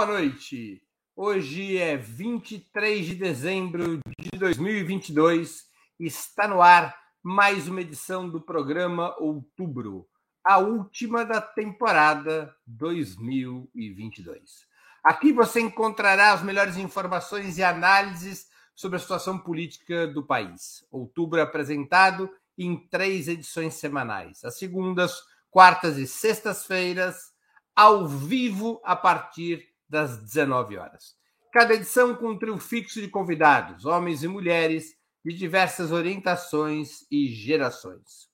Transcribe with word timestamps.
boa 0.00 0.18
noite. 0.18 0.82
Hoje 1.14 1.76
é 1.76 1.94
23 1.94 3.04
de 3.04 3.14
dezembro 3.14 4.00
de 4.18 4.30
2022 4.38 5.66
e 5.98 6.06
está 6.06 6.48
no 6.48 6.62
ar 6.62 6.98
mais 7.22 7.68
uma 7.68 7.82
edição 7.82 8.26
do 8.26 8.40
programa 8.40 9.14
Outubro, 9.18 10.08
a 10.42 10.56
última 10.56 11.22
da 11.22 11.42
temporada 11.42 12.50
2022. 12.66 14.64
Aqui 15.04 15.34
você 15.34 15.60
encontrará 15.60 16.32
as 16.32 16.42
melhores 16.42 16.78
informações 16.78 17.58
e 17.58 17.62
análises 17.62 18.48
sobre 18.74 18.96
a 18.96 19.00
situação 19.00 19.38
política 19.38 20.06
do 20.06 20.24
país. 20.24 20.82
Outubro 20.90 21.40
é 21.40 21.42
apresentado 21.42 22.30
em 22.56 22.88
três 22.88 23.28
edições 23.28 23.74
semanais, 23.74 24.42
às 24.46 24.56
segundas, 24.56 25.20
quartas 25.50 25.98
e 25.98 26.06
sextas-feiras, 26.06 27.34
ao 27.76 28.08
vivo 28.08 28.80
a 28.82 28.96
partir 28.96 29.69
das 29.90 30.18
19 30.22 30.78
horas. 30.78 31.16
Cada 31.52 31.74
edição 31.74 32.14
com 32.14 32.30
um 32.30 32.38
trio 32.38 32.56
fixo 32.58 33.00
de 33.00 33.08
convidados, 33.08 33.84
homens 33.84 34.22
e 34.22 34.28
mulheres 34.28 34.94
de 35.24 35.34
diversas 35.34 35.90
orientações 35.90 37.04
e 37.10 37.26
gerações. 37.26 38.30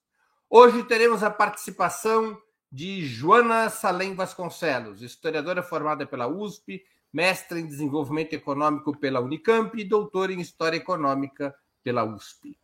Hoje 0.47 0.83
teremos 0.83 1.23
a 1.23 1.31
participação 1.31 2.39
de 2.71 3.05
Joana 3.05 3.69
Salem 3.69 4.13
Vasconcelos, 4.13 5.01
historiadora 5.01 5.63
formada 5.63 6.05
pela 6.05 6.27
USP, 6.27 6.83
mestre 7.11 7.59
em 7.59 7.65
desenvolvimento 7.65 8.33
econômico 8.33 8.95
pela 8.97 9.19
Unicamp 9.19 9.77
e 9.79 9.83
doutora 9.83 10.31
em 10.31 10.39
história 10.39 10.77
econômica 10.77 11.55
pela 11.83 12.03
USP. 12.03 12.57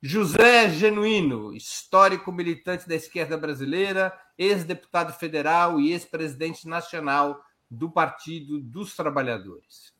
José 0.00 0.70
Genuíno, 0.70 1.52
histórico 1.52 2.32
militante 2.32 2.88
da 2.88 2.94
esquerda 2.94 3.36
brasileira, 3.36 4.16
ex-deputado 4.38 5.12
federal 5.12 5.80
e 5.80 5.90
ex-presidente 5.90 6.66
nacional 6.66 7.40
do 7.70 7.90
Partido 7.90 8.60
dos 8.60 8.94
Trabalhadores. 8.94 9.92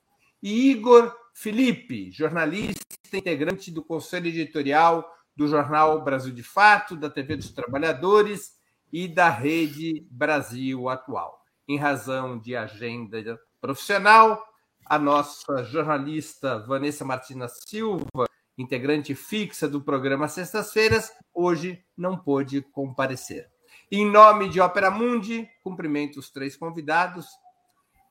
E 0.43 0.71
Igor 0.71 1.15
Felipe, 1.35 2.11
jornalista 2.11 2.85
integrante 3.13 3.71
do 3.71 3.85
conselho 3.85 4.29
editorial 4.29 5.09
do 5.37 5.47
jornal 5.47 6.03
Brasil 6.03 6.33
de 6.33 6.43
Fato, 6.43 6.97
da 6.97 7.09
TV 7.09 7.37
dos 7.37 7.53
Trabalhadores 7.53 8.57
e 8.93 9.07
da 9.07 9.29
Rede 9.29 10.07
Brasil 10.11 10.89
Atual. 10.89 11.43
Em 11.67 11.77
razão 11.77 12.39
de 12.39 12.57
agenda 12.57 13.39
profissional, 13.61 14.43
a 14.87 14.99
nossa 14.99 15.63
jornalista 15.65 16.59
Vanessa 16.61 17.05
Martina 17.05 17.47
Silva 17.49 18.29
integrante 18.59 19.15
fixa 19.15 19.69
do 19.69 19.81
programa 19.81 20.27
Sextas-feiras, 20.29 21.13
hoje 21.33 21.83
não 21.97 22.19
pôde 22.19 22.61
comparecer. 22.61 23.49
Em 23.91 24.05
nome 24.05 24.49
de 24.49 24.61
Ópera 24.61 24.91
Mundi, 24.91 25.49
cumprimento 25.62 26.19
os 26.19 26.31
três 26.31 26.57
convidados 26.57 27.27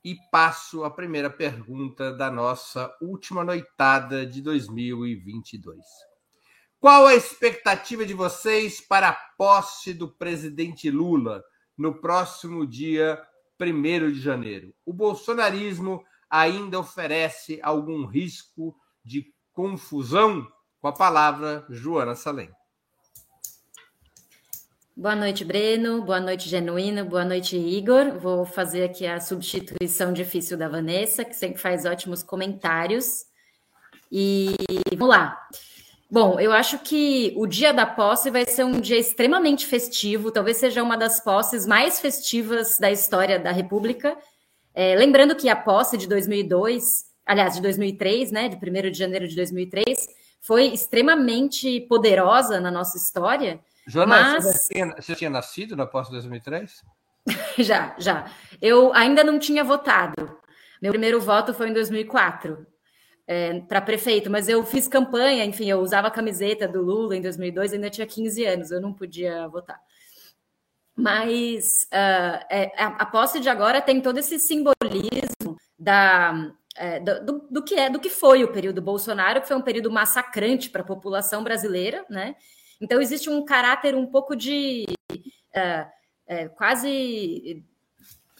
e 0.04 0.16
passo 0.32 0.84
a 0.84 0.92
primeira 0.92 1.30
pergunta 1.30 2.12
da 2.14 2.32
nossa 2.32 2.96
última 3.02 3.44
noitada 3.44 4.26
de 4.26 4.42
2022. 4.42 5.78
Qual 6.80 7.08
a 7.08 7.16
expectativa 7.16 8.06
de 8.06 8.14
vocês 8.14 8.80
para 8.80 9.10
a 9.10 9.14
posse 9.38 9.94
do 9.94 10.08
presidente 10.08 10.92
Lula 10.92 11.44
no 11.78 12.00
próximo 12.00 12.66
dia 12.66 13.22
1 13.60 14.12
de 14.12 14.22
janeiro? 14.22 14.74
O 14.86 14.94
bolsonarismo 14.94 16.04
ainda 16.30 16.80
oferece 16.80 17.60
algum 17.64 18.06
risco 18.06 18.76
de 19.04 19.34
confusão? 19.52 20.48
Com 20.80 20.88
a 20.88 20.94
palavra, 20.94 21.66
Joana 21.70 22.14
Salem. 22.14 22.52
Boa 25.00 25.16
noite, 25.16 25.46
Breno. 25.46 26.02
Boa 26.02 26.20
noite, 26.20 26.50
Genuíno. 26.50 27.06
Boa 27.06 27.24
noite, 27.24 27.56
Igor. 27.56 28.18
Vou 28.18 28.48
fazer 28.48 28.84
aqui 28.84 29.06
a 29.06 29.20
substituição 29.20 30.12
difícil 30.12 30.58
da 30.58 30.68
Vanessa, 30.68 31.24
que 31.24 31.36
sempre 31.36 31.62
faz 31.62 31.86
ótimos 31.86 32.24
comentários. 32.24 33.24
E 34.12 34.56
vamos 34.98 35.10
lá. 35.10 35.40
Bom, 36.10 36.40
eu 36.40 36.52
acho 36.52 36.80
que 36.80 37.32
o 37.38 37.46
dia 37.46 37.72
da 37.72 37.86
posse 37.86 38.32
vai 38.32 38.44
ser 38.48 38.64
um 38.64 38.82
dia 38.82 38.98
extremamente 38.98 39.68
festivo, 39.68 40.32
talvez 40.32 40.58
seja 40.58 40.82
uma 40.82 40.98
das 40.98 41.20
posses 41.20 41.68
mais 41.68 42.00
festivas 42.00 42.80
da 42.80 42.92
história 42.92 43.38
da 43.38 43.52
República. 43.52 44.18
É, 44.74 44.96
lembrando 44.96 45.36
que 45.36 45.48
a 45.48 45.56
posse 45.56 45.96
de 45.96 46.08
2002 46.08 47.06
aliás, 47.24 47.54
de 47.54 47.62
2003, 47.62 48.32
né, 48.32 48.50
de 48.50 48.56
1 48.56 48.90
de 48.90 48.98
janeiro 48.98 49.28
de 49.28 49.36
2003, 49.36 50.08
foi 50.42 50.68
extremamente 50.68 51.82
poderosa 51.82 52.60
na 52.60 52.72
nossa 52.72 52.98
história. 52.98 53.60
Joana, 53.88 54.34
mas... 54.34 54.44
você, 54.44 54.74
tinha, 54.74 54.96
você 54.96 55.16
tinha 55.16 55.30
nascido 55.30 55.76
na 55.76 55.86
posse 55.86 56.10
de 56.10 56.18
2003? 56.18 56.84
já, 57.58 57.96
já. 57.98 58.30
Eu 58.62 58.94
ainda 58.94 59.24
não 59.24 59.40
tinha 59.40 59.64
votado. 59.64 60.38
Meu 60.82 60.92
primeiro 60.92 61.20
voto 61.20 61.54
foi 61.54 61.70
em 61.70 61.74
2004 61.74 62.68
é, 63.26 63.60
para 63.62 63.82
prefeito, 63.82 64.30
mas 64.30 64.48
eu 64.48 64.64
fiz 64.64 64.88
campanha, 64.88 65.44
enfim, 65.44 65.70
eu 65.70 65.80
usava 65.80 66.08
a 66.08 66.12
camiseta 66.12 66.68
do 66.68 66.82
Lula 66.82 67.16
em 67.16 67.22
2002, 67.22 67.74
ainda 67.74 67.90
tinha 67.90 68.06
15 68.06 68.46
anos, 68.46 68.72
eu 68.72 68.80
não 68.80 68.94
podia 68.94 69.48
votar. 69.48 69.80
Mas 70.96 71.88
uh, 71.94 72.46
é, 72.50 72.72
a, 72.78 72.88
a 72.88 73.06
posse 73.06 73.40
de 73.40 73.50
agora 73.50 73.82
tem 73.82 74.02
todo 74.02 74.18
esse 74.18 74.40
simbolismo 74.40 75.58
da 75.78 76.52
é, 76.76 77.00
do, 77.00 77.48
do, 77.50 77.64
que 77.64 77.76
é, 77.76 77.90
do 77.90 78.00
que 78.00 78.10
foi 78.10 78.44
o 78.44 78.52
período 78.52 78.82
Bolsonaro, 78.82 79.42
que 79.42 79.48
foi 79.48 79.58
um 79.58 79.62
período 79.62 79.92
massacrante 79.92 80.70
para 80.70 80.82
a 80.82 80.86
população 80.86 81.44
brasileira, 81.44 82.06
né? 82.10 82.36
Então 82.80 83.02
existe 83.02 83.30
um 83.30 83.44
caráter 83.44 83.96
um 83.96 84.06
pouco 84.06 84.36
de 84.36 84.86
é, 85.54 85.88
é, 86.28 86.48
quase, 86.50 87.64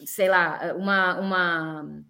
sei 0.04 0.28
lá, 0.28 0.74
uma, 0.76 1.20
uma, 1.20 2.04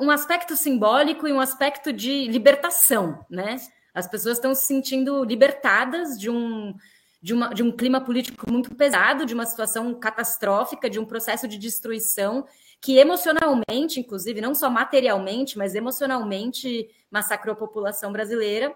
um 0.00 0.10
aspecto 0.10 0.56
simbólico 0.56 1.26
e 1.26 1.32
um 1.32 1.40
aspecto 1.40 1.92
de 1.92 2.26
libertação, 2.26 3.24
né? 3.30 3.56
As 3.94 4.06
pessoas 4.06 4.36
estão 4.36 4.54
se 4.54 4.66
sentindo 4.66 5.24
libertadas 5.24 6.18
de 6.18 6.30
um, 6.30 6.74
de, 7.22 7.34
uma, 7.34 7.48
de 7.48 7.62
um 7.62 7.72
clima 7.72 8.00
político 8.00 8.50
muito 8.50 8.74
pesado, 8.74 9.26
de 9.26 9.34
uma 9.34 9.46
situação 9.46 9.94
catastrófica, 9.94 10.88
de 10.88 10.98
um 10.98 11.04
processo 11.04 11.48
de 11.48 11.58
destruição 11.58 12.46
que 12.80 12.96
emocionalmente, 12.96 14.00
inclusive, 14.00 14.40
não 14.40 14.54
só 14.54 14.70
materialmente, 14.70 15.58
mas 15.58 15.74
emocionalmente 15.74 16.88
massacrou 17.10 17.52
a 17.52 17.58
população 17.58 18.10
brasileira, 18.10 18.74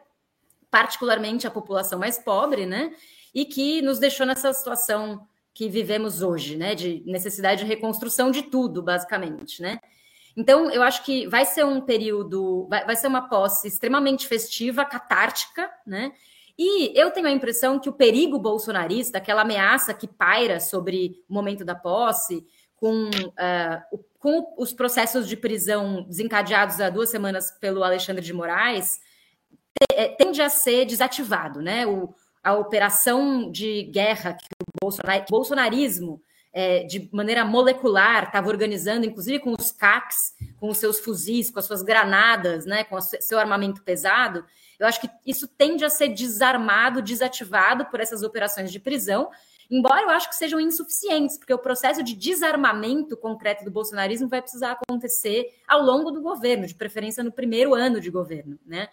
particularmente 0.74 1.46
a 1.46 1.52
população 1.52 2.00
mais 2.00 2.18
pobre, 2.18 2.66
né? 2.66 2.92
E 3.32 3.44
que 3.44 3.80
nos 3.80 4.00
deixou 4.00 4.26
nessa 4.26 4.52
situação 4.52 5.24
que 5.54 5.68
vivemos 5.68 6.20
hoje, 6.20 6.56
né? 6.56 6.74
De 6.74 7.00
necessidade 7.06 7.62
de 7.62 7.68
reconstrução 7.68 8.28
de 8.28 8.42
tudo, 8.42 8.82
basicamente, 8.82 9.62
né? 9.62 9.78
Então, 10.36 10.68
eu 10.72 10.82
acho 10.82 11.04
que 11.04 11.28
vai 11.28 11.46
ser 11.46 11.64
um 11.64 11.80
período, 11.80 12.66
vai, 12.68 12.84
vai 12.84 12.96
ser 12.96 13.06
uma 13.06 13.28
posse 13.28 13.68
extremamente 13.68 14.26
festiva, 14.26 14.84
catártica, 14.84 15.70
né? 15.86 16.10
E 16.58 16.90
eu 16.98 17.12
tenho 17.12 17.28
a 17.28 17.30
impressão 17.30 17.78
que 17.78 17.88
o 17.88 17.92
perigo 17.92 18.36
bolsonarista, 18.36 19.18
aquela 19.18 19.42
ameaça 19.42 19.94
que 19.94 20.08
paira 20.08 20.58
sobre 20.58 21.22
o 21.28 21.34
momento 21.34 21.64
da 21.64 21.76
posse, 21.76 22.44
com, 22.74 23.10
uh, 23.10 24.04
com 24.18 24.52
os 24.58 24.72
processos 24.72 25.28
de 25.28 25.36
prisão 25.36 26.02
desencadeados 26.02 26.80
há 26.80 26.90
duas 26.90 27.10
semanas 27.10 27.52
pelo 27.60 27.84
Alexandre 27.84 28.24
de 28.24 28.32
Moraes, 28.32 28.98
tende 30.18 30.40
a 30.40 30.48
ser 30.48 30.84
desativado, 30.84 31.60
né? 31.60 31.86
O, 31.86 32.14
a 32.42 32.52
operação 32.54 33.50
de 33.50 33.84
guerra 33.84 34.34
que 34.34 34.46
o 34.60 34.80
Bolsonar, 34.80 35.24
bolsonarismo, 35.30 36.22
é, 36.52 36.84
de 36.84 37.08
maneira 37.12 37.44
molecular, 37.44 38.24
estava 38.24 38.48
organizando, 38.48 39.06
inclusive 39.06 39.40
com 39.40 39.54
os 39.58 39.72
CACs, 39.72 40.34
com 40.60 40.68
os 40.68 40.78
seus 40.78 41.00
fuzis, 41.00 41.50
com 41.50 41.58
as 41.58 41.64
suas 41.64 41.82
granadas, 41.82 42.66
né, 42.66 42.84
com 42.84 42.96
o 42.96 43.00
seu 43.00 43.38
armamento 43.38 43.82
pesado, 43.82 44.44
eu 44.78 44.86
acho 44.86 45.00
que 45.00 45.08
isso 45.24 45.46
tende 45.46 45.84
a 45.84 45.90
ser 45.90 46.08
desarmado, 46.08 47.02
desativado 47.02 47.86
por 47.86 48.00
essas 48.00 48.22
operações 48.22 48.72
de 48.72 48.80
prisão, 48.80 49.30
embora 49.70 50.02
eu 50.02 50.10
acho 50.10 50.28
que 50.28 50.36
sejam 50.36 50.60
insuficientes, 50.60 51.38
porque 51.38 51.54
o 51.54 51.58
processo 51.58 52.02
de 52.02 52.14
desarmamento 52.14 53.16
concreto 53.16 53.64
do 53.64 53.70
bolsonarismo 53.70 54.28
vai 54.28 54.42
precisar 54.42 54.72
acontecer 54.72 55.46
ao 55.66 55.82
longo 55.82 56.10
do 56.10 56.20
governo, 56.20 56.66
de 56.66 56.74
preferência 56.74 57.24
no 57.24 57.32
primeiro 57.32 57.74
ano 57.74 58.00
de 58.00 58.10
governo, 58.10 58.58
né? 58.66 58.88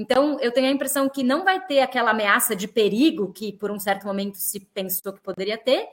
Então, 0.00 0.38
eu 0.40 0.52
tenho 0.52 0.68
a 0.68 0.72
impressão 0.72 1.08
que 1.08 1.22
não 1.22 1.44
vai 1.44 1.64
ter 1.64 1.80
aquela 1.80 2.10
ameaça 2.10 2.56
de 2.56 2.66
perigo 2.66 3.32
que, 3.32 3.52
por 3.52 3.70
um 3.70 3.78
certo 3.78 4.06
momento, 4.06 4.36
se 4.36 4.60
pensou 4.60 5.12
que 5.12 5.20
poderia 5.20 5.58
ter, 5.58 5.86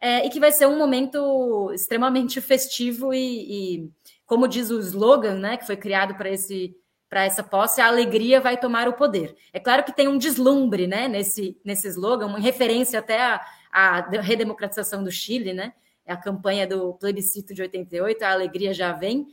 é, 0.00 0.26
e 0.26 0.30
que 0.30 0.40
vai 0.40 0.52
ser 0.52 0.66
um 0.66 0.78
momento 0.78 1.70
extremamente 1.72 2.40
festivo 2.42 3.12
e, 3.12 3.78
e, 3.78 3.90
como 4.26 4.48
diz 4.48 4.70
o 4.70 4.78
slogan, 4.80 5.34
né, 5.34 5.56
que 5.56 5.66
foi 5.66 5.76
criado 5.76 6.14
para 6.14 6.30
esse 6.30 6.76
para 7.10 7.24
essa 7.24 7.42
posse, 7.42 7.80
a 7.80 7.88
alegria 7.88 8.40
vai 8.40 8.56
tomar 8.56 8.86
o 8.86 8.92
poder. 8.92 9.34
É 9.52 9.58
claro 9.58 9.82
que 9.82 9.92
tem 9.92 10.06
um 10.06 10.16
deslumbre 10.16 10.86
né, 10.86 11.08
nesse, 11.08 11.60
nesse 11.64 11.88
slogan, 11.88 12.26
uma 12.26 12.38
referência 12.38 13.00
até 13.00 13.20
à, 13.20 13.44
à 13.72 14.00
redemocratização 14.20 15.02
do 15.02 15.10
Chile, 15.10 15.52
né? 15.52 15.72
É 16.06 16.12
a 16.12 16.16
campanha 16.16 16.68
do 16.68 16.94
plebiscito 16.94 17.52
de 17.52 17.62
88, 17.62 18.22
a 18.22 18.30
alegria 18.30 18.72
já 18.72 18.92
vem. 18.92 19.26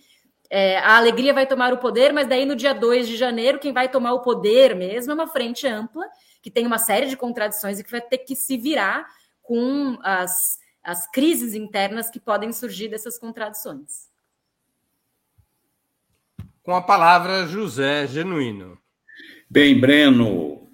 É, 0.49 0.77
a 0.79 0.97
alegria 0.97 1.33
vai 1.33 1.45
tomar 1.45 1.73
o 1.73 1.77
poder, 1.77 2.13
mas 2.13 2.27
daí 2.27 2.45
no 2.45 2.55
dia 2.55 2.73
2 2.73 3.07
de 3.07 3.17
janeiro, 3.17 3.59
quem 3.59 3.73
vai 3.73 3.89
tomar 3.89 4.13
o 4.13 4.21
poder 4.21 4.75
mesmo 4.75 5.11
é 5.11 5.15
uma 5.15 5.27
frente 5.27 5.67
ampla, 5.67 6.05
que 6.41 6.49
tem 6.49 6.65
uma 6.65 6.77
série 6.77 7.07
de 7.07 7.17
contradições 7.17 7.79
e 7.79 7.83
que 7.83 7.91
vai 7.91 8.01
ter 8.01 8.19
que 8.19 8.35
se 8.35 8.57
virar 8.57 9.05
com 9.41 9.97
as, 10.01 10.57
as 10.83 11.09
crises 11.11 11.53
internas 11.53 12.09
que 12.09 12.19
podem 12.19 12.53
surgir 12.53 12.87
dessas 12.87 13.19
contradições. 13.19 14.07
Com 16.63 16.73
a 16.73 16.81
palavra, 16.81 17.47
José 17.47 18.07
Genuíno. 18.07 18.77
Bem, 19.49 19.79
Breno 19.79 20.67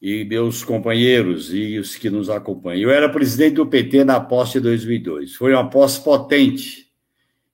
e 0.00 0.24
meus 0.24 0.64
companheiros 0.64 1.52
e 1.52 1.78
os 1.78 1.96
que 1.96 2.08
nos 2.08 2.30
acompanham. 2.30 2.82
Eu 2.82 2.90
era 2.90 3.08
presidente 3.08 3.54
do 3.54 3.66
PT 3.66 4.04
na 4.04 4.20
posse 4.20 4.54
de 4.54 4.60
2002. 4.60 5.34
Foi 5.34 5.52
uma 5.52 5.68
posse 5.68 6.02
potente 6.02 6.90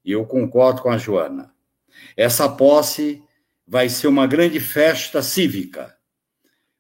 e 0.05 0.13
eu 0.13 0.25
concordo 0.25 0.83
com 0.83 0.91
a 0.91 0.99
Joana. 0.99 1.56
Essa 2.17 2.49
posse 2.49 3.23
vai 3.67 3.89
ser 3.89 4.07
uma 4.07 4.27
grande 4.27 4.61
festa 4.61 5.23
cívica. 5.23 5.97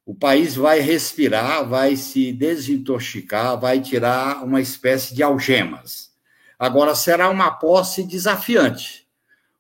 O 0.05 0.15
país 0.15 0.55
vai 0.55 0.79
respirar, 0.79 1.69
vai 1.69 1.97
se 1.97 2.33
desintoxicar, 2.33 3.59
vai 3.59 3.81
tirar 3.81 4.45
uma 4.45 4.61
espécie 4.61 5.15
de 5.15 5.23
algemas. 5.23 6.13
Agora, 6.59 6.95
será 6.95 7.29
uma 7.29 7.51
posse 7.51 8.05
desafiante, 8.05 9.07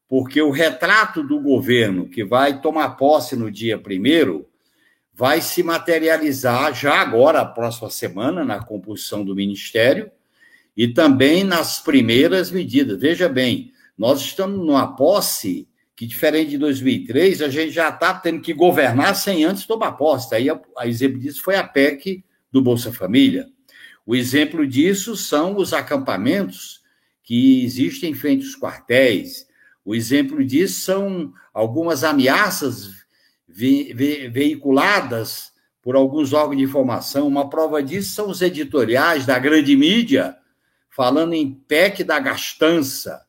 porque 0.08 0.40
o 0.40 0.52
retrato 0.52 1.22
do 1.22 1.40
governo 1.40 2.08
que 2.08 2.24
vai 2.24 2.60
tomar 2.60 2.90
posse 2.90 3.34
no 3.34 3.50
dia 3.50 3.76
primeiro 3.76 4.48
vai 5.12 5.40
se 5.40 5.62
materializar 5.62 6.74
já 6.74 7.00
agora, 7.00 7.40
a 7.40 7.46
próxima 7.46 7.90
semana, 7.90 8.44
na 8.44 8.62
composição 8.62 9.24
do 9.24 9.34
ministério 9.34 10.10
e 10.76 10.86
também 10.86 11.42
nas 11.42 11.80
primeiras 11.80 12.50
medidas. 12.50 13.00
Veja 13.00 13.28
bem, 13.28 13.72
nós 13.96 14.20
estamos 14.20 14.58
numa 14.58 14.94
posse 14.94 15.68
que, 15.94 16.06
diferente 16.06 16.50
de 16.50 16.58
2003, 16.58 17.40
a 17.40 17.48
gente 17.48 17.70
já 17.70 17.88
está 17.88 18.12
tendo 18.12 18.40
que 18.42 18.52
governar 18.52 19.16
sem 19.16 19.44
antes 19.44 19.66
tomar 19.66 19.92
posse. 19.92 20.34
Aí, 20.34 20.48
a, 20.50 20.86
exemplo 20.86 21.18
disso 21.18 21.42
foi 21.42 21.56
a 21.56 21.64
PEC 21.64 22.22
do 22.52 22.60
Bolsa 22.60 22.92
Família. 22.92 23.46
O 24.04 24.14
exemplo 24.14 24.66
disso 24.66 25.16
são 25.16 25.56
os 25.56 25.72
acampamentos 25.72 26.82
que 27.22 27.64
existem 27.64 28.10
em 28.10 28.14
frente 28.14 28.44
aos 28.44 28.54
quartéis. 28.54 29.46
O 29.84 29.94
exemplo 29.94 30.44
disso 30.44 30.82
são 30.82 31.32
algumas 31.52 32.04
ameaças 32.04 32.90
ve 33.48 33.92
ve 33.94 34.28
veiculadas 34.28 35.50
por 35.82 35.96
alguns 35.96 36.32
órgãos 36.32 36.58
de 36.58 36.64
informação. 36.64 37.26
Uma 37.26 37.48
prova 37.48 37.82
disso 37.82 38.10
são 38.10 38.28
os 38.28 38.42
editoriais 38.42 39.24
da 39.24 39.38
grande 39.38 39.74
mídia 39.74 40.36
falando 40.90 41.32
em 41.32 41.52
PEC 41.52 42.04
da 42.04 42.18
gastança. 42.18 43.25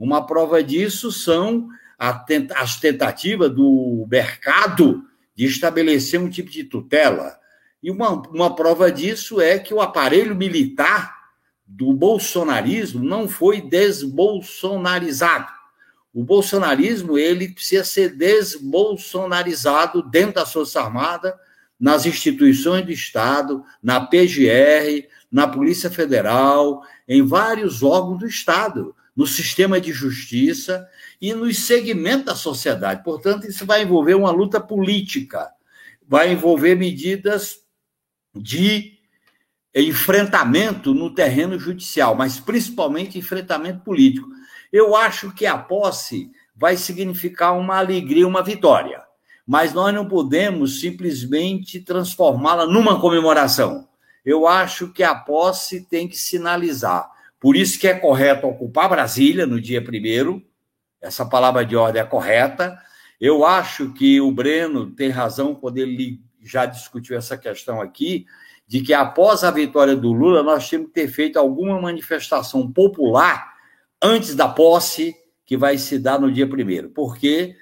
Uma 0.00 0.26
prova 0.26 0.64
disso 0.64 1.12
são 1.12 1.68
as 1.98 2.80
tentativas 2.80 3.54
do 3.54 4.06
mercado 4.10 5.04
de 5.34 5.44
estabelecer 5.44 6.18
um 6.18 6.30
tipo 6.30 6.50
de 6.50 6.64
tutela. 6.64 7.38
E 7.82 7.90
uma, 7.90 8.10
uma 8.30 8.56
prova 8.56 8.90
disso 8.90 9.42
é 9.42 9.58
que 9.58 9.74
o 9.74 9.80
aparelho 9.82 10.34
militar 10.34 11.14
do 11.66 11.92
bolsonarismo 11.92 13.04
não 13.04 13.28
foi 13.28 13.60
desbolsonarizado. 13.60 15.52
O 16.14 16.24
bolsonarismo 16.24 17.18
ele 17.18 17.50
precisa 17.50 17.84
ser 17.84 18.16
desbolsonarizado 18.16 20.02
dentro 20.02 20.36
das 20.36 20.50
Forças 20.50 20.76
Armadas, 20.76 21.34
nas 21.78 22.06
instituições 22.06 22.86
do 22.86 22.90
Estado, 22.90 23.62
na 23.82 24.00
PGR, 24.00 25.06
na 25.30 25.46
Polícia 25.46 25.90
Federal, 25.90 26.82
em 27.06 27.22
vários 27.22 27.82
órgãos 27.82 28.18
do 28.20 28.26
Estado, 28.26 28.94
no 29.16 29.26
sistema 29.26 29.80
de 29.80 29.92
justiça 29.92 30.88
e 31.20 31.34
nos 31.34 31.58
segmentos 31.58 32.26
da 32.26 32.34
sociedade. 32.34 33.02
Portanto, 33.04 33.46
isso 33.46 33.66
vai 33.66 33.82
envolver 33.82 34.14
uma 34.14 34.30
luta 34.30 34.60
política, 34.60 35.50
vai 36.06 36.32
envolver 36.32 36.74
medidas 36.74 37.60
de 38.34 38.98
enfrentamento 39.74 40.92
no 40.94 41.14
terreno 41.14 41.58
judicial, 41.58 42.14
mas 42.14 42.40
principalmente 42.40 43.18
enfrentamento 43.18 43.80
político. 43.80 44.28
Eu 44.72 44.96
acho 44.96 45.32
que 45.32 45.46
a 45.46 45.58
posse 45.58 46.30
vai 46.54 46.76
significar 46.76 47.56
uma 47.56 47.78
alegria, 47.78 48.26
uma 48.26 48.42
vitória, 48.42 49.02
mas 49.46 49.72
nós 49.72 49.94
não 49.94 50.06
podemos 50.06 50.80
simplesmente 50.80 51.80
transformá-la 51.80 52.66
numa 52.66 53.00
comemoração. 53.00 53.88
Eu 54.24 54.46
acho 54.46 54.92
que 54.92 55.02
a 55.02 55.14
posse 55.14 55.86
tem 55.88 56.06
que 56.06 56.16
sinalizar. 56.16 57.10
Por 57.40 57.56
isso 57.56 57.80
que 57.80 57.88
é 57.88 57.94
correto 57.94 58.46
ocupar 58.46 58.88
Brasília 58.88 59.46
no 59.46 59.60
dia 59.60 59.82
primeiro, 59.82 60.44
essa 61.00 61.24
palavra 61.24 61.64
de 61.64 61.74
ordem 61.74 62.02
é 62.02 62.04
correta. 62.04 62.78
Eu 63.18 63.44
acho 63.46 63.92
que 63.94 64.20
o 64.20 64.30
Breno 64.30 64.90
tem 64.90 65.08
razão 65.08 65.54
quando 65.54 65.78
ele 65.78 66.20
já 66.42 66.66
discutiu 66.66 67.16
essa 67.16 67.36
questão 67.36 67.80
aqui, 67.80 68.26
de 68.66 68.80
que 68.82 68.94
após 68.94 69.42
a 69.42 69.50
vitória 69.50 69.96
do 69.96 70.12
Lula, 70.12 70.42
nós 70.42 70.68
temos 70.68 70.88
que 70.88 70.92
ter 70.94 71.08
feito 71.08 71.38
alguma 71.38 71.80
manifestação 71.80 72.70
popular 72.70 73.54
antes 74.00 74.34
da 74.34 74.48
posse 74.48 75.14
que 75.44 75.56
vai 75.56 75.76
se 75.76 75.98
dar 75.98 76.20
no 76.20 76.30
dia 76.30 76.48
primeiro, 76.48 76.90
porque 76.90 77.56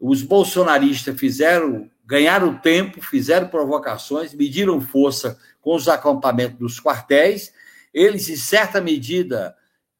os 0.00 0.22
bolsonaristas 0.22 1.18
fizeram, 1.18 1.90
ganharam 2.04 2.56
tempo, 2.56 3.00
fizeram 3.00 3.48
provocações, 3.48 4.34
mediram 4.34 4.80
força 4.80 5.38
com 5.60 5.74
os 5.74 5.88
acampamentos 5.88 6.58
dos 6.58 6.80
quartéis, 6.80 7.52
eles, 7.94 8.28
em 8.28 8.36
certa 8.36 8.80
medida, 8.80 9.54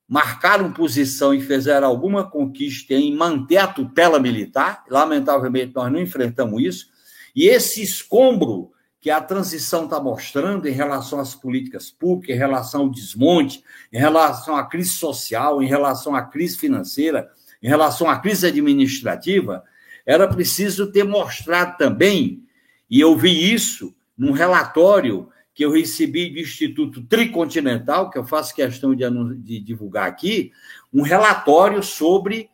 marcaram 0.09 0.73
posição 0.73 1.33
e 1.33 1.41
fizeram 1.41 1.87
alguma 1.87 2.29
conquista 2.29 2.93
em 2.93 3.15
manter 3.15 3.59
a 3.59 3.69
tutela 3.69 4.19
militar, 4.19 4.85
lamentavelmente 4.91 5.73
nós 5.75 5.91
não 5.91 6.01
enfrentamos 6.01 6.63
isso, 6.63 6.87
e 7.35 7.47
esse 7.47 7.81
escombro 7.83 8.73
que 9.01 9.11
a 9.11 9.21
transição 9.21 9.85
está 9.85 10.01
mostrando 10.01 10.67
em 10.67 10.73
relação 10.73 11.21
às 11.21 11.35
políticas 11.35 11.91
públicas, 11.91 12.35
em 12.35 12.39
relação 12.39 12.83
ao 12.83 12.91
desmonte, 12.91 13.63
em 13.93 13.99
relação 13.99 14.57
à 14.57 14.65
crise 14.67 14.91
social, 14.91 15.63
em 15.63 15.67
relação 15.67 16.17
à 16.17 16.23
crise 16.23 16.57
financeira, 16.57 17.31
em 17.63 17.69
relação 17.69 18.09
à 18.09 18.19
crise 18.19 18.47
administrativa, 18.47 19.63
era 20.07 20.27
preciso 20.27 20.91
ter 20.91 21.05
mostrado 21.05 21.77
também, 21.77 22.43
e 22.91 23.01
eu 23.01 23.17
vi 23.17 23.53
isso 23.53 23.95
num 24.17 24.33
relatório 24.33 25.29
que 25.55 25.65
eu 25.65 25.71
recebi 25.71 26.31
do 26.31 26.41
Instituto 26.41 27.03
Tricontinental, 27.03 28.11
que 28.11 28.19
eu 28.19 28.25
faço 28.25 28.55
questão 28.55 28.95
de, 28.95 29.05
de 29.37 29.61
divulgar 29.61 30.09
aqui, 30.09 30.53
um 30.93 31.03
relatório 31.03 31.83
sobre 31.83 32.51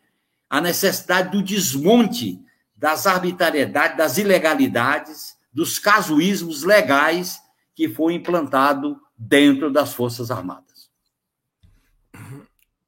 a 0.48 0.60
necessidade 0.60 1.30
do 1.30 1.42
desmonte 1.42 2.38
das 2.76 3.06
arbitrariedades, 3.06 3.96
das 3.96 4.18
ilegalidades 4.18 5.38
dos 5.52 5.78
casuísmos 5.78 6.62
legais 6.62 7.40
que 7.74 7.88
foi 7.88 8.14
implantado 8.14 9.00
dentro 9.16 9.70
das 9.70 9.94
Forças 9.94 10.30
Armadas. 10.30 10.90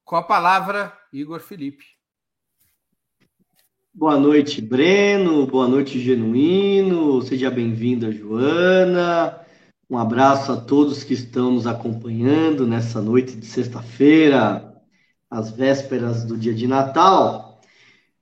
Com 0.05 0.15
a 0.15 0.23
palavra, 0.23 0.95
Igor 1.11 1.39
Felipe. 1.39 1.85
Boa 3.93 4.19
noite, 4.19 4.61
Breno. 4.61 5.47
Boa 5.47 5.67
noite, 5.67 5.99
Genuíno. 5.99 7.21
Seja 7.21 7.49
bem-vinda, 7.49 8.11
Joana. 8.11 9.42
Um 9.93 9.97
abraço 9.99 10.51
a 10.51 10.57
todos 10.57 11.03
que 11.03 11.13
estão 11.13 11.51
nos 11.51 11.67
acompanhando 11.67 12.65
nessa 12.65 12.99
noite 12.99 13.35
de 13.35 13.45
sexta-feira, 13.45 14.73
às 15.29 15.51
vésperas 15.51 16.23
do 16.23 16.35
dia 16.35 16.51
de 16.51 16.65
Natal. 16.65 17.61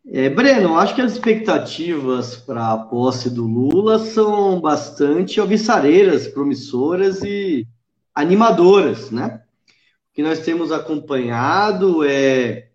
É, 0.06 0.30
Breno, 0.30 0.78
acho 0.78 0.94
que 0.94 1.02
as 1.02 1.14
expectativas 1.14 2.36
para 2.36 2.74
a 2.74 2.78
posse 2.78 3.30
do 3.30 3.48
Lula 3.48 4.00
são 4.00 4.60
bastante 4.60 5.40
alvissareiras, 5.40 6.28
promissoras 6.28 7.24
e 7.24 7.66
animadoras, 8.14 9.10
né? 9.10 9.42
O 10.12 10.14
que 10.14 10.22
nós 10.22 10.40
temos 10.40 10.74
acompanhado 10.74 12.04
é 12.04 12.68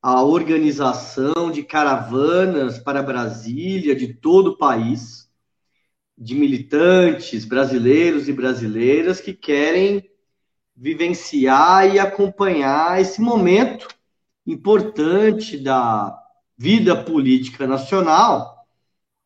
a 0.00 0.22
organização 0.22 1.50
de 1.52 1.62
caravanas 1.62 2.78
para 2.78 3.02
Brasília 3.02 3.94
de 3.94 4.14
todo 4.14 4.52
o 4.52 4.56
país, 4.56 5.27
de 6.18 6.34
militantes 6.34 7.44
brasileiros 7.44 8.28
e 8.28 8.32
brasileiras 8.32 9.20
que 9.20 9.32
querem 9.32 10.10
vivenciar 10.76 11.94
e 11.94 11.98
acompanhar 11.98 13.00
esse 13.00 13.20
momento 13.20 13.86
importante 14.44 15.56
da 15.56 16.18
vida 16.56 16.96
política 17.04 17.68
nacional 17.68 18.66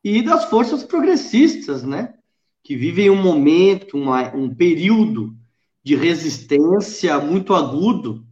e 0.04 0.20
das 0.20 0.44
forças 0.44 0.84
progressistas, 0.84 1.82
né? 1.82 2.14
Que 2.62 2.76
vivem 2.76 3.08
um 3.08 3.20
momento, 3.20 3.96
uma, 3.96 4.34
um 4.34 4.54
período 4.54 5.34
de 5.82 5.96
resistência 5.96 7.18
muito 7.18 7.54
agudo 7.54 8.26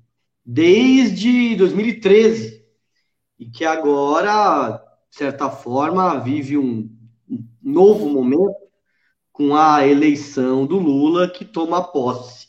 desde 0.45 1.57
2013 1.57 2.63
e 3.39 3.47
que 3.47 3.65
agora, 3.65 4.83
de 5.11 5.17
certa 5.17 5.49
forma, 5.49 6.19
vive 6.21 6.59
um, 6.59 6.91
novo 7.63 8.09
momento 8.09 8.57
com 9.33 9.55
a 9.55 9.87
eleição 9.87 10.67
do 10.67 10.79
Lula 10.79 11.29
que 11.29 11.45
toma 11.45 11.83
posse. 11.83 12.49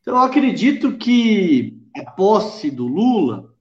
Então, 0.00 0.16
eu 0.16 0.22
acredito 0.22 0.96
que 0.96 1.80
a 1.96 2.10
posse 2.10 2.70
do 2.70 2.86
Lula, 2.86 3.54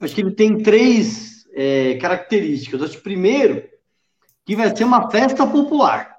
acho 0.00 0.14
que 0.14 0.20
ele 0.20 0.32
tem 0.32 0.58
três 0.62 1.46
é, 1.54 1.94
características. 1.96 2.82
Acho, 2.82 3.00
primeiro, 3.00 3.68
que 4.44 4.56
vai 4.56 4.74
ser 4.74 4.84
uma 4.84 5.10
festa 5.10 5.46
popular. 5.46 6.16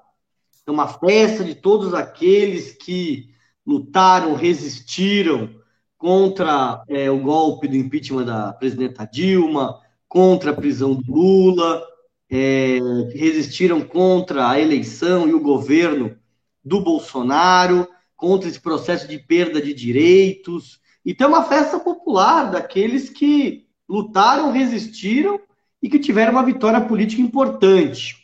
É 0.66 0.70
uma 0.70 0.88
festa 0.88 1.44
de 1.44 1.54
todos 1.54 1.94
aqueles 1.94 2.72
que 2.72 3.30
lutaram, 3.66 4.34
resistiram 4.34 5.50
contra 5.98 6.82
é, 6.88 7.10
o 7.10 7.18
golpe 7.18 7.68
do 7.68 7.76
impeachment 7.76 8.24
da 8.24 8.52
presidenta 8.52 9.04
Dilma, 9.04 9.80
contra 10.08 10.50
a 10.50 10.54
prisão 10.54 10.94
do 10.94 11.12
Lula, 11.12 11.86
é, 12.30 12.78
resistiram 13.12 13.80
contra 13.80 14.48
a 14.48 14.60
eleição 14.60 15.28
e 15.28 15.34
o 15.34 15.40
governo 15.40 16.16
do 16.64 16.80
Bolsonaro, 16.80 17.88
contra 18.16 18.48
esse 18.48 18.60
processo 18.60 19.08
de 19.08 19.18
perda 19.18 19.60
de 19.60 19.74
direitos. 19.74 20.80
Então, 21.04 21.26
é 21.26 21.30
uma 21.30 21.44
festa 21.44 21.80
popular 21.80 22.50
daqueles 22.50 23.08
que 23.08 23.66
lutaram, 23.88 24.52
resistiram 24.52 25.40
e 25.82 25.88
que 25.88 25.98
tiveram 25.98 26.32
uma 26.32 26.44
vitória 26.44 26.80
política 26.80 27.20
importante. 27.20 28.16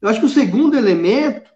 Eu 0.00 0.08
acho 0.08 0.18
que 0.18 0.26
o 0.26 0.30
segundo 0.30 0.76
elemento 0.76 1.50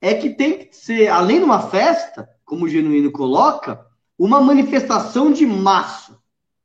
é 0.00 0.12
que 0.12 0.30
tem 0.30 0.58
que 0.66 0.76
ser, 0.76 1.08
além 1.08 1.38
de 1.38 1.44
uma 1.44 1.68
festa, 1.68 2.28
como 2.44 2.64
o 2.64 2.68
Genuíno 2.68 3.10
coloca, 3.10 3.86
uma 4.18 4.40
manifestação 4.40 5.32
de 5.32 5.46
massa, 5.46 6.18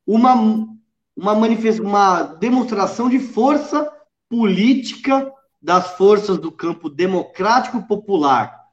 uma, 0.05 0.33
uma, 1.15 1.33
uma 1.33 2.23
demonstração 2.23 3.07
de 3.07 3.19
força 3.19 3.91
política 4.33 5.31
das 5.61 5.95
forças 5.95 6.39
do 6.39 6.51
campo 6.51 6.89
democrático 6.89 7.87
popular, 7.87 8.63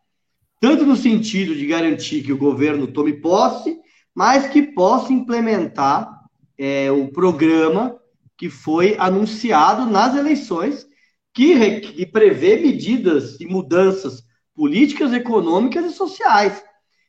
tanto 0.59 0.87
no 0.87 0.97
sentido 0.97 1.55
de 1.55 1.67
garantir 1.67 2.23
que 2.23 2.33
o 2.33 2.39
governo 2.39 2.87
tome 2.87 3.13
posse, 3.13 3.79
mas 4.15 4.49
que 4.49 4.63
possa 4.63 5.13
implementar 5.13 6.11
é, 6.57 6.91
o 6.91 7.09
programa 7.09 7.95
que 8.39 8.49
foi 8.49 8.97
anunciado 8.99 9.85
nas 9.85 10.17
eleições, 10.17 10.87
que, 11.35 11.81
que 11.83 12.07
prevê 12.07 12.57
medidas 12.57 13.39
e 13.39 13.45
mudanças 13.45 14.25
políticas, 14.55 15.13
econômicas 15.13 15.85
e 15.85 15.95
sociais. 15.95 16.65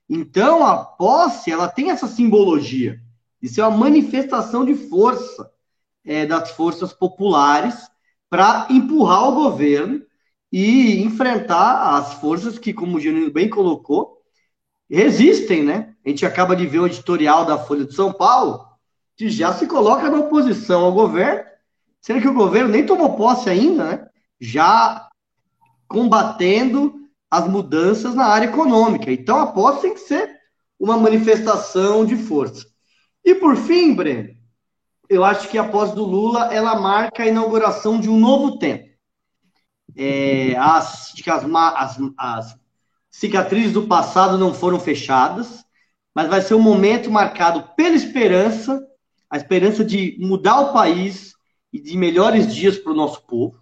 Então, 0.09 0.61
a 0.67 0.75
posse, 0.83 1.49
ela 1.49 1.69
tem 1.69 1.89
essa 1.89 2.05
simbologia. 2.05 2.99
Isso 3.41 3.61
é 3.61 3.65
uma 3.65 3.77
manifestação 3.77 4.65
de 4.65 4.75
força 4.75 5.49
é, 6.03 6.25
das 6.25 6.51
forças 6.51 6.91
populares 6.91 7.89
para 8.31 8.67
empurrar 8.69 9.27
o 9.27 9.35
governo 9.35 10.01
e 10.49 11.03
enfrentar 11.03 11.97
as 11.97 12.13
forças 12.13 12.57
que, 12.57 12.73
como 12.73 12.95
o 12.95 12.99
Genuíno 12.99 13.29
bem 13.29 13.49
colocou, 13.49 14.21
resistem, 14.89 15.63
né? 15.63 15.93
A 16.05 16.09
gente 16.09 16.25
acaba 16.25 16.55
de 16.55 16.65
ver 16.65 16.79
o 16.79 16.87
editorial 16.87 17.45
da 17.45 17.57
Folha 17.57 17.83
de 17.83 17.93
São 17.93 18.13
Paulo, 18.13 18.65
que 19.17 19.29
já 19.29 19.53
se 19.53 19.67
coloca 19.67 20.09
na 20.09 20.19
oposição 20.19 20.85
ao 20.85 20.93
governo, 20.93 21.43
sendo 21.99 22.21
que 22.21 22.27
o 22.29 22.33
governo 22.33 22.69
nem 22.69 22.85
tomou 22.85 23.17
posse 23.17 23.49
ainda, 23.49 23.83
né? 23.83 24.07
Já 24.39 25.09
combatendo 25.85 27.01
as 27.29 27.49
mudanças 27.49 28.15
na 28.15 28.27
área 28.27 28.47
econômica. 28.47 29.11
Então, 29.11 29.39
a 29.39 29.47
posse 29.47 29.81
tem 29.81 29.93
que 29.93 29.99
ser 29.99 30.39
uma 30.79 30.97
manifestação 30.97 32.05
de 32.05 32.15
força. 32.15 32.65
E 33.25 33.35
por 33.35 33.57
fim, 33.57 33.93
Breno, 33.93 34.29
eu 35.11 35.23
acho 35.23 35.49
que 35.49 35.57
a 35.57 35.63
posse 35.63 35.93
do 35.93 36.05
Lula 36.05 36.53
ela 36.53 36.79
marca 36.79 37.23
a 37.23 37.27
inauguração 37.27 37.99
de 37.99 38.09
um 38.09 38.17
novo 38.17 38.57
tempo. 38.57 38.89
É, 39.95 40.55
as, 40.55 41.13
as, 41.27 41.45
as, 41.45 41.99
as 42.17 42.59
cicatrizes 43.09 43.73
do 43.73 43.87
passado 43.87 44.37
não 44.37 44.53
foram 44.53 44.79
fechadas, 44.79 45.65
mas 46.15 46.29
vai 46.29 46.41
ser 46.41 46.53
um 46.53 46.61
momento 46.61 47.11
marcado 47.11 47.69
pela 47.75 47.95
esperança, 47.95 48.81
a 49.29 49.35
esperança 49.35 49.83
de 49.83 50.17
mudar 50.19 50.59
o 50.61 50.73
país 50.73 51.33
e 51.73 51.79
de 51.79 51.97
melhores 51.97 52.53
dias 52.53 52.77
para 52.77 52.91
o 52.91 52.95
nosso 52.95 53.25
povo, 53.25 53.59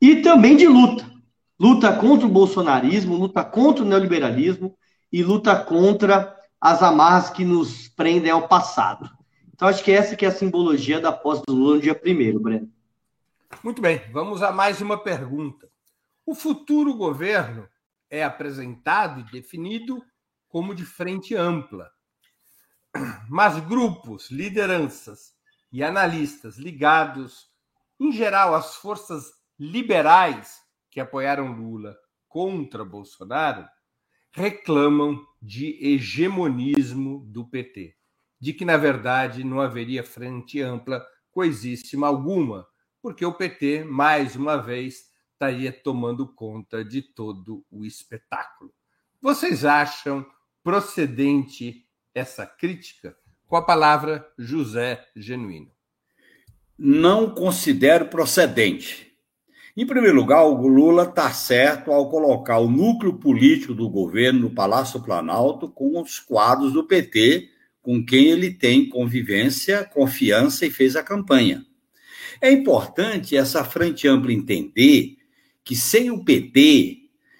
e 0.00 0.16
também 0.16 0.56
de 0.56 0.66
luta 0.66 1.16
luta 1.58 1.92
contra 1.92 2.26
o 2.26 2.30
bolsonarismo, 2.30 3.16
luta 3.16 3.42
contra 3.44 3.82
o 3.82 3.86
neoliberalismo 3.88 4.76
e 5.10 5.22
luta 5.22 5.56
contra 5.56 6.36
as 6.60 6.82
amarras 6.82 7.30
que 7.30 7.44
nos 7.44 7.88
prendem 7.88 8.30
ao 8.30 8.46
passado. 8.48 9.10
Então, 9.56 9.68
acho 9.68 9.82
que 9.82 9.90
essa 9.90 10.14
que 10.14 10.26
é 10.26 10.28
a 10.28 10.32
simbologia 10.32 11.00
da 11.00 11.10
posse 11.10 11.42
do 11.46 11.54
Lula 11.54 11.76
no 11.76 11.80
dia 11.80 11.98
1 11.98 12.38
Breno. 12.38 12.70
Muito 13.64 13.80
bem, 13.80 14.02
vamos 14.12 14.42
a 14.42 14.52
mais 14.52 14.82
uma 14.82 15.02
pergunta. 15.02 15.66
O 16.26 16.34
futuro 16.34 16.94
governo 16.94 17.66
é 18.10 18.22
apresentado 18.22 19.18
e 19.20 19.32
definido 19.32 20.04
como 20.46 20.74
de 20.74 20.84
frente 20.84 21.34
ampla. 21.34 21.90
Mas 23.30 23.58
grupos, 23.60 24.30
lideranças 24.30 25.34
e 25.72 25.82
analistas 25.82 26.58
ligados, 26.58 27.50
em 27.98 28.12
geral, 28.12 28.54
às 28.54 28.74
forças 28.74 29.32
liberais 29.58 30.60
que 30.90 31.00
apoiaram 31.00 31.56
Lula 31.56 31.96
contra 32.28 32.84
Bolsonaro 32.84 33.66
reclamam 34.32 35.26
de 35.40 35.78
hegemonismo 35.80 37.24
do 37.24 37.48
PT, 37.48 37.95
de 38.38 38.52
que, 38.52 38.64
na 38.64 38.76
verdade, 38.76 39.44
não 39.44 39.60
haveria 39.60 40.04
frente 40.04 40.60
ampla 40.60 41.04
coisíssima 41.30 42.06
alguma, 42.06 42.66
porque 43.02 43.24
o 43.24 43.32
PT, 43.32 43.84
mais 43.84 44.36
uma 44.36 44.56
vez, 44.56 45.10
estaria 45.32 45.72
tomando 45.72 46.26
conta 46.26 46.84
de 46.84 47.02
todo 47.02 47.64
o 47.70 47.84
espetáculo. 47.84 48.72
Vocês 49.20 49.64
acham 49.64 50.26
procedente 50.62 51.86
essa 52.14 52.46
crítica? 52.46 53.16
Com 53.46 53.56
a 53.56 53.62
palavra 53.62 54.26
José 54.38 55.06
Genuíno. 55.14 55.70
Não 56.78 57.34
considero 57.34 58.08
procedente 58.08 59.06
em 59.76 59.84
primeiro 59.84 60.16
lugar, 60.16 60.42
o 60.42 60.66
Lula 60.66 61.02
está 61.02 61.30
certo 61.30 61.92
ao 61.92 62.08
colocar 62.08 62.58
o 62.58 62.70
núcleo 62.70 63.12
político 63.12 63.74
do 63.74 63.90
governo 63.90 64.40
no 64.40 64.50
Palácio 64.50 65.02
Planalto 65.02 65.68
com 65.68 66.00
os 66.00 66.18
quadros 66.18 66.72
do 66.72 66.84
PT, 66.84 67.50
com 67.86 68.04
quem 68.04 68.24
ele 68.24 68.50
tem 68.50 68.88
convivência, 68.88 69.84
confiança 69.84 70.66
e 70.66 70.70
fez 70.72 70.96
a 70.96 71.04
campanha. 71.04 71.64
É 72.42 72.50
importante 72.50 73.36
essa 73.36 73.62
frente 73.62 74.08
ampla 74.08 74.32
entender 74.32 75.18
que 75.62 75.76
sem 75.76 76.10
o 76.10 76.24
PT, 76.24 76.98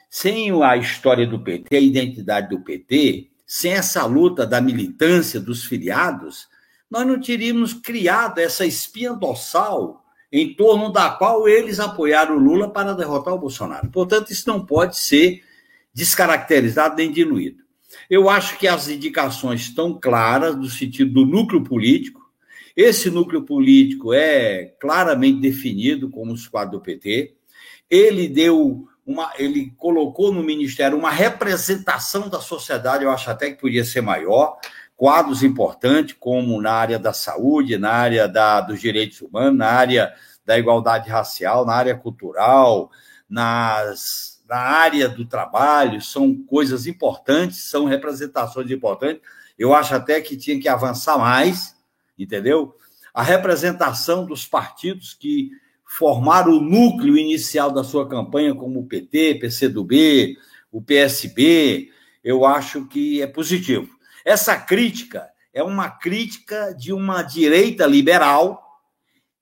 sem 0.09 0.53
a 0.63 0.77
história 0.77 1.27
do 1.27 1.41
PT, 1.41 1.77
a 1.77 1.81
identidade 1.81 2.49
do 2.51 2.63
PT, 2.63 3.29
sem 3.45 3.73
essa 3.73 4.07
luta 4.07 4.47
da 4.47 4.61
militância 4.61 5.41
dos 5.41 5.65
filiados, 5.65 6.47
nós 6.89 7.05
não 7.05 7.21
teríamos 7.21 7.75
criado 7.75 8.39
essa 8.39 8.65
espinha 8.65 9.15
dorsal 9.15 10.05
em 10.31 10.55
torno 10.55 10.93
da 10.93 11.11
qual 11.11 11.49
eles 11.49 11.81
apoiaram 11.81 12.37
o 12.37 12.41
Lula 12.41 12.71
para 12.71 12.95
derrotar 12.95 13.35
o 13.35 13.39
Bolsonaro. 13.41 13.91
Portanto, 13.91 14.31
isso 14.31 14.49
não 14.49 14.65
pode 14.65 14.97
ser 14.97 15.43
descaracterizado 15.93 16.95
nem 16.95 17.11
diluído. 17.11 17.66
Eu 18.09 18.29
acho 18.31 18.59
que 18.59 18.69
as 18.69 18.89
indicações 18.89 19.63
estão 19.63 19.99
claras 19.99 20.57
no 20.57 20.69
sentido 20.69 21.13
do 21.13 21.27
núcleo 21.27 21.63
político. 21.63 22.25
Esse 22.77 23.11
núcleo 23.11 23.43
político 23.43 24.13
é 24.13 24.75
claramente 24.81 25.41
definido 25.41 26.11
como 26.11 26.33
o 26.33 26.51
quadro 26.51 26.79
do 26.79 26.83
PT. 26.83 27.35
Ele 27.91 28.29
deu 28.29 28.87
uma, 29.07 29.33
ele 29.39 29.73
colocou 29.77 30.33
no 30.33 30.43
ministério 30.43 30.99
uma 30.99 31.11
representação 31.11 32.29
da 32.29 32.41
sociedade, 32.41 33.05
eu 33.05 33.11
acho 33.11 33.31
até 33.31 33.51
que 33.51 33.61
podia 33.61 33.85
ser 33.85 34.01
maior, 34.01 34.59
quadros 34.97 35.43
importantes, 35.43 36.17
como 36.19 36.61
na 36.61 36.73
área 36.73 36.99
da 36.99 37.13
saúde, 37.13 37.79
na 37.79 37.93
área 37.93 38.27
da, 38.27 38.61
dos 38.61 38.81
direitos 38.81 39.21
humanos, 39.21 39.57
na 39.57 39.69
área 39.69 40.13
da 40.45 40.59
igualdade 40.59 41.09
racial, 41.09 41.65
na 41.65 41.75
área 41.75 41.95
cultural, 41.95 42.91
nas, 43.29 44.36
na 44.49 44.59
área 44.59 45.09
do 45.09 45.25
trabalho, 45.25 46.01
são 46.01 46.35
coisas 46.35 46.87
importantes, 46.87 47.65
são 47.65 47.85
representações 47.85 48.71
importantes. 48.71 49.23
Eu 49.59 49.75
acho 49.75 49.95
até 49.95 50.21
que 50.21 50.37
tinha 50.37 50.61
que 50.61 50.69
avançar 50.69 51.19
mais, 51.19 51.75
entendeu? 52.19 52.75
A 53.13 53.23
representação 53.23 54.25
dos 54.25 54.47
partidos 54.47 55.15
que 55.15 55.51
formaram 55.85 56.53
o 56.53 56.61
núcleo 56.61 57.17
inicial 57.17 57.71
da 57.71 57.83
sua 57.83 58.09
campanha, 58.09 58.55
como 58.55 58.81
o 58.81 58.87
PT, 58.87 59.37
PCdoB, 59.41 60.37
o 60.71 60.83
PSB, 60.83 61.91
eu 62.23 62.45
acho 62.45 62.87
que 62.87 63.23
é 63.23 63.27
positivo. 63.27 63.89
Essa 64.25 64.57
crítica 64.57 65.31
é 65.55 65.63
uma 65.63 65.89
crítica 65.89 66.75
de 66.75 66.93
uma 66.93 67.23
direita 67.23 67.87
liberal 67.87 68.66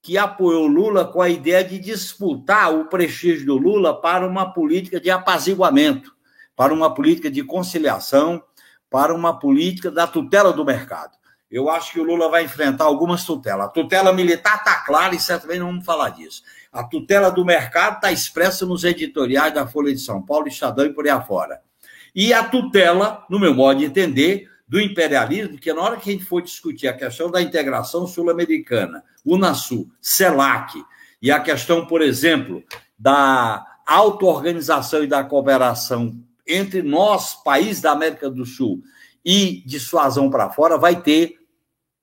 que 0.04 0.18
apoiou 0.18 0.66
Lula 0.66 1.06
com 1.06 1.22
a 1.22 1.30
ideia 1.30 1.64
de 1.64 1.78
disputar 1.78 2.74
o 2.74 2.84
prestígio 2.84 3.46
do 3.46 3.56
Lula 3.56 3.98
para 3.98 4.28
uma 4.28 4.52
política 4.52 5.00
de 5.00 5.10
apaziguamento, 5.10 6.14
para 6.54 6.74
uma 6.74 6.92
política 6.92 7.30
de 7.30 7.42
conciliação, 7.42 8.44
para 8.90 9.14
uma 9.14 9.38
política 9.38 9.90
da 9.90 10.06
tutela 10.06 10.52
do 10.52 10.62
mercado. 10.62 11.16
Eu 11.50 11.70
acho 11.70 11.90
que 11.90 12.00
o 12.00 12.04
Lula 12.04 12.28
vai 12.28 12.44
enfrentar 12.44 12.84
algumas 12.84 13.24
tutelas. 13.24 13.64
A 13.64 13.70
tutela 13.70 14.12
militar 14.12 14.58
está 14.58 14.74
clara 14.84 15.14
e 15.14 15.18
certamente 15.18 15.60
não 15.60 15.68
vamos 15.68 15.86
falar 15.86 16.10
disso. 16.10 16.42
A 16.70 16.84
tutela 16.84 17.30
do 17.30 17.42
mercado 17.42 17.94
está 17.94 18.12
expressa 18.12 18.66
nos 18.66 18.84
editoriais 18.84 19.54
da 19.54 19.66
Folha 19.66 19.90
de 19.90 20.00
São 20.00 20.20
Paulo, 20.20 20.48
Estadão 20.48 20.84
e 20.84 20.92
por 20.92 21.06
aí 21.06 21.10
afora. 21.10 21.62
E 22.14 22.30
a 22.34 22.44
tutela, 22.44 23.24
no 23.30 23.40
meu 23.40 23.54
modo 23.54 23.78
de 23.78 23.86
entender, 23.86 24.50
do 24.74 24.80
imperialismo, 24.80 25.56
que 25.56 25.72
na 25.72 25.80
hora 25.80 25.96
que 25.96 26.10
a 26.10 26.12
gente 26.12 26.24
for 26.24 26.42
discutir 26.42 26.88
a 26.88 26.92
questão 26.92 27.30
da 27.30 27.40
integração 27.40 28.08
sul-americana, 28.08 29.04
Unasul, 29.24 29.88
CELAC, 30.02 30.84
e 31.22 31.30
a 31.30 31.38
questão, 31.38 31.86
por 31.86 32.02
exemplo, 32.02 32.60
da 32.98 33.64
auto-organização 33.86 35.04
e 35.04 35.06
da 35.06 35.22
cooperação 35.22 36.20
entre 36.44 36.82
nós, 36.82 37.34
países 37.44 37.80
da 37.80 37.92
América 37.92 38.28
do 38.28 38.44
Sul, 38.44 38.82
e 39.24 39.62
dissuasão 39.64 40.28
para 40.28 40.50
fora, 40.50 40.76
vai 40.76 41.00
ter, 41.00 41.36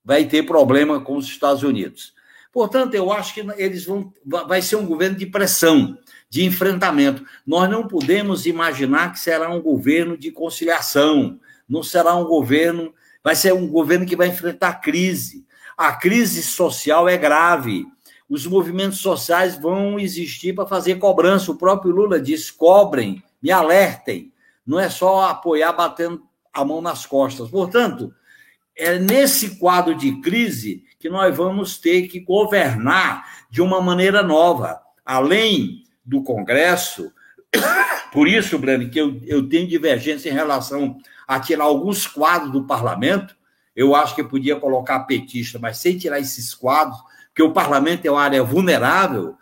vai 0.01 0.23
ter 0.23 0.43
problema 0.43 1.01
com 1.01 1.17
os 1.17 1.25
Estados 1.25 1.63
Unidos. 1.63 2.13
Portanto, 2.53 2.95
eu 2.95 3.11
acho 3.11 3.33
que 3.33 3.45
eles 3.57 3.83
vão. 3.83 4.13
Vai 4.25 4.61
ser 4.61 4.77
um 4.77 4.85
governo 4.85 5.17
de 5.17 5.25
pressão, 5.25 5.97
de 6.29 6.45
enfrentamento. 6.45 7.25
Nós 7.45 7.69
não 7.69 7.85
podemos 7.85 8.45
imaginar 8.45 9.11
que 9.11 9.19
será 9.19 9.49
um 9.49 9.61
governo 9.61 10.17
de 10.17 10.31
conciliação, 10.31 11.37
não 11.67 11.83
será 11.83 12.15
um 12.15 12.25
governo. 12.25 12.93
Vai 13.23 13.35
ser 13.35 13.53
um 13.53 13.67
governo 13.67 14.05
que 14.05 14.15
vai 14.15 14.27
enfrentar 14.27 14.81
crise. 14.81 15.45
A 15.77 15.93
crise 15.93 16.43
social 16.43 17.07
é 17.07 17.17
grave. 17.17 17.85
Os 18.29 18.45
movimentos 18.45 18.99
sociais 18.99 19.57
vão 19.57 19.99
existir 19.99 20.53
para 20.53 20.67
fazer 20.67 20.95
cobrança. 20.95 21.51
O 21.51 21.57
próprio 21.57 21.91
Lula 21.91 22.19
diz: 22.19 22.49
cobrem, 22.49 23.23
me 23.41 23.51
alertem. 23.51 24.31
Não 24.65 24.79
é 24.79 24.89
só 24.89 25.29
apoiar 25.29 25.73
batendo 25.73 26.23
a 26.53 26.63
mão 26.63 26.81
nas 26.81 27.05
costas. 27.05 27.49
Portanto, 27.49 28.13
é 28.75 28.97
nesse 28.97 29.57
quadro 29.57 29.95
de 29.95 30.21
crise 30.21 30.83
que 30.99 31.09
nós 31.09 31.35
vamos 31.35 31.77
ter 31.77 32.07
que 32.07 32.19
governar 32.19 33.25
de 33.49 33.61
uma 33.61 33.81
maneira 33.81 34.21
nova, 34.21 34.79
além 35.05 35.83
do 36.05 36.23
Congresso. 36.23 37.11
Por 38.13 38.27
isso, 38.27 38.57
Breno, 38.57 38.89
que 38.89 38.99
eu, 38.99 39.19
eu 39.25 39.47
tenho 39.47 39.67
divergência 39.67 40.29
em 40.29 40.33
relação 40.33 40.97
a 41.27 41.39
tirar 41.39 41.65
alguns 41.65 42.07
quadros 42.07 42.51
do 42.51 42.65
parlamento. 42.65 43.35
Eu 43.75 43.95
acho 43.95 44.15
que 44.15 44.23
podia 44.23 44.59
colocar 44.59 45.01
petista, 45.01 45.57
mas 45.59 45.77
sem 45.77 45.97
tirar 45.97 46.19
esses 46.19 46.53
quadros, 46.53 46.97
porque 47.27 47.43
o 47.43 47.53
parlamento 47.53 48.05
é 48.05 48.11
uma 48.11 48.21
área 48.21 48.43
vulnerável, 48.43 49.35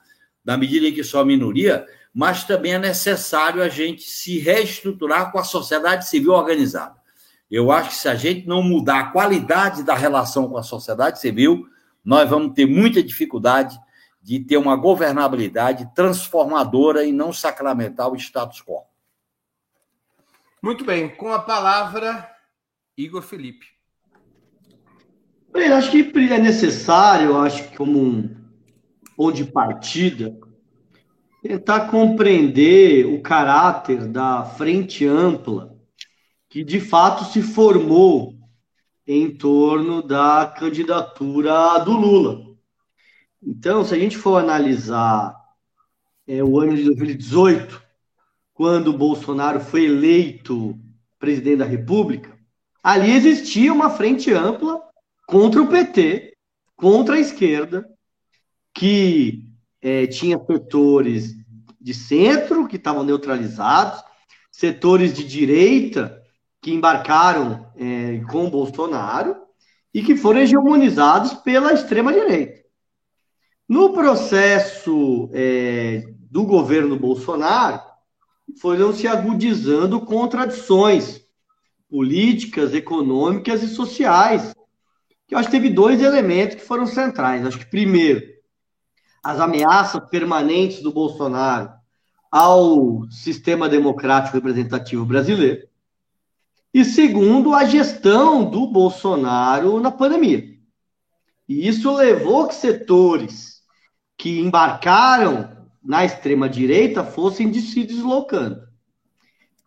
na 0.44 0.58
medida 0.58 0.88
em 0.88 0.94
que 0.94 1.04
só 1.04 1.24
minoria, 1.26 1.86
mas 2.14 2.44
também 2.44 2.74
é 2.74 2.80
necessário 2.80 3.62
a 3.62 3.70
gente 3.70 4.04
se 4.04 4.40
reestruturar 4.40 5.32
com 5.32 5.40
a 5.40 5.44
sociedade 5.44 6.08
civil 6.08 6.34
organizada. 6.34 6.96
Eu 7.50 7.72
acho 7.72 7.90
que 7.90 7.96
se 7.96 8.08
a 8.08 8.16
gente 8.16 8.48
não 8.48 8.62
mudar 8.62 9.00
a 9.00 9.12
qualidade 9.12 9.84
da 9.84 9.96
relação 9.96 10.48
com 10.48 10.58
a 10.58 10.64
sociedade 10.64 11.20
civil, 11.20 11.66
nós 12.04 12.30
vamos 12.30 12.54
ter 12.54 12.66
muita 12.66 13.02
dificuldade 13.02 13.80
de 14.22 14.40
ter 14.40 14.58
uma 14.58 14.76
governabilidade 14.76 15.90
transformadora 15.96 17.04
e 17.04 17.12
não 17.12 17.34
sacramentar 17.34 18.12
o 18.12 18.16
status 18.16 18.62
quo. 18.62 18.84
Muito 20.62 20.84
bem, 20.84 21.16
com 21.16 21.32
a 21.32 21.40
palavra, 21.40 22.30
Igor 22.98 23.22
Felipe. 23.22 23.66
Bem, 25.54 25.72
acho 25.72 25.90
que 25.90 26.00
é 26.00 26.38
necessário, 26.38 27.38
acho 27.38 27.70
que 27.70 27.78
como 27.78 28.00
um 28.00 28.36
ponto 29.16 29.36
de 29.36 29.46
partida, 29.46 30.38
tentar 31.42 31.90
compreender 31.90 33.06
o 33.06 33.22
caráter 33.22 34.06
da 34.06 34.44
frente 34.44 35.06
ampla 35.06 35.80
que 36.50 36.64
de 36.64 36.80
fato 36.80 37.26
se 37.32 37.42
formou 37.42 38.36
em 39.08 39.34
torno 39.36 40.02
da 40.02 40.54
candidatura 40.58 41.78
do 41.80 41.94
Lula. 41.94 42.50
Então, 43.42 43.86
se 43.86 43.96
a 43.96 43.98
gente 43.98 44.18
for 44.18 44.38
analisar 44.38 45.36
é, 46.28 46.44
o 46.44 46.60
ano 46.60 46.76
de 46.76 46.84
2018, 46.84 47.89
quando 48.60 48.92
Bolsonaro 48.92 49.62
foi 49.62 49.86
eleito 49.86 50.78
presidente 51.18 51.60
da 51.60 51.66
República, 51.66 52.38
ali 52.84 53.10
existia 53.10 53.72
uma 53.72 53.90
frente 53.90 54.34
ampla 54.34 54.82
contra 55.26 55.62
o 55.62 55.68
PT, 55.70 56.34
contra 56.76 57.16
a 57.16 57.20
esquerda, 57.20 57.88
que 58.74 59.46
é, 59.82 60.08
tinha 60.08 60.38
setores 60.46 61.38
de 61.80 61.94
centro 61.94 62.68
que 62.68 62.76
estavam 62.76 63.02
neutralizados, 63.02 64.04
setores 64.52 65.14
de 65.14 65.24
direita 65.24 66.22
que 66.62 66.74
embarcaram 66.74 67.72
é, 67.78 68.20
com 68.30 68.50
Bolsonaro 68.50 69.38
e 69.94 70.04
que 70.04 70.18
foram 70.18 70.42
hegemonizados 70.42 71.34
pela 71.34 71.72
extrema-direita. 71.72 72.62
No 73.70 73.94
processo 73.94 75.30
é, 75.32 76.04
do 76.30 76.44
governo 76.44 77.00
Bolsonaro, 77.00 77.88
foram 78.58 78.94
se 78.94 79.08
agudizando 79.08 80.02
contradições 80.02 81.22
políticas, 81.90 82.74
econômicas 82.74 83.64
e 83.64 83.68
sociais. 83.68 84.54
Que 85.28 85.36
eu 85.36 85.40
acho 85.40 85.50
que 85.50 85.56
teve 85.56 85.70
dois 85.70 86.02
elementos 86.02 86.56
que 86.56 86.66
foram 86.66 86.86
centrais. 86.86 87.46
Acho 87.46 87.60
que, 87.60 87.66
primeiro, 87.66 88.22
as 89.24 89.40
ameaças 89.40 90.02
permanentes 90.10 90.82
do 90.82 90.92
Bolsonaro 90.92 91.72
ao 92.32 93.10
sistema 93.10 93.68
democrático 93.68 94.36
representativo 94.36 95.06
brasileiro. 95.06 95.68
E 96.74 96.86
segundo, 96.86 97.54
a 97.54 97.66
gestão 97.66 98.50
do 98.50 98.68
Bolsonaro 98.68 99.80
na 99.80 99.90
pandemia. 99.90 100.44
E 101.48 101.68
isso 101.68 101.92
levou 101.96 102.48
que 102.48 102.54
setores 102.54 103.64
que 104.16 104.40
embarcaram 104.40 105.59
na 105.84 106.06
extrema-direita 106.06 107.04
fossem 107.04 107.54
se 107.54 107.84
deslocando. 107.84 108.68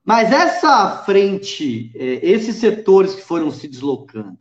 Mas 0.04 0.32
essa 0.32 1.02
frente, 1.04 1.92
é, 1.94 2.20
esses 2.22 2.56
setores 2.56 3.14
que 3.14 3.22
foram 3.22 3.50
se 3.50 3.68
deslocando, 3.68 4.38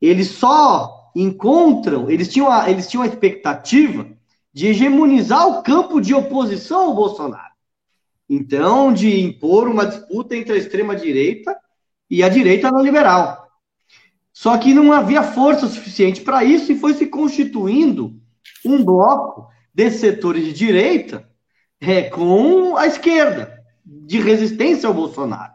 eles 0.00 0.28
só 0.28 1.10
encontram, 1.14 2.10
eles 2.10 2.28
tinham 2.28 2.50
a, 2.50 2.70
eles 2.70 2.88
tinham 2.88 3.02
a 3.02 3.06
expectativa 3.06 4.06
de 4.52 4.68
hegemonizar 4.68 5.46
o 5.46 5.62
campo 5.62 6.00
de 6.00 6.14
oposição 6.14 6.88
ao 6.88 6.94
Bolsonaro. 6.94 7.52
Então, 8.28 8.92
de 8.92 9.20
impor 9.20 9.68
uma 9.68 9.86
disputa 9.86 10.36
entre 10.36 10.52
a 10.52 10.56
extrema-direita 10.56 11.56
e 12.10 12.22
a 12.22 12.28
direita 12.28 12.70
não 12.70 12.82
liberal. 12.82 13.46
Só 14.32 14.56
que 14.56 14.72
não 14.72 14.92
havia 14.92 15.22
força 15.22 15.66
suficiente 15.66 16.20
para 16.20 16.44
isso 16.44 16.70
e 16.70 16.78
foi 16.78 16.94
se 16.94 17.06
constituindo 17.06 18.20
um 18.64 18.84
bloco 18.84 19.48
de 19.78 19.92
setores 19.92 20.44
de 20.44 20.52
direita 20.52 21.30
é, 21.80 22.02
com 22.02 22.76
a 22.76 22.88
esquerda, 22.88 23.62
de 23.86 24.18
resistência 24.18 24.88
ao 24.88 24.92
Bolsonaro. 24.92 25.52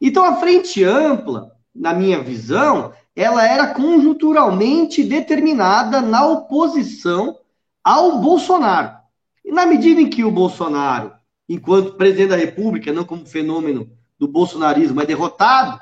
Então, 0.00 0.24
a 0.24 0.36
frente 0.36 0.84
ampla, 0.84 1.50
na 1.74 1.92
minha 1.92 2.22
visão, 2.22 2.92
ela 3.16 3.44
era 3.44 3.74
conjunturalmente 3.74 5.02
determinada 5.02 6.00
na 6.00 6.24
oposição 6.24 7.40
ao 7.82 8.20
Bolsonaro. 8.20 8.98
E 9.44 9.50
na 9.50 9.66
medida 9.66 10.00
em 10.00 10.08
que 10.08 10.22
o 10.22 10.30
Bolsonaro, 10.30 11.12
enquanto 11.48 11.94
presidente 11.94 12.28
da 12.28 12.36
República, 12.36 12.92
não 12.92 13.04
como 13.04 13.26
fenômeno 13.26 13.90
do 14.16 14.28
bolsonarismo, 14.28 15.00
é 15.00 15.06
derrotado, 15.06 15.76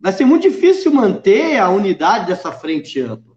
vai 0.00 0.12
ser 0.12 0.24
muito 0.24 0.50
difícil 0.50 0.92
manter 0.92 1.58
a 1.58 1.70
unidade 1.70 2.26
dessa 2.26 2.50
frente 2.50 3.00
ampla. 3.00 3.36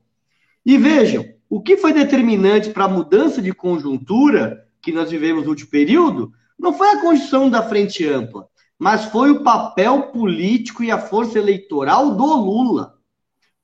E 0.66 0.80
vejam, 0.80 1.37
o 1.50 1.62
que 1.62 1.78
foi 1.78 1.94
determinante 1.94 2.70
para 2.70 2.86
a 2.86 2.90
mudança 2.90 3.42
de 3.42 3.54
conjuntura 3.54 4.66
que 4.82 4.92
nós 4.92 5.10
vivemos 5.10 5.44
no 5.44 5.50
último 5.50 5.70
período 5.70 6.32
não 6.58 6.74
foi 6.74 6.90
a 6.90 7.02
construção 7.02 7.50
da 7.50 7.62
frente 7.62 8.08
ampla, 8.08 8.48
mas 8.78 9.06
foi 9.06 9.32
o 9.32 9.44
papel 9.44 10.04
político 10.12 10.84
e 10.84 10.92
a 10.92 10.98
força 10.98 11.38
eleitoral 11.38 12.16
do 12.16 12.26
Lula. 12.26 12.96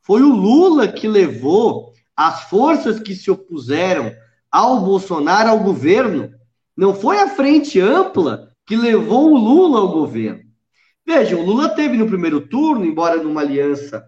Foi 0.01 0.21
o 0.21 0.33
Lula 0.33 0.87
que 0.87 1.07
levou 1.07 1.93
as 2.15 2.43
forças 2.43 2.99
que 2.99 3.15
se 3.15 3.31
opuseram 3.31 4.11
ao 4.51 4.81
Bolsonaro 4.81 5.49
ao 5.49 5.59
governo. 5.59 6.31
Não 6.75 6.93
foi 6.93 7.19
a 7.19 7.29
frente 7.29 7.79
ampla 7.79 8.51
que 8.65 8.75
levou 8.75 9.31
o 9.31 9.37
Lula 9.37 9.79
ao 9.79 9.91
governo. 9.91 10.43
Veja, 11.05 11.35
o 11.35 11.43
Lula 11.43 11.69
teve 11.69 11.97
no 11.97 12.07
primeiro 12.07 12.41
turno, 12.41 12.85
embora 12.85 13.21
numa 13.21 13.41
aliança 13.41 14.05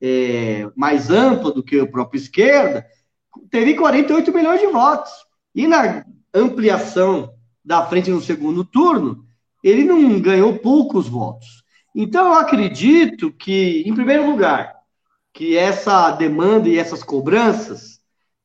é, 0.00 0.70
mais 0.74 1.10
ampla 1.10 1.52
do 1.52 1.62
que 1.62 1.78
a 1.78 1.86
própria 1.86 2.18
esquerda, 2.18 2.86
teve 3.50 3.74
48 3.74 4.32
milhões 4.32 4.60
de 4.60 4.66
votos. 4.68 5.10
E 5.54 5.66
na 5.66 6.04
ampliação 6.32 7.34
da 7.64 7.84
frente 7.86 8.10
no 8.10 8.20
segundo 8.20 8.64
turno, 8.64 9.24
ele 9.62 9.84
não 9.84 10.20
ganhou 10.20 10.58
poucos 10.58 11.08
votos. 11.08 11.62
Então, 11.94 12.26
eu 12.26 12.34
acredito 12.34 13.32
que, 13.32 13.82
em 13.86 13.94
primeiro 13.94 14.28
lugar, 14.30 14.74
que 15.32 15.56
essa 15.56 16.10
demanda 16.12 16.68
e 16.68 16.78
essas 16.78 17.02
cobranças, 17.02 18.00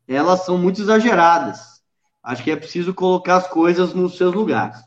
elas 0.08 0.46
são 0.46 0.58
muito 0.58 0.82
exageradas. 0.82 1.82
Acho 2.24 2.44
que 2.44 2.52
é 2.52 2.56
preciso 2.56 2.94
colocar 2.94 3.38
as 3.38 3.48
coisas 3.48 3.94
nos 3.94 4.18
seus 4.18 4.34
lugares. 4.34 4.78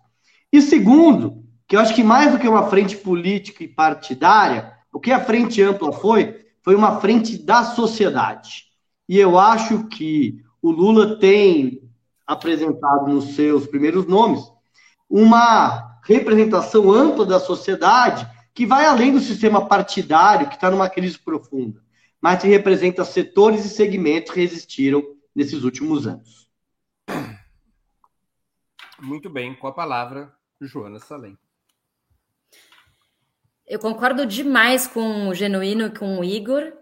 E 0.53 0.61
segundo, 0.61 1.45
que 1.67 1.77
eu 1.77 1.81
acho 1.81 1.95
que 1.95 2.03
mais 2.03 2.33
do 2.33 2.39
que 2.39 2.49
uma 2.49 2.69
frente 2.69 2.97
política 2.97 3.63
e 3.63 3.69
partidária, 3.69 4.73
o 4.93 4.99
que 4.99 5.13
a 5.13 5.21
frente 5.21 5.63
ampla 5.63 5.93
foi, 5.93 6.47
foi 6.63 6.75
uma 6.75 7.01
frente 7.01 7.39
da 7.39 7.63
sociedade. 7.63 8.68
E 9.09 9.19
eu 9.19 9.39
acho 9.39 9.87
que 9.89 10.45
o 10.61 10.71
Lula 10.71 11.19
tem 11.19 11.83
apresentado 12.27 13.07
nos 13.09 13.35
seus 13.35 13.67
primeiros 13.67 14.07
nomes 14.07 14.43
uma 15.09 15.99
representação 16.05 16.91
ampla 16.91 17.25
da 17.25 17.41
sociedade 17.41 18.29
que 18.53 18.67
vai 18.67 18.85
além 18.85 19.13
do 19.13 19.21
sistema 19.21 19.67
partidário, 19.67 20.49
que 20.49 20.57
está 20.57 20.71
numa 20.71 20.91
crise 20.91 21.19
profunda, 21.19 21.81
mas 22.21 22.43
que 22.43 22.49
representa 22.49 23.05
setores 23.05 23.65
e 23.65 23.69
segmentos 23.69 24.33
que 24.33 24.41
resistiram 24.41 25.03
nesses 25.35 25.63
últimos 25.63 26.07
anos. 26.07 26.49
Muito 29.01 29.31
bem, 29.31 29.55
com 29.55 29.69
a 29.69 29.73
palavra, 29.73 30.35
Joana 30.61 30.99
Salem. 30.99 31.39
Eu 33.65 33.79
concordo 33.79 34.27
demais 34.27 34.87
com 34.87 35.29
o 35.29 35.35
Genuíno 35.35 35.87
e 35.87 35.91
com 35.91 36.19
o 36.19 36.25
Igor. 36.25 36.73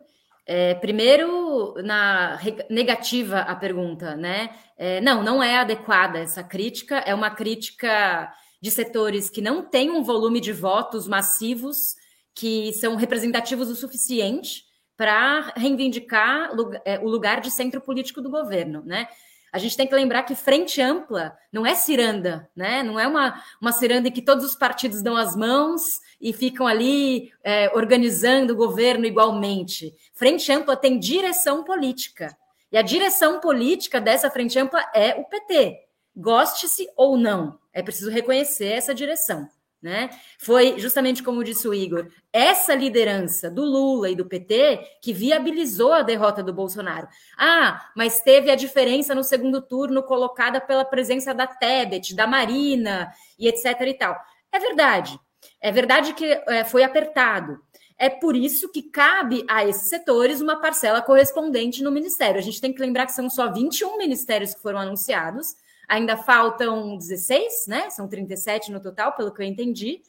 É, 0.48 0.74
primeiro, 0.74 1.74
na 1.82 2.38
negativa 2.70 3.40
à 3.40 3.56
pergunta, 3.56 4.14
né? 4.14 4.50
É, 4.78 5.00
não, 5.00 5.20
não 5.22 5.42
é 5.42 5.56
adequada 5.56 6.20
essa 6.20 6.44
crítica, 6.44 6.98
é 6.98 7.12
uma 7.12 7.30
crítica 7.30 8.32
de 8.62 8.70
setores 8.70 9.28
que 9.28 9.40
não 9.40 9.62
têm 9.62 9.90
um 9.90 10.04
volume 10.04 10.40
de 10.40 10.52
votos 10.52 11.09
massivos 11.09 11.96
que 12.32 12.72
são 12.74 12.94
representativos 12.94 13.68
o 13.68 13.74
suficiente 13.74 14.62
para 14.96 15.52
reivindicar 15.56 16.50
é, 16.85 16.98
o 17.00 17.09
lugar 17.09 17.40
de 17.40 17.50
centro 17.50 17.80
político 17.80 18.22
do 18.22 18.30
governo, 18.30 18.82
né? 18.85 19.09
A 19.52 19.59
gente 19.59 19.76
tem 19.76 19.87
que 19.87 19.94
lembrar 19.94 20.22
que 20.22 20.35
frente 20.35 20.80
ampla 20.80 21.37
não 21.52 21.66
é 21.66 21.74
ciranda, 21.74 22.48
né? 22.54 22.82
Não 22.82 23.00
é 23.00 23.06
uma, 23.09 23.42
uma 23.61 23.72
ciranda 23.72 24.09
em 24.09 24.12
que 24.12 24.22
todos 24.22 24.44
os 24.44 24.54
partidos 24.54 25.02
dão 25.02 25.16
as 25.16 25.35
mãos 25.35 25.82
e 26.20 26.33
ficam 26.33 26.66
ali 26.66 27.33
é, 27.42 27.70
organizando 27.74 28.52
o 28.52 28.57
governo 28.57 29.07
igualmente. 29.07 29.94
Frente 30.14 30.50
ampla 30.50 30.76
tem 30.76 30.98
direção 30.98 31.64
política. 31.64 32.37
E 32.70 32.79
a 32.79 32.83
direção 32.83 33.40
política 33.40 34.00
dessa 34.00 34.31
frente 34.31 34.59
ampla 34.59 34.85
é 34.94 35.14
o 35.14 35.24
PT. 35.24 35.87
Goste-se 36.16 36.88
ou 36.96 37.16
não, 37.16 37.59
é 37.72 37.83
preciso 37.83 38.11
reconhecer 38.11 38.68
essa 38.68 38.94
direção. 38.94 39.48
Né? 39.83 40.11
Foi 40.38 40.81
justamente 40.81 41.22
como 41.22 41.44
disse 41.44 41.68
o 41.68 41.74
Igor, 41.74 42.09
essa 42.33 42.74
liderança 42.74 43.50
do 43.50 43.62
Lula 43.62 44.11
e 44.11 44.16
do 44.16 44.24
PT 44.24 44.81
que 45.00 45.12
viabilizou 45.12 45.92
a 45.92 46.02
derrota 46.02 46.42
do 46.42 46.52
Bolsonaro. 46.52 47.07
Ah, 47.38 47.90
mas 47.94 48.20
teve 48.20 48.50
a 48.50 48.57
diferença 48.57 49.14
no 49.14 49.22
segundo 49.22 49.61
turno 49.61 50.02
colocada 50.02 50.61
pela 50.61 50.85
presença 50.85 51.33
da 51.33 51.46
Tebet, 51.46 52.16
da 52.16 52.26
Marina 52.26 53.12
e 53.38 53.46
etc 53.46 53.81
e 53.83 53.94
tal. 53.94 54.16
É 54.50 54.59
verdade. 54.59 55.20
É 55.60 55.72
verdade 55.72 56.14
que 56.14 56.24
é, 56.24 56.64
foi 56.64 56.84
apertado. 56.84 57.60
É 57.98 58.10
por 58.10 58.36
isso 58.36 58.70
que 58.70 58.82
cabe 58.82 59.44
a 59.48 59.64
esses 59.64 59.88
setores 59.88 60.40
uma 60.40 60.60
parcela 60.60 61.00
correspondente 61.00 61.82
no 61.82 61.90
ministério. 61.90 62.38
A 62.38 62.42
gente 62.42 62.60
tem 62.60 62.72
que 62.72 62.80
lembrar 62.80 63.06
que 63.06 63.12
são 63.12 63.30
só 63.30 63.50
21 63.50 63.96
ministérios 63.96 64.54
que 64.54 64.60
foram 64.60 64.78
anunciados 64.78 65.56
Ainda 65.88 66.16
faltam 66.16 66.96
16, 66.96 67.66
né? 67.68 67.90
São 67.90 68.08
37 68.08 68.72
no 68.72 68.80
total, 68.80 69.12
pelo 69.12 69.32
que 69.32 69.40
eu 69.40 69.46
entendi. 69.46 70.02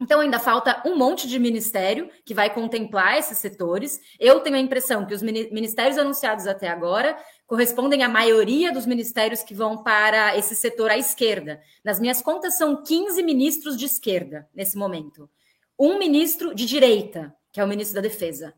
Então, 0.00 0.20
ainda 0.20 0.38
falta 0.38 0.82
um 0.86 0.96
monte 0.96 1.28
de 1.28 1.38
ministério 1.38 2.08
que 2.24 2.32
vai 2.32 2.48
contemplar 2.48 3.18
esses 3.18 3.36
setores. 3.36 4.00
Eu 4.18 4.40
tenho 4.40 4.56
a 4.56 4.60
impressão 4.60 5.04
que 5.04 5.12
os 5.12 5.20
ministérios 5.20 5.98
anunciados 5.98 6.46
até 6.46 6.68
agora 6.68 7.18
correspondem 7.50 8.04
à 8.04 8.08
maioria 8.08 8.72
dos 8.72 8.86
ministérios 8.86 9.42
que 9.42 9.52
vão 9.52 9.82
para 9.82 10.38
esse 10.38 10.54
setor 10.54 10.88
à 10.88 10.96
esquerda. 10.96 11.60
Nas 11.84 11.98
minhas 11.98 12.22
contas, 12.22 12.56
são 12.56 12.80
15 12.80 13.20
ministros 13.24 13.76
de 13.76 13.86
esquerda 13.86 14.48
nesse 14.54 14.78
momento. 14.78 15.28
Um 15.76 15.98
ministro 15.98 16.54
de 16.54 16.64
direita, 16.64 17.34
que 17.50 17.58
é 17.58 17.64
o 17.64 17.66
ministro 17.66 17.96
da 17.96 18.02
Defesa. 18.02 18.54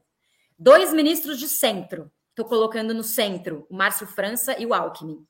Dois 0.58 0.92
ministros 0.92 1.38
de 1.38 1.48
centro. 1.48 2.12
Estou 2.28 2.44
colocando 2.44 2.92
no 2.92 3.02
centro 3.02 3.66
o 3.70 3.74
Márcio 3.74 4.06
França 4.06 4.60
e 4.60 4.66
o 4.66 4.74
Alckmin. 4.74 5.26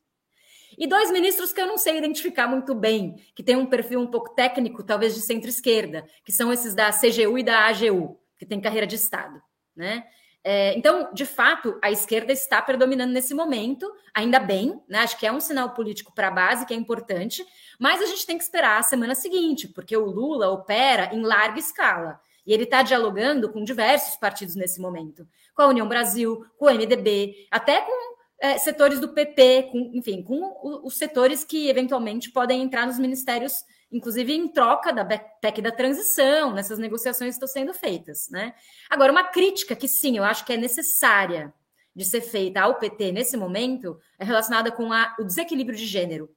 E 0.77 0.89
dois 0.89 1.13
ministros 1.13 1.53
que 1.53 1.61
eu 1.61 1.67
não 1.69 1.79
sei 1.79 1.99
identificar 1.99 2.49
muito 2.49 2.75
bem, 2.75 3.15
que 3.33 3.45
têm 3.45 3.55
um 3.55 3.67
perfil 3.67 4.01
um 4.01 4.09
pouco 4.09 4.35
técnico, 4.35 4.83
talvez 4.83 5.15
de 5.15 5.21
centro-esquerda, 5.21 6.05
que 6.25 6.33
são 6.33 6.53
esses 6.53 6.75
da 6.75 6.91
CGU 6.91 7.39
e 7.39 7.45
da 7.45 7.69
AGU, 7.69 8.19
que 8.37 8.45
tem 8.45 8.61
carreira 8.61 8.89
de 8.89 8.97
Estado. 8.97 9.41
Né? 9.77 10.05
É, 10.45 10.77
então, 10.77 11.13
de 11.13 11.25
fato, 11.25 11.79
a 11.81 11.91
esquerda 11.91 12.33
está 12.33 12.61
predominando 12.61 13.13
nesse 13.13 13.33
momento, 13.33 13.91
ainda 14.13 14.41
bem, 14.41 14.83
né? 14.89 14.99
acho 14.99 15.17
que 15.19 15.27
é 15.27 15.33
um 15.33 15.41
sinal 15.41 15.71
político 15.71 16.13
para 16.13 16.29
a 16.29 16.33
base, 16.33 16.67
que 16.67 16.75
é 16.75 16.77
importante, 16.77 17.47
mas 17.79 18.03
a 18.03 18.07
gente 18.07 18.27
tem 18.27 18.37
que 18.37 18.43
esperar 18.43 18.81
a 18.81 18.83
semana 18.83 19.15
seguinte, 19.15 19.69
porque 19.69 19.97
o 19.97 20.05
Lula 20.05 20.51
opera 20.51 21.15
em 21.15 21.23
larga 21.23 21.61
escala. 21.61 22.21
E 22.45 22.53
ele 22.53 22.65
está 22.65 22.83
dialogando 22.83 23.53
com 23.53 23.63
diversos 23.63 24.17
partidos 24.17 24.57
nesse 24.57 24.81
momento, 24.81 25.29
com 25.55 25.63
a 25.63 25.69
União 25.69 25.87
Brasil, 25.87 26.45
com 26.59 26.67
o 26.67 26.71
MDB, 26.75 27.47
até 27.49 27.81
com 27.83 28.17
é, 28.41 28.59
setores 28.59 28.99
do 28.99 29.11
PP, 29.11 29.69
com, 29.71 29.93
enfim, 29.95 30.25
com 30.25 30.81
os 30.85 30.99
setores 30.99 31.45
que 31.45 31.69
eventualmente 31.69 32.33
podem 32.33 32.61
entrar 32.61 32.85
nos 32.85 32.99
ministérios, 32.99 33.65
inclusive 33.93 34.33
em 34.33 34.49
troca 34.49 34.93
da 34.93 35.05
PEC 35.05 35.61
da 35.61 35.71
transição, 35.71 36.53
nessas 36.53 36.79
negociações 36.79 37.37
que 37.37 37.45
estão 37.45 37.49
sendo 37.49 37.75
feitas. 37.75 38.29
Né? 38.31 38.55
Agora, 38.89 39.13
uma 39.13 39.25
crítica 39.25 39.77
que 39.77 39.87
sim, 39.87 40.17
eu 40.17 40.25
acho 40.25 40.45
que 40.45 40.53
é 40.53 40.57
necessária 40.57 41.53
de 41.95 42.05
ser 42.05 42.23
feita 42.23 42.63
ao 42.63 42.79
PT 42.79 43.13
nesse 43.13 43.37
momento 43.37 43.99
é 44.19 44.25
relacionada 44.25 44.73
com 44.73 44.93
a, 44.93 45.15
o 45.21 45.25
desequilíbrio 45.25 45.77
de 45.77 45.87
gênero. 45.87 46.31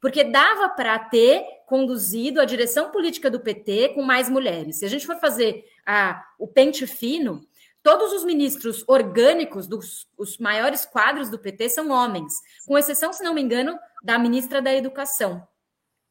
Porque 0.00 0.24
dava 0.24 0.68
para 0.68 0.98
ter 0.98 1.44
conduzido 1.66 2.40
a 2.40 2.44
direção 2.44 2.90
política 2.90 3.30
do 3.30 3.40
PT 3.40 3.90
com 3.90 4.02
mais 4.02 4.30
mulheres. 4.30 4.78
Se 4.78 4.84
a 4.84 4.88
gente 4.88 5.06
for 5.06 5.16
fazer 5.16 5.64
a, 5.84 6.24
o 6.38 6.46
pente 6.46 6.86
fino, 6.86 7.44
Todos 7.82 8.12
os 8.12 8.24
ministros 8.24 8.84
orgânicos 8.86 9.66
dos 9.66 10.06
os 10.18 10.36
maiores 10.36 10.84
quadros 10.84 11.30
do 11.30 11.38
PT 11.38 11.70
são 11.70 11.90
homens, 11.90 12.34
com 12.66 12.76
exceção, 12.76 13.10
se 13.10 13.22
não 13.22 13.32
me 13.32 13.40
engano, 13.40 13.78
da 14.02 14.18
ministra 14.18 14.60
da 14.60 14.74
Educação, 14.74 15.46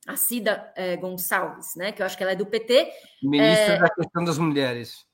a 0.08 0.16
Cida 0.16 0.72
é, 0.76 0.98
Gonçalves, 0.98 1.76
né? 1.76 1.92
Que 1.92 2.02
eu 2.02 2.06
acho 2.06 2.18
que 2.18 2.24
ela 2.24 2.32
é 2.32 2.36
do 2.36 2.46
PT. 2.46 2.92
Ministra 3.22 3.76
é... 3.76 3.80
da 3.80 3.90
questão 3.90 4.24
das 4.24 4.38
mulheres. 4.38 5.06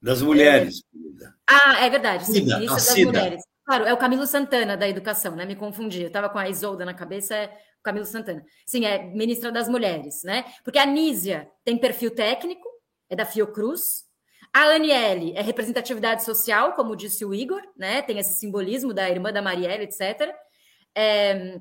Das 0.00 0.22
mulheres. 0.22 0.82
É... 1.20 1.26
Ah, 1.46 1.84
é 1.84 1.90
verdade, 1.90 2.26
sim, 2.26 2.34
Cida, 2.34 2.56
ministra 2.56 2.76
das 2.76 2.86
Cida. 2.88 3.12
mulheres. 3.12 3.42
Claro, 3.64 3.84
é 3.84 3.94
o 3.94 3.96
Camilo 3.96 4.26
Santana 4.26 4.76
da 4.76 4.88
Educação, 4.88 5.34
né? 5.34 5.46
Me 5.46 5.56
confundi. 5.56 6.02
Eu 6.02 6.08
estava 6.08 6.28
com 6.28 6.38
a 6.38 6.48
Isolda 6.48 6.84
na 6.84 6.92
cabeça, 6.92 7.34
é 7.34 7.46
o 7.80 7.82
Camilo 7.82 8.04
Santana. 8.04 8.44
Sim, 8.66 8.84
é 8.84 9.02
ministra 9.02 9.50
das 9.50 9.68
Mulheres, 9.68 10.22
né? 10.22 10.44
Porque 10.62 10.78
a 10.78 10.84
Nízia 10.84 11.48
tem 11.64 11.78
perfil 11.78 12.10
técnico, 12.10 12.68
é 13.08 13.16
da 13.16 13.24
Fiocruz, 13.24 14.04
a 14.54 14.66
Aniele 14.74 15.32
é 15.36 15.42
representatividade 15.42 16.22
social, 16.22 16.74
como 16.74 16.94
disse 16.94 17.24
o 17.24 17.34
Igor, 17.34 17.60
né? 17.76 18.02
Tem 18.02 18.20
esse 18.20 18.38
simbolismo 18.38 18.94
da 18.94 19.10
irmã 19.10 19.32
da 19.32 19.42
Marielle, 19.42 19.82
etc. 19.82 20.32
É, 20.94 21.60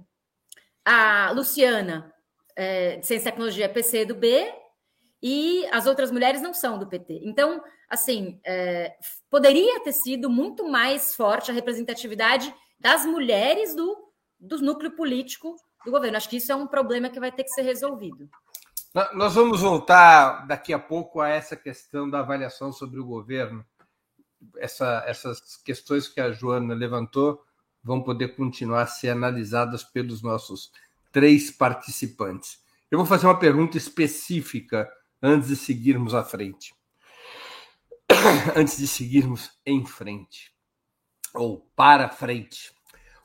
a 0.85 1.31
Luciana, 1.31 2.12
é, 2.55 2.97
de 2.97 3.05
Ciência 3.05 3.27
e 3.27 3.31
Tecnologia, 3.31 3.65
é 3.65 3.67
PC 3.67 4.05
do 4.05 4.15
B, 4.15 4.51
e 5.21 5.65
as 5.71 5.85
outras 5.85 6.11
mulheres 6.11 6.41
não 6.41 6.53
são 6.53 6.77
do 6.77 6.87
PT. 6.87 7.21
Então, 7.23 7.63
assim, 7.89 8.39
é, 8.45 8.93
poderia 9.29 9.79
ter 9.79 9.93
sido 9.93 10.29
muito 10.29 10.69
mais 10.69 11.15
forte 11.15 11.49
a 11.49 11.53
representatividade 11.53 12.53
das 12.77 13.05
mulheres 13.05 13.73
do, 13.73 13.95
do 14.37 14.59
núcleo 14.59 14.91
político 14.91 15.55
do 15.85 15.91
governo. 15.91 16.17
Acho 16.17 16.29
que 16.29 16.37
isso 16.37 16.51
é 16.51 16.55
um 16.55 16.67
problema 16.67 17.09
que 17.09 17.19
vai 17.19 17.31
ter 17.31 17.43
que 17.43 17.51
ser 17.51 17.61
resolvido. 17.61 18.29
Nós 19.13 19.33
vamos 19.33 19.61
voltar 19.61 20.45
daqui 20.45 20.71
a 20.71 20.77
pouco 20.77 21.19
a 21.19 21.29
essa 21.29 21.55
questão 21.55 22.07
da 22.07 22.19
avaliação 22.19 22.71
sobre 22.71 22.99
o 22.99 23.05
governo. 23.05 23.65
Essa, 24.57 25.03
essas 25.07 25.55
questões 25.55 26.07
que 26.07 26.19
a 26.19 26.31
Joana 26.31 26.75
levantou 26.75 27.41
vão 27.83 28.03
poder 28.03 28.35
continuar 28.35 28.83
a 28.83 28.87
ser 28.87 29.09
analisadas 29.09 29.83
pelos 29.83 30.21
nossos 30.21 30.71
três 31.13 31.49
participantes. 31.49 32.57
Eu 32.91 32.97
vou 32.97 33.07
fazer 33.07 33.27
uma 33.27 33.39
pergunta 33.39 33.77
específica 33.77 34.91
antes 35.21 35.47
de 35.47 35.55
seguirmos 35.55 36.13
à 36.13 36.23
frente. 36.23 36.75
Antes 38.55 38.77
de 38.77 38.87
seguirmos 38.87 39.51
em 39.65 39.85
frente, 39.85 40.53
ou 41.33 41.71
para 41.75 42.09
frente. 42.09 42.71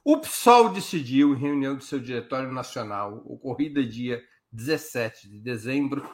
O 0.04 0.18
PSOL 0.18 0.70
decidiu, 0.70 1.34
em 1.34 1.38
reunião 1.38 1.74
do 1.74 1.82
seu 1.82 1.98
Diretório 1.98 2.52
Nacional, 2.52 3.22
ocorrida 3.26 3.84
dia 3.84 4.22
17 4.52 5.28
de 5.28 5.40
dezembro, 5.40 6.08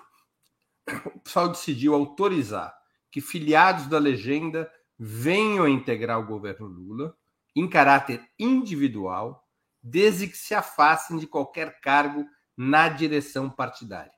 o 1.14 1.20
pessoal 1.20 1.48
decidiu 1.48 1.94
autorizar 1.94 2.74
que 3.10 3.20
filiados 3.20 3.86
da 3.86 3.98
legenda 3.98 4.70
venham 4.98 5.64
a 5.64 5.70
integrar 5.70 6.18
o 6.18 6.26
governo 6.26 6.66
Lula 6.66 7.16
em 7.54 7.68
caráter 7.68 8.20
individual, 8.38 9.43
desde 9.84 10.26
que 10.26 10.36
se 10.36 10.54
afastem 10.54 11.18
de 11.18 11.26
qualquer 11.26 11.78
cargo 11.80 12.26
na 12.56 12.88
direção 12.88 13.50
partidária. 13.50 14.12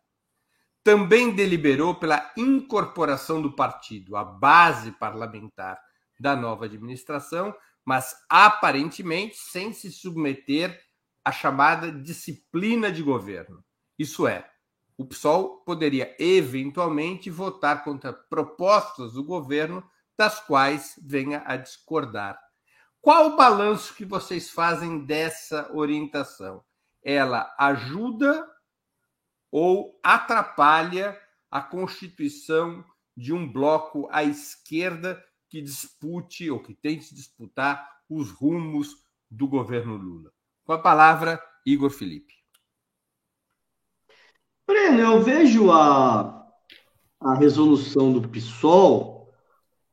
Também 0.84 1.34
deliberou 1.34 1.96
pela 1.96 2.32
incorporação 2.36 3.42
do 3.42 3.56
partido 3.56 4.16
à 4.16 4.24
base 4.24 4.92
parlamentar 4.92 5.80
da 6.20 6.36
nova 6.36 6.66
administração, 6.66 7.52
mas 7.84 8.14
aparentemente 8.30 9.36
sem 9.36 9.72
se 9.72 9.90
submeter 9.90 10.80
à 11.24 11.32
chamada 11.32 11.90
disciplina 11.90 12.92
de 12.92 13.02
governo, 13.02 13.64
isso 13.98 14.28
é, 14.28 14.48
o 14.96 15.04
PSOL 15.04 15.62
poderia 15.64 16.14
eventualmente 16.18 17.28
votar 17.30 17.82
contra 17.82 18.12
propostas 18.12 19.14
do 19.14 19.24
governo 19.24 19.82
das 20.16 20.40
quais 20.40 20.94
venha 21.04 21.42
a 21.44 21.56
discordar. 21.56 22.38
Qual 23.06 23.28
o 23.28 23.36
balanço 23.36 23.94
que 23.94 24.04
vocês 24.04 24.50
fazem 24.50 25.06
dessa 25.06 25.70
orientação? 25.72 26.64
Ela 27.04 27.54
ajuda 27.56 28.44
ou 29.48 29.96
atrapalha 30.02 31.16
a 31.48 31.60
constituição 31.60 32.84
de 33.16 33.32
um 33.32 33.48
bloco 33.48 34.08
à 34.10 34.24
esquerda 34.24 35.24
que 35.48 35.62
dispute 35.62 36.50
ou 36.50 36.60
que 36.60 36.74
tente 36.74 37.14
disputar 37.14 37.88
os 38.10 38.32
rumos 38.32 38.96
do 39.30 39.46
governo 39.46 39.96
Lula? 39.96 40.32
Com 40.64 40.72
a 40.72 40.78
palavra, 40.82 41.40
Igor 41.64 41.90
Felipe. 41.90 42.34
Breno, 44.66 44.98
eu 44.98 45.22
vejo 45.22 45.70
a, 45.70 46.44
a 47.20 47.34
resolução 47.36 48.12
do 48.12 48.28
PSOL 48.28 49.15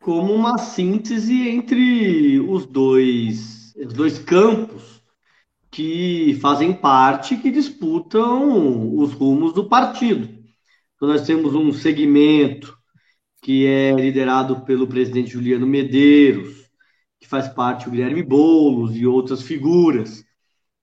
como 0.03 0.33
uma 0.33 0.57
síntese 0.57 1.47
entre 1.47 2.37
os 2.41 2.65
dois, 2.65 3.73
os 3.77 3.93
dois 3.93 4.19
campos 4.19 5.01
que 5.71 6.37
fazem 6.41 6.73
parte, 6.73 7.37
que 7.37 7.49
disputam 7.49 8.95
os 8.97 9.13
rumos 9.13 9.53
do 9.53 9.69
partido. 9.69 10.27
Então, 10.95 11.07
nós 11.07 11.25
temos 11.25 11.55
um 11.55 11.71
segmento 11.71 12.77
que 13.41 13.65
é 13.65 13.93
liderado 13.93 14.61
pelo 14.65 14.87
presidente 14.87 15.31
Juliano 15.31 15.65
Medeiros, 15.65 16.69
que 17.17 17.27
faz 17.27 17.47
parte 17.47 17.85
do 17.85 17.91
Guilherme 17.91 18.21
Boulos 18.21 18.95
e 18.97 19.07
outras 19.07 19.41
figuras, 19.41 20.23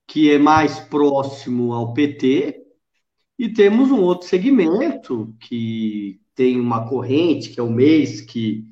que 0.08 0.30
é 0.30 0.38
mais 0.38 0.80
próximo 0.80 1.74
ao 1.74 1.92
PT, 1.92 2.58
e 3.38 3.50
temos 3.50 3.90
um 3.90 4.00
outro 4.00 4.26
segmento 4.26 5.34
que 5.40 6.20
tem 6.34 6.58
uma 6.58 6.88
corrente, 6.88 7.50
que 7.50 7.60
é 7.60 7.62
o 7.62 7.70
mês, 7.70 8.22
que, 8.22 8.69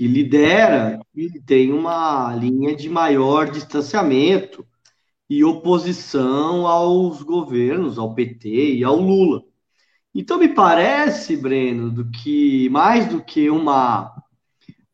que 0.00 0.08
lidera 0.08 0.98
e 1.14 1.28
tem 1.42 1.74
uma 1.74 2.34
linha 2.34 2.74
de 2.74 2.88
maior 2.88 3.50
distanciamento 3.50 4.66
e 5.28 5.44
oposição 5.44 6.66
aos 6.66 7.20
governos, 7.20 7.98
ao 7.98 8.14
PT 8.14 8.76
e 8.76 8.82
ao 8.82 8.96
Lula. 8.96 9.42
Então 10.14 10.38
me 10.38 10.48
parece, 10.48 11.36
Breno, 11.36 11.90
do 11.90 12.10
que 12.10 12.66
mais 12.70 13.10
do 13.10 13.22
que 13.22 13.50
uma 13.50 14.10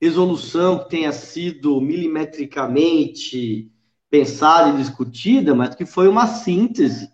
resolução 0.03 0.81
que 0.81 0.90
tenha 0.90 1.12
sido 1.12 1.81
milimetricamente 1.81 3.71
pensada 4.11 4.71
e 4.71 4.83
discutida, 4.83 5.55
mas 5.55 5.77
que 5.77 5.87
foi 5.87 6.09
uma 6.09 6.27
síntese 6.27 7.12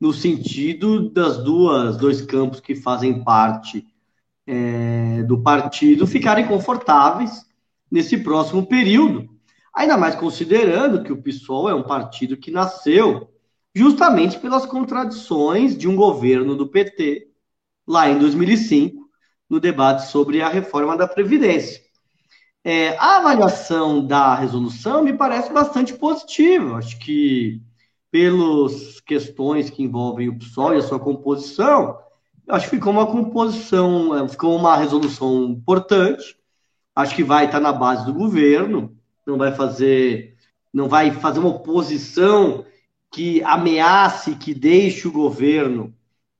no 0.00 0.12
sentido 0.12 1.10
das 1.10 1.42
duas 1.42 1.96
dois 1.96 2.22
campos 2.22 2.60
que 2.60 2.76
fazem 2.76 3.24
parte 3.24 3.84
é, 4.46 5.22
do 5.22 5.42
partido 5.42 6.06
ficarem 6.06 6.46
confortáveis 6.46 7.46
nesse 7.90 8.18
próximo 8.18 8.66
período, 8.66 9.28
ainda 9.74 9.96
mais 9.96 10.14
considerando 10.14 11.02
que 11.02 11.12
o 11.12 11.22
PSOL 11.22 11.68
é 11.68 11.74
um 11.74 11.82
partido 11.82 12.36
que 12.36 12.50
nasceu 12.50 13.28
justamente 13.74 14.38
pelas 14.38 14.66
contradições 14.66 15.76
de 15.76 15.88
um 15.88 15.96
governo 15.96 16.56
do 16.56 16.68
PT 16.68 17.28
lá 17.86 18.08
em 18.08 18.18
2005, 18.18 19.08
no 19.48 19.60
debate 19.60 20.06
sobre 20.06 20.40
a 20.40 20.48
reforma 20.48 20.96
da 20.96 21.06
Previdência. 21.06 21.80
É, 22.64 22.96
a 22.96 23.18
avaliação 23.18 24.06
da 24.06 24.34
resolução 24.34 25.02
me 25.02 25.12
parece 25.12 25.52
bastante 25.52 25.94
positiva. 25.94 26.76
Acho 26.76 26.98
que, 26.98 27.60
pelas 28.10 29.00
questões 29.00 29.68
que 29.68 29.82
envolvem 29.82 30.28
o 30.28 30.38
PSOL 30.38 30.74
e 30.74 30.78
a 30.78 30.82
sua 30.82 31.00
composição, 31.00 31.98
acho 32.48 32.68
que 32.68 32.76
ficou 32.76 32.92
uma 32.92 33.06
composição, 33.06 34.16
é, 34.16 34.28
ficou 34.28 34.56
uma 34.56 34.76
resolução 34.76 35.44
importante. 35.44 36.36
Acho 36.94 37.14
que 37.14 37.24
vai 37.24 37.46
estar 37.46 37.60
na 37.60 37.72
base 37.72 38.04
do 38.04 38.12
governo, 38.12 38.96
não 39.26 39.38
vai 39.38 39.52
fazer, 39.52 40.36
não 40.72 40.88
vai 40.88 41.10
fazer 41.10 41.38
uma 41.38 41.48
oposição 41.48 42.64
que 43.10 43.42
ameace, 43.42 44.36
que 44.36 44.54
deixe 44.54 45.06
o 45.06 45.12
governo 45.12 45.94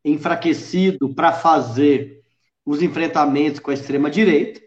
enfraquecido 0.05 1.15
para 1.15 1.33
fazer 1.33 2.23
os 2.65 2.83
enfrentamentos 2.83 3.61
com 3.61 3.71
a 3.71 3.75
extrema-direita, 3.75 4.61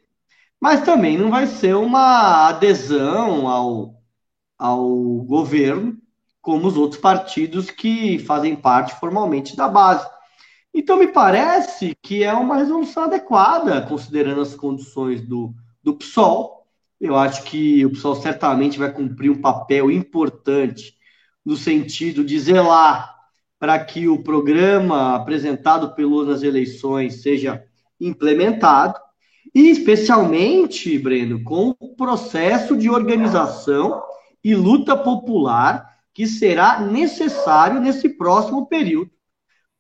mas 0.60 0.84
também 0.84 1.18
não 1.18 1.30
vai 1.30 1.48
ser 1.48 1.76
uma 1.76 2.48
adesão 2.48 3.48
ao, 3.48 4.02
ao 4.58 4.88
governo, 5.24 5.98
como 6.42 6.68
os 6.68 6.78
outros 6.78 7.02
partidos 7.02 7.72
que 7.72 8.20
fazem 8.20 8.56
parte 8.56 8.94
formalmente 9.00 9.56
da 9.56 9.68
base. 9.68 10.08
Então, 10.78 11.00
me 11.00 11.08
parece 11.08 11.96
que 12.04 12.22
é 12.22 12.34
uma 12.34 12.58
resolução 12.58 13.04
adequada, 13.04 13.82
considerando 13.84 14.42
as 14.42 14.54
condições 14.54 15.22
do, 15.22 15.54
do 15.82 15.96
PSOL. 15.96 16.68
Eu 17.00 17.16
acho 17.16 17.44
que 17.44 17.86
o 17.86 17.92
PSOL 17.92 18.18
certamente 18.18 18.78
vai 18.78 18.92
cumprir 18.92 19.32
um 19.32 19.40
papel 19.40 19.90
importante 19.90 20.98
no 21.46 21.56
sentido 21.56 22.26
de 22.26 22.38
zelar 22.38 23.16
para 23.58 23.80
que 23.86 24.10
o 24.10 24.22
programa 24.22 25.16
apresentado 25.16 25.96
pelo 25.96 26.26
nas 26.26 26.44
eleições 26.44 27.22
seja 27.22 27.64
implementado, 27.98 29.00
e 29.56 29.70
especialmente, 29.70 31.00
Breno, 31.00 31.42
com 31.42 31.74
o 31.80 31.96
processo 31.96 32.76
de 32.76 32.90
organização 32.90 34.04
e 34.44 34.54
luta 34.54 34.98
popular 34.98 36.00
que 36.14 36.28
será 36.28 36.82
necessário 36.82 37.80
nesse 37.80 38.10
próximo 38.10 38.68
período. 38.68 39.15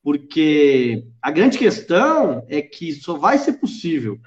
Porque 0.06 1.08
a 1.20 1.32
grande 1.32 1.58
questão 1.58 2.46
é 2.48 2.62
que 2.62 2.94
só 2.94 3.18
vai 3.18 3.40
ser 3.40 3.54
possível 3.54 4.20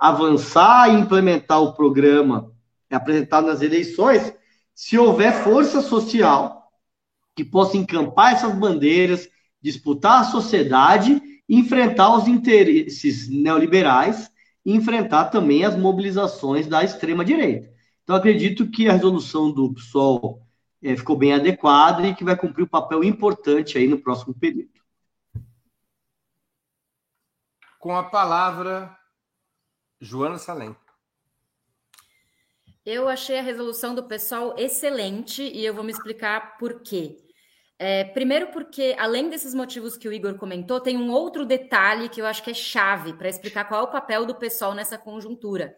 avançar 0.00 0.88
e 0.88 1.00
implementar 1.00 1.60
o 1.60 1.72
programa 1.74 2.52
apresentado 2.88 3.48
nas 3.48 3.60
eleições 3.60 4.32
se 4.72 4.96
houver 4.96 5.32
força 5.42 5.80
social 5.80 6.70
que 7.34 7.44
possa 7.44 7.76
encampar 7.76 8.34
essas 8.34 8.54
bandeiras, 8.54 9.28
disputar 9.60 10.20
a 10.20 10.24
sociedade, 10.24 11.20
enfrentar 11.48 12.16
os 12.16 12.28
interesses 12.28 13.28
neoliberais 13.28 14.30
e 14.64 14.72
enfrentar 14.72 15.30
também 15.30 15.64
as 15.64 15.76
mobilizações 15.76 16.68
da 16.68 16.84
extrema-direita. 16.84 17.68
Então, 18.04 18.14
acredito 18.14 18.70
que 18.70 18.88
a 18.88 18.92
resolução 18.92 19.50
do 19.50 19.74
PSOL 19.74 20.46
é, 20.80 20.94
ficou 20.94 21.16
bem 21.16 21.32
adequada 21.32 22.06
e 22.06 22.14
que 22.14 22.22
vai 22.22 22.36
cumprir 22.36 22.62
um 22.62 22.68
papel 22.68 23.02
importante 23.02 23.76
aí 23.76 23.88
no 23.88 23.98
próximo 23.98 24.32
período. 24.32 24.83
Com 27.84 27.94
a 27.94 28.02
palavra, 28.02 28.98
Joana 30.00 30.38
Salem. 30.38 30.74
Eu 32.82 33.10
achei 33.10 33.38
a 33.38 33.42
resolução 33.42 33.94
do 33.94 34.04
pessoal 34.04 34.54
excelente 34.56 35.42
e 35.42 35.62
eu 35.62 35.74
vou 35.74 35.84
me 35.84 35.92
explicar 35.92 36.56
por 36.56 36.80
quê. 36.80 37.18
É, 37.78 38.04
primeiro, 38.04 38.46
porque, 38.52 38.96
além 38.98 39.28
desses 39.28 39.52
motivos 39.52 39.98
que 39.98 40.08
o 40.08 40.12
Igor 40.14 40.38
comentou, 40.38 40.80
tem 40.80 40.96
um 40.96 41.10
outro 41.10 41.44
detalhe 41.44 42.08
que 42.08 42.22
eu 42.22 42.24
acho 42.24 42.42
que 42.42 42.52
é 42.52 42.54
chave 42.54 43.12
para 43.12 43.28
explicar 43.28 43.66
qual 43.66 43.82
é 43.82 43.84
o 43.84 43.92
papel 43.92 44.24
do 44.24 44.34
pessoal 44.34 44.72
nessa 44.72 44.96
conjuntura, 44.96 45.76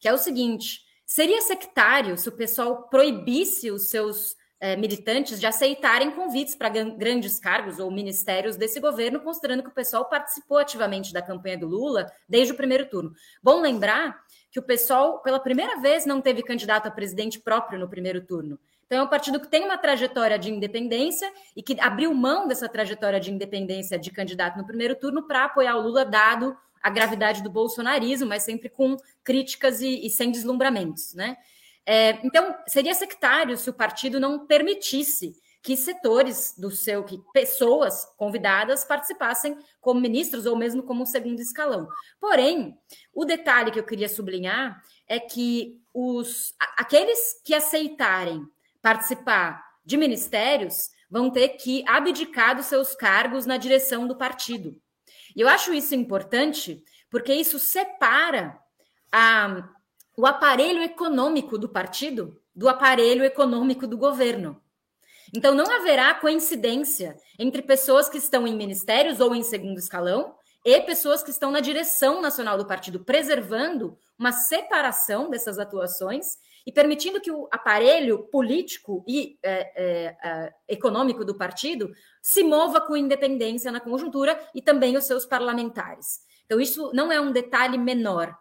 que 0.00 0.08
é 0.08 0.12
o 0.14 0.16
seguinte: 0.16 0.80
seria 1.04 1.42
sectário 1.42 2.16
se 2.16 2.30
o 2.30 2.32
pessoal 2.32 2.88
proibisse 2.88 3.70
os 3.70 3.90
seus 3.90 4.34
militantes 4.76 5.40
de 5.40 5.46
aceitarem 5.46 6.12
convites 6.12 6.54
para 6.54 6.68
grandes 6.68 7.38
cargos 7.38 7.78
ou 7.78 7.90
ministérios 7.90 8.56
desse 8.56 8.78
governo, 8.78 9.20
considerando 9.20 9.62
que 9.62 9.68
o 9.68 9.74
pessoal 9.74 10.08
participou 10.08 10.58
ativamente 10.58 11.12
da 11.12 11.20
campanha 11.20 11.58
do 11.58 11.66
Lula 11.66 12.06
desde 12.28 12.52
o 12.52 12.56
primeiro 12.56 12.88
turno. 12.88 13.12
Bom 13.42 13.60
lembrar 13.60 14.22
que 14.50 14.60
o 14.60 14.62
pessoal, 14.62 15.20
pela 15.20 15.40
primeira 15.40 15.80
vez, 15.80 16.06
não 16.06 16.20
teve 16.20 16.42
candidato 16.42 16.86
a 16.86 16.90
presidente 16.90 17.40
próprio 17.40 17.78
no 17.78 17.88
primeiro 17.88 18.24
turno. 18.24 18.58
Então, 18.86 19.00
é 19.00 19.02
um 19.02 19.08
partido 19.08 19.40
que 19.40 19.48
tem 19.48 19.64
uma 19.64 19.78
trajetória 19.78 20.38
de 20.38 20.50
independência 20.50 21.32
e 21.56 21.62
que 21.62 21.80
abriu 21.80 22.12
mão 22.12 22.46
dessa 22.46 22.68
trajetória 22.68 23.18
de 23.18 23.32
independência 23.32 23.98
de 23.98 24.10
candidato 24.10 24.58
no 24.58 24.66
primeiro 24.66 24.94
turno 24.94 25.26
para 25.26 25.46
apoiar 25.46 25.76
o 25.76 25.80
Lula, 25.80 26.04
dado 26.04 26.54
a 26.82 26.90
gravidade 26.90 27.42
do 27.42 27.48
bolsonarismo, 27.48 28.28
mas 28.28 28.42
sempre 28.42 28.68
com 28.68 28.96
críticas 29.24 29.80
e, 29.80 30.04
e 30.04 30.10
sem 30.10 30.30
deslumbramentos. 30.30 31.14
Né? 31.14 31.38
É, 31.86 32.20
então, 32.24 32.54
seria 32.66 32.94
sectário 32.94 33.56
se 33.56 33.68
o 33.68 33.74
partido 33.74 34.20
não 34.20 34.46
permitisse 34.46 35.34
que 35.62 35.76
setores 35.76 36.54
do 36.58 36.70
seu, 36.70 37.04
que 37.04 37.18
pessoas 37.32 38.04
convidadas 38.16 38.84
participassem 38.84 39.56
como 39.80 40.00
ministros 40.00 40.44
ou 40.44 40.56
mesmo 40.56 40.82
como 40.82 41.02
um 41.02 41.06
segundo 41.06 41.40
escalão. 41.40 41.88
Porém, 42.20 42.76
o 43.14 43.24
detalhe 43.24 43.70
que 43.70 43.78
eu 43.78 43.84
queria 43.84 44.08
sublinhar 44.08 44.82
é 45.06 45.20
que 45.20 45.80
os 45.94 46.52
aqueles 46.76 47.40
que 47.44 47.54
aceitarem 47.54 48.44
participar 48.80 49.62
de 49.84 49.96
ministérios 49.96 50.90
vão 51.08 51.30
ter 51.30 51.50
que 51.50 51.84
abdicar 51.86 52.56
dos 52.56 52.66
seus 52.66 52.94
cargos 52.94 53.46
na 53.46 53.56
direção 53.56 54.08
do 54.08 54.16
partido. 54.16 54.76
E 55.36 55.40
eu 55.40 55.48
acho 55.48 55.72
isso 55.72 55.94
importante 55.94 56.82
porque 57.08 57.32
isso 57.32 57.58
separa 57.58 58.58
a, 59.12 59.68
o 60.16 60.26
aparelho 60.26 60.82
econômico 60.82 61.58
do 61.58 61.68
partido 61.68 62.38
do 62.54 62.68
aparelho 62.68 63.24
econômico 63.24 63.86
do 63.86 63.96
governo. 63.96 64.60
Então, 65.34 65.54
não 65.54 65.70
haverá 65.70 66.12
coincidência 66.14 67.16
entre 67.38 67.62
pessoas 67.62 68.08
que 68.08 68.18
estão 68.18 68.46
em 68.46 68.54
ministérios 68.54 69.20
ou 69.20 69.34
em 69.34 69.42
segundo 69.42 69.78
escalão 69.78 70.34
e 70.64 70.78
pessoas 70.82 71.22
que 71.22 71.30
estão 71.30 71.50
na 71.50 71.60
direção 71.60 72.20
nacional 72.20 72.58
do 72.58 72.66
partido, 72.66 73.00
preservando 73.00 73.96
uma 74.18 74.32
separação 74.32 75.30
dessas 75.30 75.58
atuações 75.58 76.36
e 76.66 76.70
permitindo 76.70 77.20
que 77.20 77.30
o 77.30 77.48
aparelho 77.50 78.24
político 78.24 79.02
e 79.08 79.38
é, 79.42 79.72
é, 79.74 80.16
é, 80.22 80.54
econômico 80.68 81.24
do 81.24 81.36
partido 81.36 81.90
se 82.20 82.44
mova 82.44 82.80
com 82.80 82.96
independência 82.96 83.72
na 83.72 83.80
conjuntura 83.80 84.38
e 84.54 84.62
também 84.62 84.96
os 84.96 85.04
seus 85.04 85.24
parlamentares. 85.24 86.20
Então, 86.44 86.60
isso 86.60 86.92
não 86.92 87.10
é 87.10 87.20
um 87.20 87.32
detalhe 87.32 87.78
menor. 87.78 88.36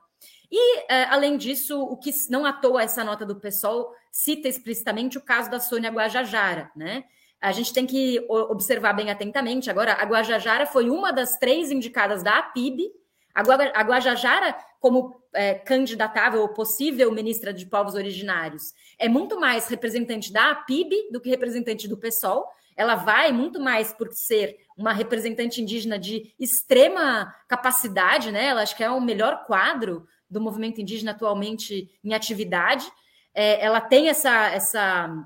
E, 0.51 0.79
é, 0.91 1.05
além 1.05 1.37
disso, 1.37 1.81
o 1.81 1.95
que 1.95 2.11
não 2.29 2.45
à 2.45 2.51
toa 2.51 2.83
essa 2.83 3.03
nota 3.03 3.25
do 3.25 3.37
PSOL 3.37 3.95
cita 4.11 4.49
explicitamente 4.49 5.17
o 5.17 5.21
caso 5.21 5.49
da 5.49 5.59
Sônia 5.59 5.89
Guajajara, 5.89 6.69
né? 6.75 7.05
A 7.39 7.51
gente 7.51 7.73
tem 7.73 7.87
que 7.87 8.23
observar 8.29 8.93
bem 8.93 9.09
atentamente. 9.09 9.71
Agora, 9.71 9.93
a 9.93 10.03
Guajajara 10.03 10.67
foi 10.67 10.89
uma 10.89 11.11
das 11.11 11.37
três 11.37 11.71
indicadas 11.71 12.21
da 12.21 12.37
APIB 12.37 12.91
A 13.33 13.81
Guajajara, 13.81 14.55
como 14.79 15.15
é, 15.33 15.55
candidatável 15.55 16.41
ou 16.41 16.49
possível 16.49 17.11
ministra 17.11 17.53
de 17.53 17.65
povos 17.65 17.95
originários, 17.95 18.73
é 18.99 19.07
muito 19.07 19.39
mais 19.39 19.67
representante 19.67 20.31
da 20.31 20.51
APIB 20.51 21.09
do 21.11 21.21
que 21.21 21.29
representante 21.29 21.87
do 21.87 21.97
PSOL. 21.97 22.45
Ela 22.75 22.95
vai 22.95 23.31
muito 23.31 23.59
mais 23.59 23.93
por 23.93 24.11
ser 24.11 24.57
uma 24.77 24.93
representante 24.93 25.61
indígena 25.61 25.97
de 25.97 26.33
extrema 26.39 27.33
capacidade, 27.47 28.31
né? 28.31 28.47
Ela 28.47 28.61
acho 28.61 28.75
que 28.75 28.83
é 28.83 28.89
o 28.89 29.01
melhor 29.01 29.45
quadro 29.45 30.07
do 30.31 30.41
movimento 30.41 30.79
indígena 30.79 31.11
atualmente 31.11 31.91
em 32.03 32.13
atividade. 32.13 32.89
É, 33.33 33.63
ela 33.63 33.81
tem 33.81 34.07
essa, 34.07 34.47
essa, 34.47 35.25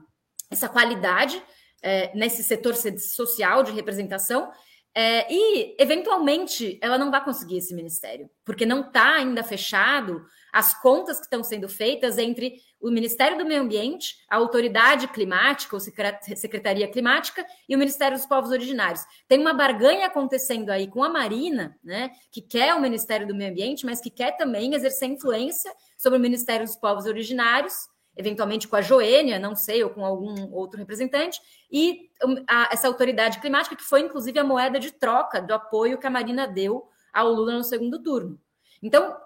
essa 0.49 0.67
qualidade 0.67 1.41
é, 1.81 2.11
nesse 2.17 2.43
setor 2.43 2.75
social 2.75 3.63
de 3.63 3.71
representação 3.71 4.51
é, 4.97 5.31
e, 5.31 5.75
eventualmente, 5.77 6.79
ela 6.81 6.97
não 6.97 7.11
vai 7.11 7.21
conseguir 7.21 7.57
esse 7.57 7.75
ministério, 7.75 8.29
porque 8.45 8.65
não 8.65 8.79
está 8.79 9.15
ainda 9.15 9.43
fechado 9.43 10.25
as 10.55 10.73
contas 10.81 11.17
que 11.17 11.25
estão 11.25 11.43
sendo 11.43 11.67
feitas 11.67 12.17
entre 12.17 12.61
o 12.79 12.89
Ministério 12.89 13.37
do 13.37 13.43
Meio 13.43 13.61
Ambiente, 13.61 14.15
a 14.29 14.37
Autoridade 14.37 15.05
Climática, 15.09 15.75
ou 15.75 15.81
Secretaria 15.81 16.87
Climática, 16.87 17.45
e 17.67 17.75
o 17.75 17.77
Ministério 17.77 18.15
dos 18.15 18.25
Povos 18.25 18.51
Originários. 18.51 19.01
Tem 19.27 19.37
uma 19.37 19.53
barganha 19.53 20.07
acontecendo 20.07 20.69
aí 20.69 20.87
com 20.87 21.03
a 21.03 21.09
Marina, 21.09 21.77
né, 21.83 22.09
que 22.31 22.41
quer 22.41 22.73
o 22.73 22.79
Ministério 22.79 23.27
do 23.27 23.35
Meio 23.35 23.51
Ambiente, 23.51 23.85
mas 23.85 23.99
que 23.99 24.09
quer 24.09 24.37
também 24.37 24.73
exercer 24.73 25.09
influência 25.09 25.69
sobre 25.97 26.17
o 26.17 26.21
Ministério 26.21 26.65
dos 26.65 26.77
Povos 26.77 27.05
Originários, 27.05 27.73
eventualmente 28.15 28.65
com 28.65 28.77
a 28.77 28.81
Joênia, 28.81 29.37
não 29.37 29.57
sei, 29.57 29.83
ou 29.83 29.89
com 29.89 30.05
algum 30.05 30.53
outro 30.53 30.79
representante, 30.79 31.41
e 31.69 32.09
a, 32.47 32.69
essa 32.71 32.87
autoridade 32.87 33.41
climática, 33.41 33.75
que 33.75 33.83
foi 33.83 33.99
inclusive 33.99 34.39
a 34.39 34.43
moeda 34.45 34.79
de 34.79 34.91
troca 34.91 35.41
do 35.41 35.53
apoio 35.53 35.97
que 35.97 36.07
a 36.07 36.09
Marina 36.09 36.47
deu 36.47 36.87
ao 37.13 37.29
Lula 37.29 37.55
no 37.55 37.63
segundo 37.63 38.01
turno. 38.01 38.39
Então, 38.85 39.17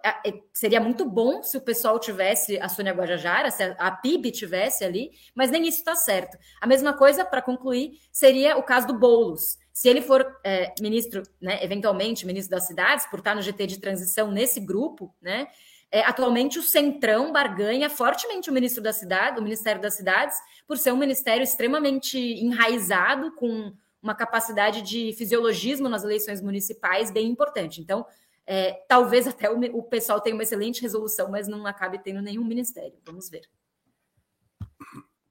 seria 0.54 0.80
muito 0.80 1.04
bom 1.04 1.44
se 1.44 1.58
o 1.58 1.62
pessoal 1.62 2.00
tivesse 2.00 2.58
a 2.62 2.70
Sônia 2.70 2.94
Guajajara, 2.94 3.52
se 3.52 3.62
a 3.78 3.92
PIB 3.92 4.32
tivesse 4.32 4.86
ali, 4.86 5.12
mas 5.36 5.52
nem 5.52 5.68
isso 5.68 5.80
está 5.80 5.98
certo. 5.98 6.38
A 6.62 6.66
mesma 6.66 6.94
coisa, 6.94 7.26
para 7.26 7.42
concluir, 7.42 8.00
seria 8.10 8.56
o 8.56 8.64
caso 8.64 8.88
do 8.88 8.98
Boulos. 8.98 9.58
Se 9.74 9.90
ele 9.90 10.02
for 10.02 10.26
é, 10.46 10.74
ministro, 10.80 11.24
né, 11.42 11.62
eventualmente 11.62 12.26
ministro 12.26 12.52
das 12.56 12.68
cidades, 12.68 13.06
por 13.08 13.20
estar 13.20 13.36
no 13.36 13.42
GT 13.42 13.68
de 13.68 13.82
transição 13.82 14.32
nesse 14.32 14.62
grupo, 14.62 15.14
né, 15.22 15.50
é, 15.92 16.06
atualmente, 16.06 16.58
o 16.58 16.64
Centrão 16.64 17.34
barganha 17.34 17.90
fortemente 17.90 18.50
o 18.50 18.54
ministro 18.54 18.82
da 18.82 18.94
cidade, 18.94 19.42
o 19.42 19.44
Ministério 19.44 19.82
das 19.82 19.96
Cidades, 19.96 20.38
por 20.66 20.78
ser 20.78 20.94
um 20.94 20.98
ministério 20.98 21.44
extremamente 21.44 22.18
enraizado, 22.18 23.36
com 23.36 23.74
uma 24.02 24.16
capacidade 24.16 24.82
de 24.84 25.12
fisiologismo 25.18 25.90
nas 25.90 26.06
eleições 26.06 26.42
municipais 26.42 27.12
bem 27.12 27.28
importante. 27.28 27.82
Então, 27.82 28.06
é, 28.52 28.84
talvez 28.88 29.28
até 29.28 29.50
o, 29.50 29.60
o 29.78 29.84
pessoal 29.84 30.20
tenha 30.20 30.36
uma 30.36 30.44
excelente 30.44 30.82
resolução, 30.82 31.30
mas 31.30 31.48
não 31.48 31.68
acabe 31.68 32.00
tendo 32.00 32.22
nenhum 32.22 32.44
ministério. 32.44 32.98
Vamos 33.06 33.30
ver. 33.30 33.44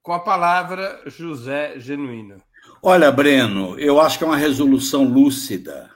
Com 0.00 0.12
a 0.12 0.20
palavra, 0.20 1.02
José 1.06 1.78
Genuíno. 1.78 2.36
Olha, 2.80 3.10
Breno, 3.10 3.78
eu 3.78 4.00
acho 4.00 4.16
que 4.16 4.24
é 4.24 4.26
uma 4.26 4.36
resolução 4.36 5.04
lúcida 5.04 5.90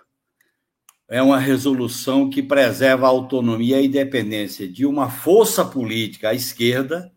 é 1.12 1.22
uma 1.22 1.38
resolução 1.38 2.30
que 2.30 2.42
preserva 2.42 3.04
a 3.04 3.10
autonomia 3.10 3.76
e 3.76 3.80
a 3.80 3.84
independência 3.84 4.66
de 4.66 4.86
uma 4.86 5.10
força 5.10 5.62
política 5.62 6.30
à 6.30 6.34
esquerda 6.34 7.12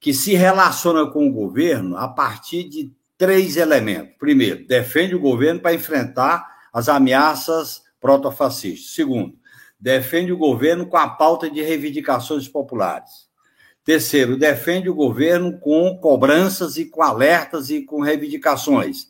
que 0.00 0.12
se 0.12 0.34
relaciona 0.34 1.08
com 1.08 1.28
o 1.28 1.32
governo 1.32 1.96
a 1.96 2.08
partir 2.08 2.64
de 2.64 2.92
três 3.16 3.56
elementos. 3.56 4.16
Primeiro, 4.18 4.66
defende 4.66 5.14
o 5.14 5.20
governo 5.20 5.60
para 5.60 5.72
enfrentar 5.72 6.44
as 6.72 6.88
ameaças 6.88 7.82
protofascistas. 8.02 8.90
Segundo, 8.90 9.38
defende 9.80 10.32
o 10.32 10.36
governo 10.36 10.86
com 10.86 10.96
a 10.98 11.08
pauta 11.08 11.48
de 11.48 11.62
reivindicações 11.62 12.48
populares. 12.48 13.30
Terceiro, 13.84 14.36
defende 14.36 14.90
o 14.90 14.94
governo 14.94 15.58
com 15.58 15.96
cobranças 15.98 16.76
e 16.76 16.84
com 16.84 17.02
alertas 17.02 17.70
e 17.70 17.82
com 17.82 18.02
reivindicações. 18.02 19.08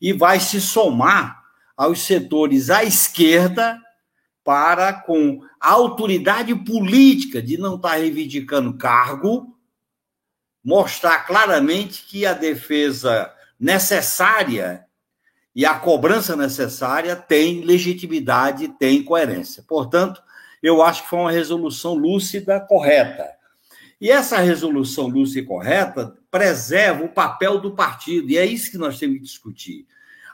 E 0.00 0.12
vai 0.12 0.38
se 0.40 0.60
somar 0.60 1.42
aos 1.76 2.02
setores 2.02 2.68
à 2.68 2.84
esquerda 2.84 3.80
para, 4.44 4.92
com 4.92 5.40
a 5.60 5.70
autoridade 5.70 6.54
política 6.54 7.40
de 7.40 7.56
não 7.56 7.76
estar 7.76 7.94
reivindicando 7.94 8.76
cargo, 8.76 9.56
mostrar 10.64 11.26
claramente 11.26 12.04
que 12.06 12.26
a 12.26 12.32
defesa 12.32 13.32
necessária 13.58 14.84
e 15.54 15.66
a 15.66 15.74
cobrança 15.78 16.34
necessária 16.36 17.14
tem 17.14 17.62
legitimidade, 17.62 18.68
tem 18.68 19.02
coerência. 19.02 19.62
Portanto, 19.66 20.22
eu 20.62 20.82
acho 20.82 21.02
que 21.02 21.10
foi 21.10 21.18
uma 21.18 21.32
resolução 21.32 21.94
lúcida, 21.94 22.60
correta. 22.60 23.28
E 24.00 24.10
essa 24.10 24.38
resolução 24.38 25.06
lúcida 25.06 25.40
e 25.40 25.44
correta 25.44 26.16
preserva 26.30 27.04
o 27.04 27.08
papel 27.08 27.60
do 27.60 27.72
partido, 27.72 28.30
e 28.30 28.38
é 28.38 28.46
isso 28.46 28.70
que 28.70 28.78
nós 28.78 28.98
temos 28.98 29.16
que 29.16 29.22
discutir 29.22 29.86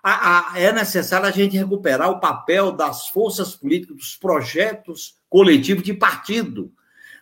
a, 0.03 0.53
a, 0.55 0.61
é 0.61 0.73
necessário 0.73 1.27
a 1.27 1.31
gente 1.31 1.57
recuperar 1.57 2.11
o 2.11 2.21
papel 2.21 2.73
das 2.73 3.09
forças 3.09 3.55
políticas, 3.55 3.97
dos 3.97 4.17
projetos 4.17 5.17
coletivos 5.29 5.83
de 5.83 5.93
partido 5.93 6.73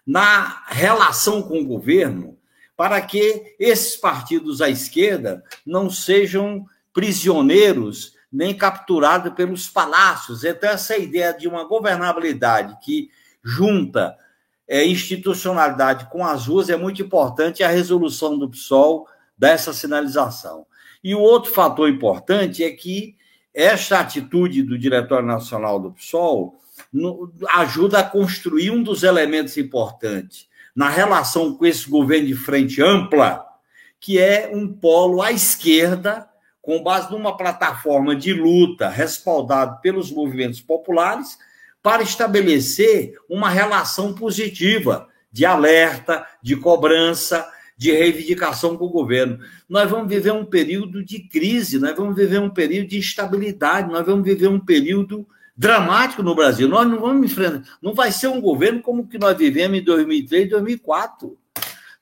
na 0.06 0.62
relação 0.68 1.42
com 1.42 1.60
o 1.60 1.66
governo, 1.66 2.38
para 2.76 3.00
que 3.00 3.56
esses 3.58 3.96
partidos 3.96 4.60
à 4.60 4.68
esquerda 4.68 5.42
não 5.64 5.90
sejam 5.90 6.66
prisioneiros 6.96 8.14
nem 8.32 8.54
capturados 8.54 9.34
pelos 9.34 9.68
palácios. 9.68 10.44
Então, 10.44 10.70
essa 10.70 10.96
ideia 10.96 11.30
de 11.30 11.46
uma 11.46 11.64
governabilidade 11.64 12.74
que 12.82 13.10
junta 13.44 14.16
é, 14.66 14.82
institucionalidade 14.86 16.08
com 16.10 16.24
as 16.24 16.46
ruas 16.46 16.70
é 16.70 16.76
muito 16.76 17.02
importante. 17.02 17.62
A 17.62 17.68
resolução 17.68 18.38
do 18.38 18.48
PSOL 18.48 19.06
dessa 19.36 19.74
sinalização. 19.74 20.66
E 21.04 21.14
o 21.14 21.20
outro 21.20 21.52
fator 21.52 21.86
importante 21.86 22.64
é 22.64 22.70
que 22.70 23.14
esta 23.52 24.00
atitude 24.00 24.62
do 24.62 24.78
Diretório 24.78 25.26
Nacional 25.26 25.78
do 25.78 25.92
PSOL 25.92 26.58
ajuda 27.50 27.98
a 27.98 28.04
construir 28.04 28.70
um 28.70 28.82
dos 28.82 29.02
elementos 29.02 29.58
importantes 29.58 30.48
na 30.74 30.88
relação 30.88 31.54
com 31.54 31.66
esse 31.66 31.90
governo 31.90 32.28
de 32.28 32.34
frente 32.34 32.82
ampla, 32.82 33.44
que 34.00 34.18
é 34.18 34.50
um 34.50 34.66
polo 34.66 35.20
à 35.20 35.30
esquerda, 35.30 36.26
com 36.66 36.82
base 36.82 37.12
numa 37.12 37.36
plataforma 37.36 38.16
de 38.16 38.32
luta 38.34 38.88
respaldado 38.88 39.80
pelos 39.80 40.10
movimentos 40.10 40.60
populares, 40.60 41.38
para 41.80 42.02
estabelecer 42.02 43.14
uma 43.30 43.48
relação 43.48 44.12
positiva 44.12 45.06
de 45.30 45.46
alerta, 45.46 46.26
de 46.42 46.56
cobrança, 46.56 47.48
de 47.76 47.92
reivindicação 47.92 48.76
com 48.76 48.86
o 48.86 48.90
governo. 48.90 49.38
Nós 49.68 49.88
vamos 49.88 50.08
viver 50.08 50.32
um 50.32 50.44
período 50.44 51.04
de 51.04 51.20
crise, 51.20 51.78
nós 51.78 51.94
vamos 51.94 52.16
viver 52.16 52.40
um 52.40 52.50
período 52.50 52.88
de 52.88 52.98
instabilidade, 52.98 53.92
nós 53.92 54.04
vamos 54.04 54.24
viver 54.24 54.48
um 54.48 54.58
período 54.58 55.24
dramático 55.56 56.20
no 56.20 56.34
Brasil. 56.34 56.66
Nós 56.66 56.88
não 56.88 56.98
vamos 56.98 57.30
enfrentar, 57.30 57.62
não 57.80 57.94
vai 57.94 58.10
ser 58.10 58.26
um 58.26 58.40
governo 58.40 58.82
como 58.82 59.02
o 59.02 59.06
que 59.06 59.18
nós 59.18 59.38
vivemos 59.38 59.78
em 59.78 59.84
2003 59.84 60.46
e 60.46 60.50
2004. 60.50 61.38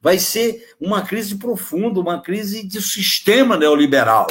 Vai 0.01 0.19
ser 0.19 0.75
uma 0.81 1.03
crise 1.03 1.35
profunda, 1.37 2.01
uma 2.01 2.23
crise 2.23 2.67
de 2.67 2.81
sistema 2.81 3.59
neoliberal. 3.59 4.27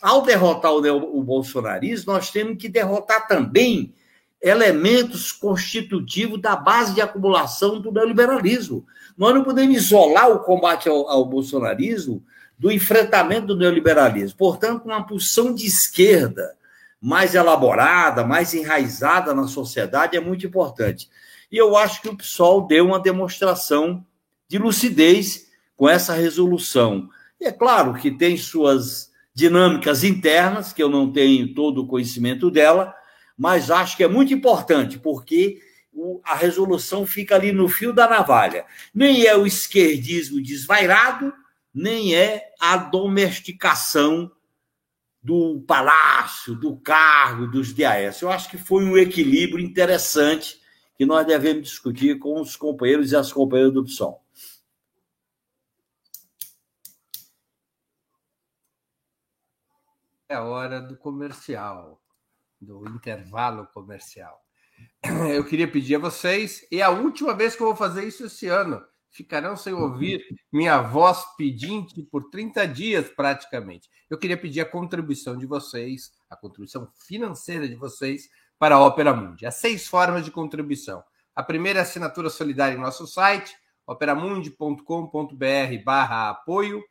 Ao 0.00 0.22
derrotar 0.22 0.72
o, 0.72 1.18
o 1.18 1.22
bolsonarismo, 1.22 2.12
nós 2.12 2.30
temos 2.30 2.56
que 2.58 2.68
derrotar 2.68 3.26
também 3.26 3.94
elementos 4.40 5.32
constitutivos 5.32 6.40
da 6.40 6.54
base 6.54 6.94
de 6.94 7.00
acumulação 7.00 7.80
do 7.80 7.90
neoliberalismo. 7.90 8.86
Nós 9.16 9.34
não 9.34 9.42
podemos 9.42 9.76
isolar 9.76 10.30
o 10.30 10.40
combate 10.40 10.88
ao, 10.88 11.08
ao 11.08 11.24
bolsonarismo 11.24 12.22
do 12.58 12.70
enfrentamento 12.70 13.48
do 13.48 13.56
neoliberalismo. 13.56 14.36
Portanto, 14.38 14.84
uma 14.84 15.06
posição 15.06 15.54
de 15.54 15.66
esquerda 15.66 16.56
mais 17.00 17.34
elaborada, 17.34 18.24
mais 18.24 18.54
enraizada 18.54 19.34
na 19.34 19.46
sociedade 19.46 20.16
é 20.16 20.20
muito 20.20 20.46
importante. 20.46 21.08
E 21.50 21.56
eu 21.56 21.76
acho 21.76 22.02
que 22.02 22.08
o 22.08 22.16
PSOL 22.16 22.66
deu 22.66 22.86
uma 22.86 23.00
demonstração 23.00 24.04
de 24.48 24.58
lucidez 24.58 25.46
com 25.76 25.88
essa 25.88 26.14
resolução. 26.14 27.08
E 27.40 27.46
é 27.46 27.52
claro 27.52 27.94
que 27.94 28.10
tem 28.10 28.36
suas 28.36 29.10
dinâmicas 29.36 30.02
internas, 30.02 30.72
que 30.72 30.82
eu 30.82 30.88
não 30.88 31.12
tenho 31.12 31.52
todo 31.52 31.82
o 31.82 31.86
conhecimento 31.86 32.50
dela, 32.50 32.94
mas 33.36 33.70
acho 33.70 33.94
que 33.94 34.02
é 34.02 34.08
muito 34.08 34.32
importante, 34.32 34.98
porque 34.98 35.60
a 36.24 36.34
resolução 36.34 37.06
fica 37.06 37.34
ali 37.34 37.52
no 37.52 37.68
fio 37.68 37.92
da 37.92 38.08
navalha. 38.08 38.64
Nem 38.94 39.26
é 39.26 39.36
o 39.36 39.46
esquerdismo 39.46 40.42
desvairado, 40.42 41.34
nem 41.72 42.14
é 42.14 42.46
a 42.58 42.78
domesticação 42.78 44.32
do 45.22 45.62
palácio, 45.66 46.54
do 46.54 46.74
cargo, 46.78 47.46
dos 47.46 47.74
DAS. 47.74 48.22
Eu 48.22 48.30
acho 48.30 48.48
que 48.48 48.56
foi 48.56 48.86
um 48.86 48.96
equilíbrio 48.96 49.62
interessante 49.62 50.58
que 50.96 51.04
nós 51.04 51.26
devemos 51.26 51.68
discutir 51.68 52.18
com 52.18 52.40
os 52.40 52.56
companheiros 52.56 53.12
e 53.12 53.16
as 53.16 53.30
companheiras 53.30 53.74
do 53.74 53.84
PSOL. 53.84 54.25
É 60.28 60.38
hora 60.38 60.80
do 60.80 60.96
comercial 60.96 62.02
do 62.60 62.88
intervalo 62.88 63.66
comercial. 63.72 64.40
eu 65.34 65.44
queria 65.44 65.70
pedir 65.70 65.96
a 65.96 66.00
vocês, 66.00 66.66
e 66.70 66.80
é 66.80 66.82
a 66.82 66.90
última 66.90 67.34
vez 67.34 67.54
que 67.54 67.62
eu 67.62 67.68
vou 67.68 67.76
fazer 67.76 68.04
isso 68.04 68.26
esse 68.26 68.48
ano, 68.48 68.82
ficarão 69.10 69.56
sem 69.56 69.72
ouvir 69.72 70.22
minha 70.52 70.80
voz 70.80 71.24
pedinte 71.36 72.02
por 72.02 72.28
30 72.30 72.66
dias 72.68 73.08
praticamente. 73.08 73.88
Eu 74.10 74.18
queria 74.18 74.36
pedir 74.36 74.60
a 74.60 74.70
contribuição 74.70 75.36
de 75.36 75.46
vocês, 75.46 76.12
a 76.28 76.36
contribuição 76.36 76.90
financeira 77.06 77.68
de 77.68 77.74
vocês 77.74 78.28
para 78.58 78.74
a 78.74 78.84
Opera 78.84 79.14
Mundi. 79.14 79.46
Há 79.46 79.50
seis 79.50 79.86
formas 79.86 80.24
de 80.24 80.30
contribuição. 80.30 81.02
A 81.34 81.42
primeira 81.42 81.78
é 81.78 81.80
a 81.80 81.82
assinatura 81.82 82.30
solidária 82.30 82.76
em 82.76 82.80
nosso 82.80 83.06
site, 83.06 83.54
operamundi.com.br 83.86 85.84
barra 85.84 86.30
apoio. 86.30 86.82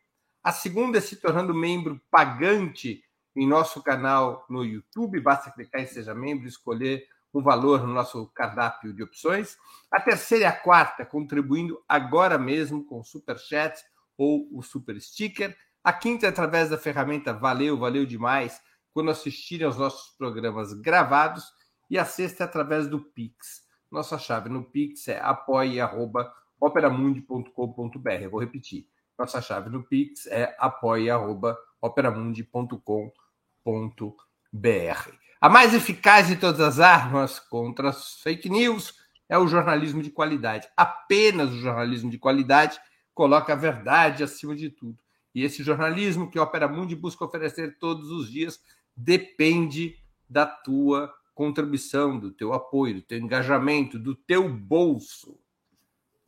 A 0.43 0.51
segunda 0.51 0.99
é 0.99 1.01
se 1.01 1.15
tornando 1.15 1.53
membro 1.53 1.99
pagante 2.11 3.03
em 3.35 3.47
nosso 3.47 3.83
canal 3.83 4.45
no 4.49 4.63
YouTube. 4.63 5.19
Basta 5.19 5.51
clicar 5.51 5.81
em 5.81 5.87
Seja 5.87 6.15
Membro 6.15 6.45
e 6.45 6.49
escolher 6.49 7.05
um 7.33 7.41
valor 7.41 7.85
no 7.85 7.93
nosso 7.93 8.27
cardápio 8.27 8.93
de 8.93 9.03
opções. 9.03 9.57
A 9.91 9.99
terceira 9.99 10.45
e 10.45 10.47
a 10.47 10.53
quarta, 10.53 11.05
contribuindo 11.05 11.83
agora 11.87 12.37
mesmo 12.37 12.85
com 12.85 13.03
Super 13.03 13.37
Chat 13.37 13.83
ou 14.17 14.47
o 14.53 14.63
Super 14.63 14.99
Sticker. 15.01 15.53
A 15.83 15.91
quinta, 15.91 16.25
é 16.25 16.29
através 16.29 16.69
da 16.69 16.77
ferramenta 16.77 17.33
Valeu, 17.33 17.77
valeu 17.77 18.05
demais, 18.05 18.61
quando 18.93 19.11
assistirem 19.11 19.67
aos 19.67 19.75
nossos 19.77 20.15
programas 20.17 20.71
gravados. 20.73 21.43
E 21.89 21.99
a 21.99 22.05
sexta, 22.05 22.43
é 22.43 22.45
através 22.45 22.87
do 22.87 22.99
Pix. 22.99 23.65
Nossa 23.91 24.17
chave 24.17 24.49
no 24.49 24.63
Pix 24.63 25.07
é 25.07 25.19
apoie.operamundi.com.br. 25.19 28.09
Eu 28.21 28.31
vou 28.31 28.39
repetir. 28.39 28.87
Nossa 29.17 29.41
chave 29.41 29.69
no 29.69 29.81
Pix 29.83 30.25
é 30.27 30.55
A 35.41 35.49
mais 35.49 35.73
eficaz 35.73 36.27
de 36.27 36.35
todas 36.35 36.61
as 36.61 36.79
armas 36.79 37.39
contra 37.39 37.89
as 37.89 38.21
fake 38.21 38.49
news 38.49 38.93
é 39.27 39.37
o 39.37 39.47
jornalismo 39.47 40.01
de 40.01 40.09
qualidade. 40.09 40.67
Apenas 40.77 41.49
o 41.51 41.59
jornalismo 41.59 42.09
de 42.09 42.17
qualidade 42.17 42.79
coloca 43.13 43.53
a 43.53 43.55
verdade 43.55 44.23
acima 44.23 44.55
de 44.55 44.69
tudo. 44.69 44.97
E 45.33 45.43
esse 45.43 45.63
jornalismo 45.63 46.29
que 46.29 46.39
Opera 46.39 46.67
Mundi 46.67 46.95
busca 46.95 47.25
oferecer 47.25 47.77
todos 47.77 48.09
os 48.11 48.31
dias 48.31 48.61
depende 48.95 49.97
da 50.29 50.45
tua 50.45 51.13
contribuição, 51.33 52.17
do 52.17 52.31
teu 52.31 52.53
apoio, 52.53 52.95
do 52.95 53.01
teu 53.01 53.17
engajamento, 53.17 53.99
do 53.99 54.15
teu 54.15 54.47
bolso. 54.47 55.37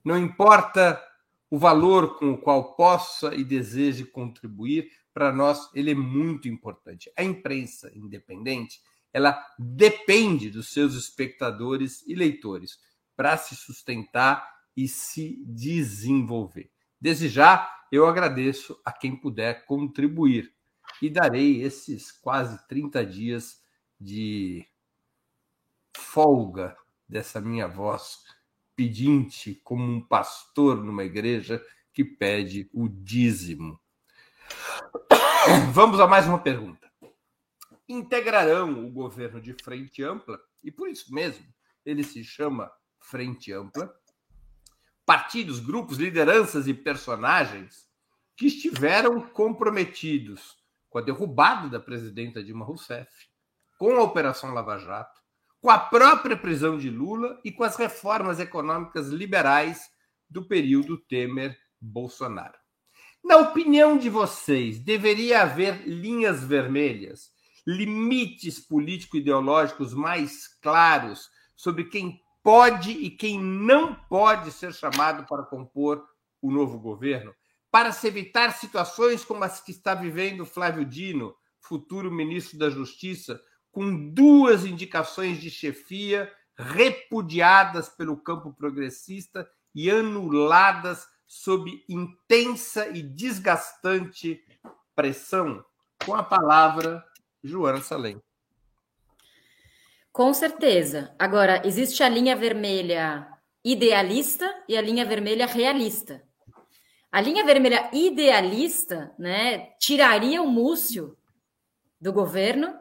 Não 0.03 0.17
importa 0.17 1.01
o 1.49 1.57
valor 1.57 2.17
com 2.17 2.31
o 2.31 2.37
qual 2.37 2.75
possa 2.75 3.33
e 3.33 3.43
deseje 3.43 4.05
contribuir, 4.05 4.91
para 5.13 5.31
nós 5.31 5.69
ele 5.73 5.91
é 5.91 5.95
muito 5.95 6.47
importante. 6.47 7.11
A 7.17 7.23
imprensa 7.23 7.91
independente 7.95 8.81
ela 9.13 9.43
depende 9.57 10.49
dos 10.49 10.71
seus 10.71 10.93
espectadores 10.93 12.03
e 12.05 12.13
leitores 12.13 12.77
para 13.15 13.35
se 13.37 13.55
sustentar 13.55 14.47
e 14.75 14.87
se 14.87 15.43
desenvolver. 15.45 16.69
Desde 16.99 17.27
já, 17.27 17.67
eu 17.91 18.05
agradeço 18.05 18.79
a 18.85 18.91
quem 18.91 19.15
puder 19.15 19.65
contribuir 19.65 20.53
e 21.01 21.09
darei 21.09 21.63
esses 21.63 22.11
quase 22.11 22.67
30 22.67 23.05
dias 23.05 23.61
de 23.99 24.67
folga 25.95 26.77
dessa 27.07 27.41
minha 27.41 27.67
voz 27.67 28.23
pedinte, 28.77 29.59
como 29.63 29.83
um 29.83 29.99
pastor 29.99 30.83
numa 30.83 31.03
igreja 31.03 31.65
que 31.91 32.05
pede 32.05 32.69
o 32.71 32.87
dízimo. 32.87 33.81
Vamos 35.73 35.99
a 35.99 36.05
mais 36.05 36.27
uma 36.27 36.37
pergunta. 36.37 36.87
Integrarão 37.89 38.85
o 38.85 38.91
governo 38.91 39.41
de 39.41 39.55
frente 39.63 40.03
ampla, 40.03 40.39
e 40.63 40.71
por 40.71 40.87
isso 40.87 41.11
mesmo 41.11 41.43
ele 41.83 42.03
se 42.03 42.23
chama 42.23 42.71
Frente 42.99 43.51
Ampla, 43.51 43.91
partidos, 45.03 45.59
grupos, 45.59 45.97
lideranças 45.97 46.67
e 46.67 46.73
personagens 46.73 47.89
que 48.35 48.45
estiveram 48.45 49.21
comprometidos 49.21 50.55
com 50.87 50.99
a 50.99 51.01
derrubada 51.01 51.67
da 51.67 51.79
presidenta 51.79 52.43
Dilma 52.43 52.65
Rousseff, 52.65 53.09
com 53.79 53.95
a 53.95 54.03
Operação 54.03 54.53
Lava 54.53 54.77
Jato, 54.77 55.19
com 55.61 55.69
a 55.69 55.79
própria 55.79 56.37
prisão 56.37 56.77
de 56.77 56.89
Lula 56.89 57.39
e 57.43 57.51
com 57.51 57.63
as 57.63 57.75
reformas 57.75 58.39
econômicas 58.39 59.07
liberais 59.07 59.81
do 60.29 60.47
período 60.47 60.97
Temer-Bolsonaro. 60.97 62.57
Na 63.23 63.37
opinião 63.37 63.97
de 63.97 64.09
vocês, 64.09 64.79
deveria 64.79 65.41
haver 65.41 65.87
linhas 65.87 66.43
vermelhas 66.43 67.31
limites 67.67 68.61
político-ideológicos 68.61 69.93
mais 69.93 70.47
claros 70.61 71.29
sobre 71.53 71.83
quem 71.83 72.21
pode 72.41 72.91
e 72.91 73.09
quem 73.09 73.37
não 73.37 73.93
pode 73.93 74.51
ser 74.51 74.73
chamado 74.73 75.25
para 75.27 75.43
compor 75.43 76.01
o 76.41 76.49
novo 76.49 76.79
governo, 76.79 77.35
para 77.69 77.91
se 77.91 78.07
evitar 78.07 78.53
situações 78.53 79.25
como 79.25 79.43
as 79.43 79.59
que 79.59 79.71
está 79.71 79.93
vivendo 79.93 80.45
Flávio 80.45 80.85
Dino, 80.85 81.35
futuro 81.59 82.09
ministro 82.09 82.57
da 82.57 82.69
Justiça, 82.69 83.37
com 83.71 84.09
duas 84.09 84.65
indicações 84.65 85.39
de 85.39 85.49
chefia 85.49 86.31
repudiadas 86.57 87.89
pelo 87.89 88.17
campo 88.17 88.51
progressista 88.53 89.47
e 89.75 89.91
anuladas 89.91 91.07
sob 91.27 91.83
intensa 91.87 92.87
e 92.87 93.03
desgastante 93.03 94.41
pressão. 94.95 95.63
Com 96.03 96.15
a 96.15 96.23
palavra, 96.23 97.03
Joana 97.43 97.81
Salem. 97.81 98.21
Com 100.11 100.33
certeza. 100.33 101.13
Agora, 101.19 101.61
existe 101.63 102.01
a 102.01 102.09
linha 102.09 102.35
vermelha 102.35 103.27
idealista 103.63 104.63
e 104.67 104.75
a 104.75 104.81
linha 104.81 105.05
vermelha 105.05 105.45
realista. 105.45 106.23
A 107.11 107.21
linha 107.21 107.45
vermelha 107.45 107.89
idealista 107.93 109.13
né, 109.19 109.71
tiraria 109.79 110.41
o 110.41 110.49
Múcio 110.49 111.17
do 111.99 112.11
governo 112.11 112.73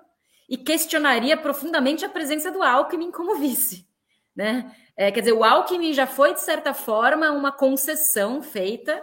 e 0.49 0.57
questionaria 0.57 1.36
profundamente 1.36 2.05
a 2.05 2.09
presença 2.09 2.51
do 2.51 2.62
Alckmin 2.62 3.11
como 3.11 3.36
vice. 3.36 3.86
Né? 4.34 4.70
É, 4.97 5.11
quer 5.11 5.20
dizer, 5.20 5.32
o 5.32 5.42
Alckmin 5.42 5.92
já 5.92 6.07
foi, 6.07 6.34
de 6.34 6.40
certa 6.40 6.74
forma, 6.74 7.30
uma 7.30 7.51
concessão 7.51 8.42
feita 8.42 9.03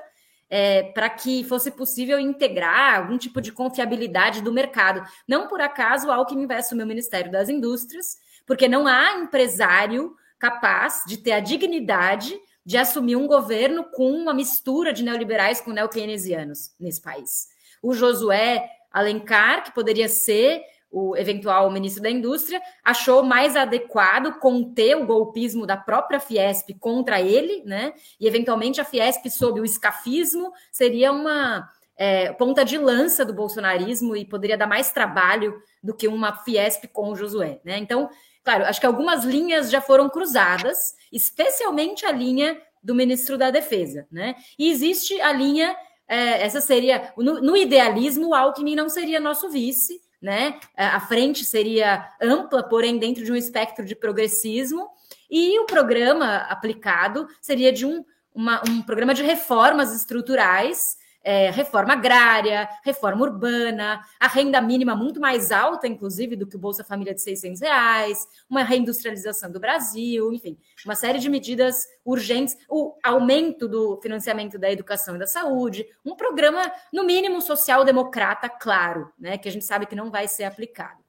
é, 0.49 0.83
para 0.83 1.09
que 1.09 1.43
fosse 1.43 1.71
possível 1.71 2.19
integrar 2.19 2.99
algum 2.99 3.17
tipo 3.17 3.41
de 3.41 3.51
confiabilidade 3.51 4.41
do 4.41 4.53
mercado. 4.53 5.03
Não 5.27 5.47
por 5.47 5.59
acaso 5.59 6.07
o 6.07 6.11
Alckmin 6.11 6.45
vai 6.45 6.57
assumir 6.57 6.83
o 6.83 6.87
Ministério 6.87 7.31
das 7.31 7.49
Indústrias, 7.49 8.17
porque 8.45 8.67
não 8.67 8.85
há 8.85 9.17
empresário 9.17 10.15
capaz 10.37 11.03
de 11.07 11.17
ter 11.17 11.31
a 11.31 11.39
dignidade 11.39 12.37
de 12.65 12.77
assumir 12.77 13.15
um 13.15 13.27
governo 13.27 13.83
com 13.83 14.11
uma 14.11 14.33
mistura 14.33 14.93
de 14.93 15.03
neoliberais 15.03 15.59
com 15.59 15.71
neo-keynesianos 15.71 16.73
nesse 16.79 17.01
país. 17.01 17.47
O 17.81 17.93
Josué 17.93 18.69
Alencar, 18.91 19.63
que 19.63 19.73
poderia 19.73 20.07
ser 20.07 20.61
o 20.93 21.17
eventual 21.17 21.71
ministro 21.71 22.03
da 22.03 22.09
Indústria, 22.09 22.61
achou 22.85 23.23
mais 23.23 23.55
adequado 23.55 24.39
conter 24.39 24.95
o 24.95 25.07
golpismo 25.07 25.65
da 25.65 25.75
própria 25.75 26.19
Fiesp 26.19 26.69
contra 26.79 27.19
ele, 27.19 27.63
né? 27.65 27.93
E 28.19 28.27
eventualmente 28.27 28.79
a 28.79 28.85
Fiesp, 28.85 29.27
sob 29.31 29.59
o 29.59 29.65
escafismo, 29.65 30.53
seria 30.71 31.11
uma 31.11 31.67
é, 31.97 32.31
ponta 32.33 32.63
de 32.63 32.77
lança 32.77 33.25
do 33.25 33.33
bolsonarismo 33.33 34.15
e 34.15 34.23
poderia 34.23 34.55
dar 34.55 34.67
mais 34.67 34.91
trabalho 34.91 35.59
do 35.81 35.95
que 35.95 36.07
uma 36.07 36.37
Fiesp 36.37 36.87
com 36.93 37.09
o 37.09 37.15
Josué, 37.15 37.59
né? 37.65 37.79
Então, 37.79 38.07
claro, 38.43 38.65
acho 38.65 38.79
que 38.79 38.85
algumas 38.85 39.23
linhas 39.23 39.71
já 39.71 39.81
foram 39.81 40.07
cruzadas, 40.07 40.95
especialmente 41.11 42.05
a 42.05 42.11
linha 42.11 42.61
do 42.83 42.93
ministro 42.93 43.35
da 43.35 43.49
Defesa, 43.49 44.05
né? 44.11 44.35
E 44.59 44.69
existe 44.69 45.19
a 45.21 45.33
linha, 45.33 45.75
é, 46.07 46.43
essa 46.43 46.61
seria, 46.61 47.11
no, 47.17 47.41
no 47.41 47.57
idealismo, 47.57 48.27
o 48.27 48.35
Alckmin 48.35 48.75
não 48.75 48.89
seria 48.89 49.19
nosso 49.19 49.49
vice, 49.49 50.02
né? 50.23 50.57
A 50.77 51.01
frente 51.01 51.43
seria 51.43 52.09
ampla, 52.21 52.63
porém 52.63 52.97
dentro 52.97 53.25
de 53.25 53.31
um 53.31 53.35
espectro 53.35 53.83
de 53.83 53.93
progressismo, 53.93 54.89
e 55.29 55.59
o 55.59 55.65
programa 55.65 56.37
aplicado 56.49 57.27
seria 57.41 57.73
de 57.73 57.85
um, 57.85 58.05
uma, 58.33 58.61
um 58.69 58.81
programa 58.81 59.13
de 59.13 59.21
reformas 59.21 59.93
estruturais 59.93 60.95
é, 61.23 61.49
reforma 61.49 61.93
agrária, 61.93 62.67
reforma 62.83 63.23
urbana, 63.23 64.03
a 64.19 64.27
renda 64.27 64.59
mínima 64.59 64.95
muito 64.95 65.19
mais 65.19 65.51
alta, 65.51 65.87
inclusive, 65.87 66.35
do 66.35 66.45
que 66.45 66.55
o 66.55 66.59
Bolsa 66.59 66.83
Família 66.83 67.13
de 67.13 67.21
600 67.21 67.61
reais, 67.61 68.27
uma 68.49 68.63
reindustrialização 68.63 69.51
do 69.51 69.59
Brasil, 69.59 70.33
enfim, 70.33 70.57
uma 70.83 70.95
série 70.95 71.19
de 71.19 71.29
medidas 71.29 71.87
urgentes, 72.03 72.57
o 72.67 72.97
aumento 73.01 73.67
do 73.67 73.99
financiamento 74.01 74.59
da 74.59 74.69
educação 74.69 75.15
e 75.15 75.19
da 75.19 75.27
saúde, 75.27 75.85
um 76.03 76.15
programa, 76.15 76.71
no 76.91 77.03
mínimo, 77.03 77.41
social-democrata, 77.41 78.49
claro, 78.49 79.11
né, 79.17 79.37
que 79.37 79.47
a 79.47 79.51
gente 79.51 79.65
sabe 79.65 79.85
que 79.85 79.95
não 79.95 80.11
vai 80.11 80.27
ser 80.27 80.43
aplicado. 80.43 81.01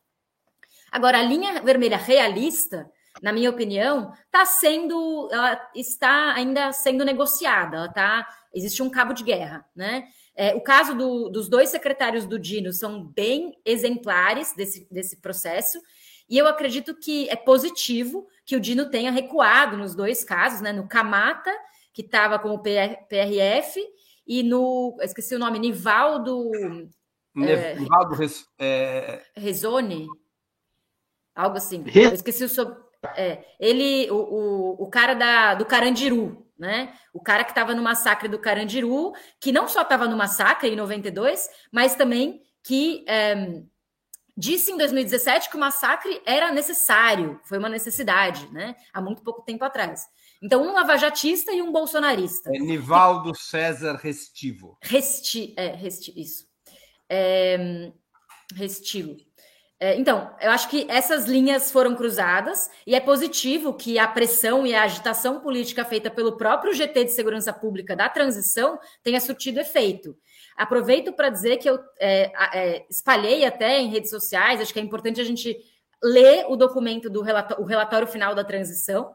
Agora, 0.92 1.18
a 1.18 1.22
linha 1.22 1.60
vermelha 1.60 1.96
realista, 1.96 2.88
na 3.20 3.32
minha 3.32 3.50
opinião, 3.50 4.12
está 4.26 4.46
sendo, 4.46 5.28
ela 5.32 5.70
está 5.74 6.32
ainda 6.34 6.72
sendo 6.72 7.04
negociada, 7.04 7.76
ela 7.76 7.86
está 7.86 8.28
existe 8.54 8.82
um 8.82 8.90
cabo 8.90 9.12
de 9.12 9.24
guerra, 9.24 9.64
né? 9.74 10.06
É, 10.36 10.54
o 10.54 10.60
caso 10.60 10.94
do, 10.94 11.28
dos 11.28 11.48
dois 11.48 11.68
secretários 11.68 12.26
do 12.26 12.38
Dino 12.38 12.72
são 12.72 13.04
bem 13.04 13.58
exemplares 13.64 14.52
desse, 14.54 14.86
desse 14.90 15.16
processo. 15.20 15.80
E 16.28 16.38
eu 16.38 16.46
acredito 16.46 16.94
que 16.94 17.28
é 17.28 17.36
positivo 17.36 18.26
que 18.44 18.56
o 18.56 18.60
Dino 18.60 18.90
tenha 18.90 19.10
recuado 19.10 19.76
nos 19.76 19.94
dois 19.94 20.24
casos, 20.24 20.60
né? 20.60 20.72
No 20.72 20.88
Camata, 20.88 21.52
que 21.92 22.02
estava 22.02 22.38
com 22.38 22.50
o 22.50 22.58
PRF, 22.58 23.80
e 24.26 24.42
no. 24.42 24.96
Esqueci 25.00 25.34
o 25.34 25.38
nome, 25.38 25.58
Nivaldo. 25.58 26.50
É, 27.36 27.74
Nivaldo 27.74 28.16
é... 28.58 29.22
Rezone? 29.36 30.08
Algo 31.34 31.56
assim. 31.56 31.84
Eu 31.94 32.14
esqueci 32.14 32.44
o 32.44 32.48
sobre. 32.48 32.82
É, 33.16 33.44
ele, 33.60 34.10
o, 34.10 34.16
o, 34.16 34.84
o 34.84 34.88
cara 34.88 35.12
da, 35.12 35.54
do 35.54 35.66
Carandiru, 35.66 36.43
né? 36.64 36.94
O 37.12 37.20
cara 37.20 37.44
que 37.44 37.50
estava 37.50 37.74
no 37.74 37.82
massacre 37.82 38.26
do 38.26 38.38
Carandiru, 38.38 39.12
que 39.38 39.52
não 39.52 39.68
só 39.68 39.82
estava 39.82 40.08
no 40.08 40.16
massacre 40.16 40.68
em 40.68 40.76
92, 40.76 41.48
mas 41.70 41.94
também 41.94 42.40
que 42.62 43.04
é, 43.06 43.62
disse 44.36 44.72
em 44.72 44.78
2017 44.78 45.50
que 45.50 45.56
o 45.56 45.60
massacre 45.60 46.22
era 46.24 46.50
necessário, 46.50 47.38
foi 47.44 47.58
uma 47.58 47.68
necessidade, 47.68 48.50
né? 48.50 48.74
Há 48.92 49.00
muito 49.00 49.22
pouco 49.22 49.42
tempo 49.42 49.64
atrás. 49.64 50.06
Então, 50.42 50.62
um 50.62 50.72
lavajatista 50.72 51.52
e 51.52 51.62
um 51.62 51.70
bolsonarista. 51.70 52.50
É 52.54 52.58
Nivaldo 52.58 53.34
César 53.34 53.96
Restivo. 53.96 54.78
Resti, 54.82 55.54
é, 55.56 55.68
resti, 55.68 56.12
isso. 56.16 56.46
É, 57.08 57.92
restilo. 58.54 59.16
É, 59.84 59.98
então, 59.98 60.34
eu 60.40 60.50
acho 60.50 60.70
que 60.70 60.86
essas 60.88 61.26
linhas 61.26 61.70
foram 61.70 61.94
cruzadas 61.94 62.70
e 62.86 62.94
é 62.94 63.00
positivo 63.00 63.74
que 63.74 63.98
a 63.98 64.08
pressão 64.08 64.66
e 64.66 64.74
a 64.74 64.84
agitação 64.84 65.40
política 65.40 65.84
feita 65.84 66.10
pelo 66.10 66.38
próprio 66.38 66.72
GT 66.72 67.04
de 67.04 67.12
Segurança 67.12 67.52
Pública 67.52 67.94
da 67.94 68.08
transição 68.08 68.78
tenha 69.02 69.20
surtido 69.20 69.60
efeito. 69.60 70.16
Aproveito 70.56 71.12
para 71.12 71.28
dizer 71.28 71.58
que 71.58 71.68
eu 71.68 71.78
é, 72.00 72.32
é, 72.54 72.86
espalhei 72.88 73.44
até 73.44 73.78
em 73.78 73.90
redes 73.90 74.08
sociais, 74.08 74.58
acho 74.58 74.72
que 74.72 74.80
é 74.80 74.82
importante 74.82 75.20
a 75.20 75.24
gente 75.24 75.54
ler 76.02 76.46
o 76.48 76.56
documento 76.56 77.10
do 77.10 77.20
o 77.20 77.64
relatório 77.64 78.08
final 78.08 78.34
da 78.34 78.42
transição, 78.42 79.14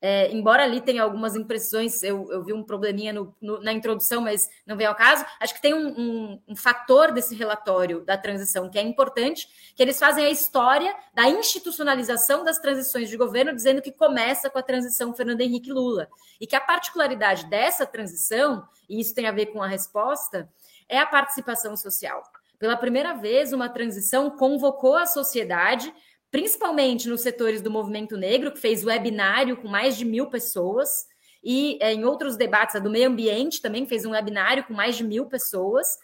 é, 0.00 0.30
embora 0.30 0.62
ali 0.62 0.80
tenha 0.80 1.02
algumas 1.02 1.34
impressões, 1.34 2.02
eu, 2.04 2.30
eu 2.30 2.44
vi 2.44 2.52
um 2.52 2.62
probleminha 2.62 3.12
no, 3.12 3.34
no, 3.42 3.60
na 3.60 3.72
introdução, 3.72 4.20
mas 4.20 4.48
não 4.64 4.76
vem 4.76 4.86
ao 4.86 4.94
caso. 4.94 5.24
Acho 5.40 5.54
que 5.54 5.60
tem 5.60 5.74
um, 5.74 5.88
um, 5.88 6.42
um, 6.48 6.56
fator 6.56 7.10
desse 7.10 7.34
relatório 7.34 8.00
da 8.02 8.16
transição 8.16 8.70
que 8.70 8.78
é 8.78 8.82
importante, 8.82 9.48
que 9.74 9.82
eles 9.82 9.98
fazem 9.98 10.24
a 10.24 10.30
história 10.30 10.94
da 11.12 11.28
institucionalização 11.28 12.44
das 12.44 12.58
transições 12.58 13.08
de 13.08 13.16
governo, 13.16 13.54
dizendo 13.54 13.82
que 13.82 13.90
começa 13.90 14.48
com 14.48 14.58
a 14.58 14.62
transição 14.62 15.12
Fernando 15.12 15.40
Henrique 15.40 15.72
Lula. 15.72 16.08
E 16.40 16.46
que 16.46 16.54
a 16.54 16.60
particularidade 16.60 17.46
dessa 17.46 17.84
transição, 17.84 18.64
e 18.88 19.00
isso 19.00 19.14
tem 19.14 19.26
a 19.26 19.32
ver 19.32 19.46
com 19.46 19.60
a 19.60 19.66
resposta, 19.66 20.48
é 20.88 21.00
a 21.00 21.06
participação 21.06 21.76
social. 21.76 22.22
Pela 22.58 22.76
primeira 22.76 23.14
vez, 23.14 23.52
uma 23.52 23.68
transição 23.68 24.30
convocou 24.30 24.96
a 24.96 25.06
sociedade 25.06 25.92
principalmente 26.30 27.08
nos 27.08 27.20
setores 27.20 27.62
do 27.62 27.70
movimento 27.70 28.16
negro, 28.16 28.52
que 28.52 28.60
fez 28.60 28.84
webinário 28.84 29.56
com 29.56 29.68
mais 29.68 29.96
de 29.96 30.04
mil 30.04 30.26
pessoas, 30.26 31.06
e 31.42 31.78
é, 31.80 31.92
em 31.92 32.04
outros 32.04 32.36
debates, 32.36 32.76
a 32.76 32.78
do 32.78 32.90
meio 32.90 33.08
ambiente 33.08 33.62
também 33.62 33.86
fez 33.86 34.04
um 34.04 34.10
webinário 34.10 34.64
com 34.64 34.74
mais 34.74 34.96
de 34.96 35.04
mil 35.04 35.26
pessoas, 35.26 35.96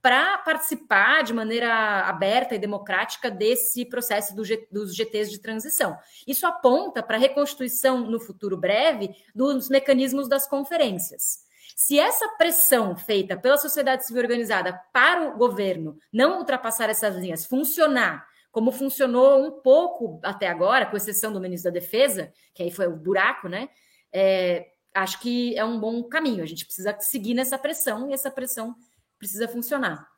para 0.00 0.38
participar 0.38 1.22
de 1.22 1.34
maneira 1.34 2.02
aberta 2.02 2.54
e 2.54 2.58
democrática 2.58 3.30
desse 3.30 3.84
processo 3.84 4.34
do 4.34 4.44
G, 4.44 4.66
dos 4.70 4.94
GTs 4.94 5.30
de 5.30 5.40
transição. 5.40 5.98
Isso 6.26 6.46
aponta 6.46 7.02
para 7.02 7.16
a 7.16 7.20
reconstituição 7.20 7.98
no 8.00 8.20
futuro 8.20 8.56
breve 8.56 9.10
dos 9.34 9.68
mecanismos 9.68 10.28
das 10.28 10.46
conferências. 10.46 11.40
Se 11.76 11.98
essa 11.98 12.28
pressão 12.36 12.96
feita 12.96 13.36
pela 13.36 13.56
sociedade 13.56 14.06
civil 14.06 14.22
organizada 14.22 14.80
para 14.92 15.28
o 15.28 15.36
governo 15.36 15.98
não 16.12 16.38
ultrapassar 16.38 16.88
essas 16.88 17.16
linhas 17.16 17.46
funcionar 17.46 18.26
como 18.50 18.72
funcionou 18.72 19.46
um 19.46 19.60
pouco 19.60 20.20
até 20.22 20.48
agora, 20.48 20.86
com 20.86 20.96
exceção 20.96 21.32
do 21.32 21.40
ministro 21.40 21.70
da 21.70 21.78
Defesa, 21.78 22.32
que 22.54 22.62
aí 22.62 22.70
foi 22.70 22.86
o 22.86 22.96
buraco, 22.96 23.48
né? 23.48 23.68
É, 24.12 24.66
acho 24.94 25.20
que 25.20 25.56
é 25.56 25.64
um 25.64 25.78
bom 25.78 26.02
caminho. 26.04 26.42
A 26.42 26.46
gente 26.46 26.64
precisa 26.64 26.96
seguir 27.00 27.34
nessa 27.34 27.58
pressão 27.58 28.08
e 28.08 28.12
essa 28.12 28.30
pressão 28.30 28.74
precisa 29.18 29.46
funcionar. 29.46 30.08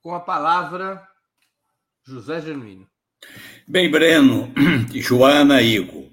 Com 0.00 0.14
a 0.14 0.20
palavra, 0.20 1.06
José 2.04 2.40
Genuíno. 2.40 2.88
Bem, 3.68 3.90
Breno, 3.90 4.52
Joana, 4.94 5.62
Igor, 5.62 6.10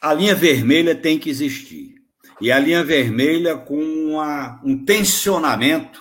a 0.00 0.14
linha 0.14 0.34
vermelha 0.34 0.94
tem 0.94 1.18
que 1.18 1.28
existir. 1.28 1.96
E 2.40 2.52
a 2.52 2.58
linha 2.58 2.84
vermelha 2.84 3.58
com 3.58 3.82
uma, 3.82 4.60
um 4.64 4.84
tensionamento 4.84 6.00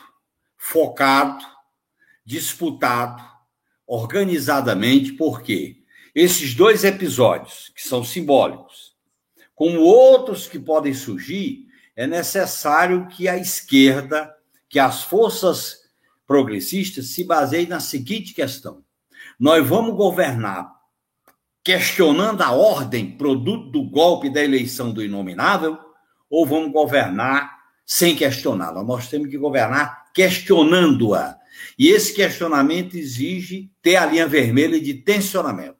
focado 0.55 1.43
disputado 2.27 3.23
organizadamente, 3.87 5.13
porque 5.13 5.77
esses 6.13 6.53
dois 6.53 6.83
episódios, 6.83 7.71
que 7.73 7.81
são 7.81 8.03
simbólicos, 8.03 8.93
como 9.55 9.79
outros 9.79 10.45
que 10.45 10.59
podem 10.59 10.93
surgir, 10.93 11.67
é 11.95 12.05
necessário 12.05 13.07
que 13.07 13.29
a 13.29 13.37
esquerda, 13.37 14.35
que 14.67 14.77
as 14.77 15.03
forças 15.03 15.89
progressistas 16.27 17.07
se 17.07 17.23
baseiem 17.23 17.67
na 17.67 17.79
seguinte 17.79 18.33
questão: 18.33 18.83
nós 19.39 19.65
vamos 19.65 19.95
governar 19.95 20.69
questionando 21.63 22.41
a 22.41 22.51
ordem 22.51 23.17
produto 23.17 23.71
do 23.71 23.89
golpe 23.89 24.29
da 24.29 24.43
eleição 24.43 24.91
do 24.91 25.01
inominável, 25.01 25.77
ou 26.29 26.45
vamos 26.45 26.73
governar 26.73 27.57
sem 27.85 28.17
questioná-la? 28.17 28.83
Nós 28.83 29.07
temos 29.07 29.29
que 29.29 29.37
governar 29.37 30.11
questionando-a 30.13 31.37
e 31.77 31.89
esse 31.89 32.13
questionamento 32.13 32.95
exige 32.95 33.69
ter 33.81 33.95
a 33.95 34.05
linha 34.05 34.27
vermelha 34.27 34.79
de 34.79 34.93
tensionamento. 34.93 35.77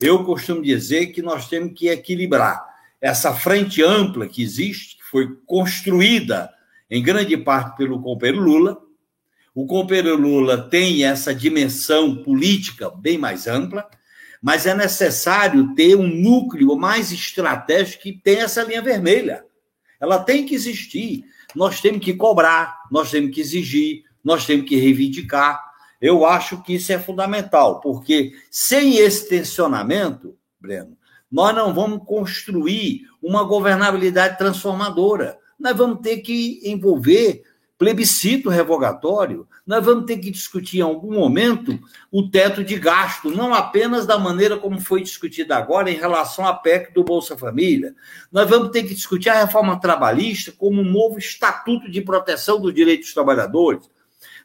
Eu 0.00 0.24
costumo 0.24 0.62
dizer 0.62 1.06
que 1.06 1.22
nós 1.22 1.48
temos 1.48 1.78
que 1.78 1.88
equilibrar 1.88 2.64
essa 3.00 3.34
frente 3.34 3.82
ampla 3.82 4.26
que 4.26 4.42
existe, 4.42 4.96
que 4.96 5.04
foi 5.04 5.36
construída 5.46 6.50
em 6.90 7.02
grande 7.02 7.36
parte 7.36 7.76
pelo 7.76 8.00
companheiro 8.00 8.42
Lula. 8.42 8.78
O 9.54 9.66
companheiro 9.66 10.16
Lula 10.16 10.68
tem 10.68 11.04
essa 11.04 11.34
dimensão 11.34 12.22
política 12.22 12.90
bem 12.90 13.18
mais 13.18 13.46
ampla, 13.46 13.88
mas 14.42 14.66
é 14.66 14.74
necessário 14.74 15.74
ter 15.74 15.96
um 15.96 16.06
núcleo 16.06 16.76
mais 16.76 17.12
estratégico 17.12 18.02
que 18.02 18.12
tenha 18.12 18.44
essa 18.44 18.62
linha 18.62 18.82
vermelha. 18.82 19.44
Ela 20.00 20.18
tem 20.18 20.44
que 20.44 20.54
existir. 20.54 21.24
Nós 21.54 21.80
temos 21.80 22.04
que 22.04 22.14
cobrar, 22.14 22.82
nós 22.90 23.10
temos 23.10 23.34
que 23.34 23.40
exigir, 23.40 24.04
nós 24.24 24.46
temos 24.46 24.68
que 24.68 24.76
reivindicar. 24.76 25.62
Eu 26.00 26.24
acho 26.24 26.62
que 26.62 26.74
isso 26.74 26.92
é 26.92 26.98
fundamental, 26.98 27.80
porque 27.80 28.32
sem 28.50 28.96
esse 28.96 29.28
tensionamento, 29.28 30.34
Breno, 30.60 30.96
nós 31.30 31.54
não 31.54 31.74
vamos 31.74 32.06
construir 32.06 33.02
uma 33.22 33.44
governabilidade 33.44 34.38
transformadora. 34.38 35.38
Nós 35.58 35.76
vamos 35.76 36.00
ter 36.00 36.18
que 36.18 36.60
envolver 36.64 37.42
plebiscito 37.76 38.48
revogatório, 38.48 39.48
nós 39.66 39.84
vamos 39.84 40.06
ter 40.06 40.18
que 40.18 40.30
discutir 40.30 40.78
em 40.78 40.82
algum 40.82 41.12
momento 41.12 41.78
o 42.10 42.28
teto 42.30 42.62
de 42.62 42.78
gasto, 42.78 43.30
não 43.30 43.52
apenas 43.52 44.06
da 44.06 44.18
maneira 44.18 44.56
como 44.56 44.80
foi 44.80 45.02
discutida 45.02 45.56
agora 45.56 45.90
em 45.90 45.96
relação 45.96 46.46
à 46.46 46.54
PEC 46.54 46.94
do 46.94 47.02
Bolsa 47.02 47.36
Família. 47.36 47.94
Nós 48.30 48.48
vamos 48.48 48.70
ter 48.70 48.84
que 48.84 48.94
discutir 48.94 49.28
a 49.28 49.40
reforma 49.44 49.80
trabalhista 49.80 50.52
como 50.52 50.80
um 50.80 50.90
novo 50.90 51.18
estatuto 51.18 51.90
de 51.90 52.00
proteção 52.00 52.60
dos 52.60 52.72
direitos 52.72 53.06
dos 53.06 53.14
trabalhadores. 53.14 53.90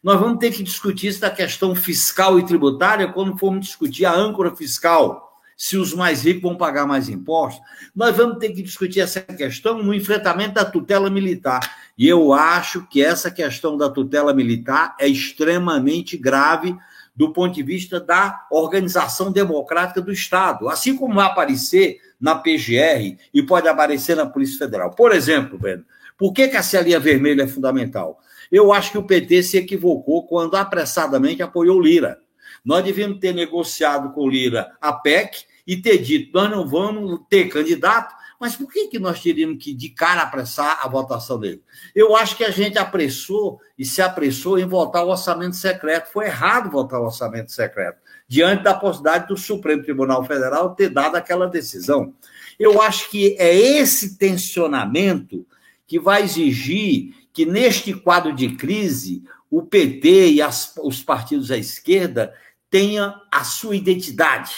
Nós 0.02 0.20
vamos 0.20 0.39
ter 0.39 0.52
que 0.52 0.64
discutir 0.64 1.08
isso 1.08 1.20
da 1.20 1.30
questão 1.30 1.76
fiscal 1.76 2.39
e 2.39 2.45
tributária 2.45 3.12
quando 3.12 3.38
formos 3.38 3.66
discutir 3.66 4.06
a 4.06 4.14
âncora 4.14 4.56
fiscal, 4.56 5.30
se 5.58 5.76
os 5.76 5.93
mais 5.93 6.24
ricos 6.24 6.43
vão 6.43 6.56
pagar 6.56 6.88
mais 6.88 7.10
impostos. 7.10 7.62
Nós 7.93 8.16
vamos 8.16 8.38
ter 8.38 8.52
que 8.52 8.62
discutir 8.64 9.02
essa 9.02 9.20
questão 9.20 9.84
no 9.84 9.93
enfrentamento 9.93 10.54
da 10.54 10.64
tutela 10.64 11.10
militar. 11.10 11.60
E 11.97 12.08
eu 12.08 12.32
acho 12.32 12.88
que 12.88 13.04
essa 13.04 13.30
questão 13.30 13.76
da 13.76 13.89
tutela 13.89 14.34
militar 14.34 14.95
é 14.97 15.08
extremamente 15.08 16.18
grave 16.18 16.78
do 17.14 17.34
ponto 17.34 17.54
de 17.54 17.62
vista 17.62 18.00
da 18.00 18.47
organização 18.50 19.30
democrática 19.30 20.02
do 20.02 20.14
Estado, 20.14 20.70
assim 20.70 20.95
como 20.95 21.16
vai 21.16 21.26
aparecer 21.26 22.00
na 22.18 22.36
PGR 22.36 23.18
e 23.34 23.43
pode 23.43 23.68
aparecer 23.68 24.16
na 24.16 24.26
Polícia 24.26 24.58
Federal. 24.58 24.91
Por 24.91 25.12
exemplo, 25.12 25.60
Breno, 25.60 25.84
por 26.18 26.32
que, 26.32 26.47
que 26.47 26.56
essa 26.56 26.80
linha 26.80 27.02
vermelha 27.02 27.43
é 27.43 27.47
fundamental? 27.47 28.22
Eu 28.52 28.74
acho 28.74 28.91
que 28.91 28.97
o 28.97 29.04
PT 29.04 29.43
se 29.43 29.58
equivocou 29.58 30.26
quando 30.26 30.56
apressadamente 30.56 31.41
apoiou 31.41 31.80
Lira. 31.80 32.20
Nós 32.64 32.84
devíamos 32.84 33.20
ter 33.20 33.34
negociado 33.34 34.12
com 34.12 34.28
Lira 34.28 34.72
a 34.82 34.93
PEC 34.93 35.45
e 35.66 35.78
ter 35.78 36.00
dito: 36.00 36.32
nós 36.34 36.50
não 36.50 36.68
vamos 36.68 37.20
ter 37.30 37.47
candidato, 37.47 38.16
mas 38.39 38.56
por 38.56 38.72
que, 38.72 38.88
que 38.88 39.00
nós 39.00 39.22
teríamos 39.22 39.64
que 39.64 39.74
de 39.74 39.89
cara 39.89 40.22
apressar 40.22 40.80
a 40.82 40.88
votação 40.88 41.39
dele? 41.39 41.62
Eu 41.93 42.16
acho 42.16 42.38
que 42.38 42.43
a 42.43 42.50
gente 42.50 42.78
apressou 42.78 43.60
e 43.78 43.86
se 43.86 44.02
apressou 44.02 44.58
em 44.58 44.66
votar 44.66 45.06
o 45.06 45.10
orçamento 45.10 45.56
secreto. 45.56 46.12
Foi 46.12 46.26
errado 46.26 46.72
votar 46.72 47.00
o 47.00 47.06
orçamento 47.06 47.52
secreto, 47.52 48.00
diante 48.28 48.64
da 48.64 48.74
possibilidade 48.74 49.28
do 49.28 49.38
Supremo 49.38 49.84
Tribunal 49.84 50.24
Federal 50.24 50.74
ter 50.74 50.89
dado 50.89 51.16
aquela 51.18 51.47
decisão. 51.47 52.14
Eu 52.58 52.82
acho 52.82 53.10
que 53.10 53.36
é 53.38 53.54
esse 53.56 54.18
tensionamento 54.18 55.45
que 55.86 56.00
vai 56.00 56.24
exigir 56.24 57.14
que 57.34 57.45
neste 57.45 57.93
quadro 57.93 58.34
de 58.34 58.55
crise, 58.55 59.23
o 59.49 59.61
PT 59.63 60.32
e 60.32 60.41
as, 60.41 60.73
os 60.84 61.01
partidos 61.01 61.51
à 61.51 61.57
esquerda 61.57 62.34
tenha 62.69 63.15
a 63.32 63.43
sua 63.43 63.75
identidade, 63.75 64.51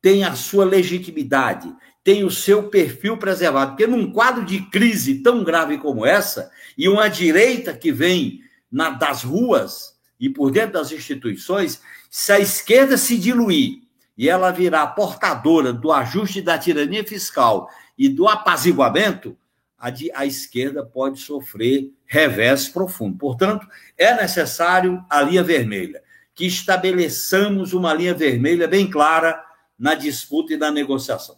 tenha 0.00 0.28
a 0.28 0.36
sua 0.36 0.64
legitimidade, 0.64 1.72
tenha 2.02 2.26
o 2.26 2.30
seu 2.30 2.68
perfil 2.68 3.16
preservado. 3.16 3.72
Porque 3.72 3.86
num 3.86 4.10
quadro 4.10 4.44
de 4.44 4.60
crise 4.70 5.22
tão 5.22 5.44
grave 5.44 5.78
como 5.78 6.06
essa, 6.06 6.50
e 6.76 6.88
uma 6.88 7.08
direita 7.08 7.74
que 7.74 7.92
vem 7.92 8.40
na, 8.70 8.90
das 8.90 9.22
ruas 9.22 9.92
e 10.18 10.28
por 10.28 10.50
dentro 10.50 10.74
das 10.74 10.92
instituições, 10.92 11.80
se 12.10 12.32
a 12.32 12.38
esquerda 12.38 12.96
se 12.96 13.18
diluir 13.18 13.82
e 14.16 14.28
ela 14.28 14.50
virar 14.50 14.86
portadora 14.88 15.72
do 15.72 15.90
ajuste 15.90 16.40
da 16.40 16.58
tirania 16.58 17.04
fiscal 17.04 17.68
e 17.98 18.08
do 18.08 18.28
apaziguamento, 18.28 19.36
a, 19.82 19.90
de, 19.90 20.12
a 20.14 20.24
esquerda 20.24 20.86
pode 20.86 21.18
sofrer 21.18 21.92
revés 22.06 22.68
profundo. 22.68 23.18
Portanto, 23.18 23.66
é 23.98 24.14
necessário 24.14 25.04
a 25.10 25.20
linha 25.22 25.42
vermelha, 25.42 26.00
que 26.36 26.46
estabeleçamos 26.46 27.72
uma 27.72 27.92
linha 27.92 28.14
vermelha 28.14 28.68
bem 28.68 28.88
clara 28.88 29.44
na 29.76 29.96
disputa 29.96 30.54
e 30.54 30.56
na 30.56 30.70
negociação. 30.70 31.36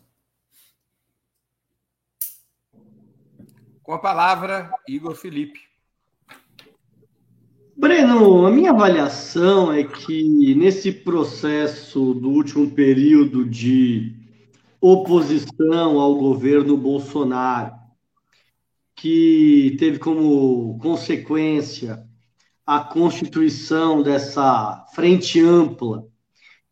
Com 3.82 3.94
a 3.94 3.98
palavra, 3.98 4.70
Igor 4.86 5.14
Felipe. 5.14 5.60
Breno, 7.74 8.44
a 8.44 8.50
minha 8.50 8.72
avaliação 8.72 9.72
é 9.72 9.84
que 9.84 10.54
nesse 10.54 10.92
processo 10.92 12.12
do 12.12 12.28
último 12.28 12.70
período 12.72 13.42
de 13.46 14.14
oposição 14.82 15.98
ao 15.98 16.14
governo 16.16 16.76
Bolsonaro, 16.76 17.83
que 19.04 19.76
teve 19.78 19.98
como 19.98 20.78
consequência 20.78 22.06
a 22.64 22.80
constituição 22.80 24.02
dessa 24.02 24.86
frente 24.94 25.38
ampla 25.42 26.06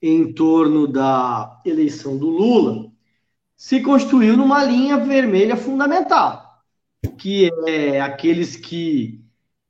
em 0.01 0.33
torno 0.33 0.87
da 0.87 1.61
eleição 1.62 2.16
do 2.16 2.30
Lula, 2.30 2.91
se 3.55 3.83
constituiu 3.83 4.35
numa 4.35 4.64
linha 4.64 4.97
vermelha 4.97 5.59
fundamental, 5.59 6.62
que 7.18 7.51
é 7.66 8.01
aqueles 8.01 8.57
que 8.57 9.22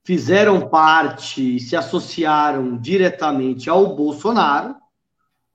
fizeram 0.05 0.69
parte 0.69 1.57
e 1.57 1.59
se 1.59 1.75
associaram 1.75 2.79
diretamente 2.79 3.69
ao 3.69 3.97
Bolsonaro 3.97 4.77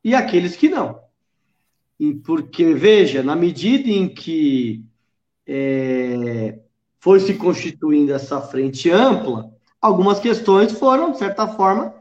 e 0.03 0.14
aqueles 0.14 0.58
que 0.58 0.68
não. 0.68 0.99
Porque, 2.26 2.74
veja, 2.74 3.24
na 3.24 3.34
medida 3.34 3.89
em 3.89 4.10
que 4.10 4.84
é, 5.47 6.66
foi 7.00 7.20
se 7.20 7.34
constituindo 7.36 8.14
essa 8.14 8.41
frente 8.41 8.89
ampla, 8.89 9.52
algumas 9.82 10.20
questões 10.20 10.72
foram, 10.72 11.12
de 11.12 11.20
certa 11.20 11.48
forma, 11.48 11.93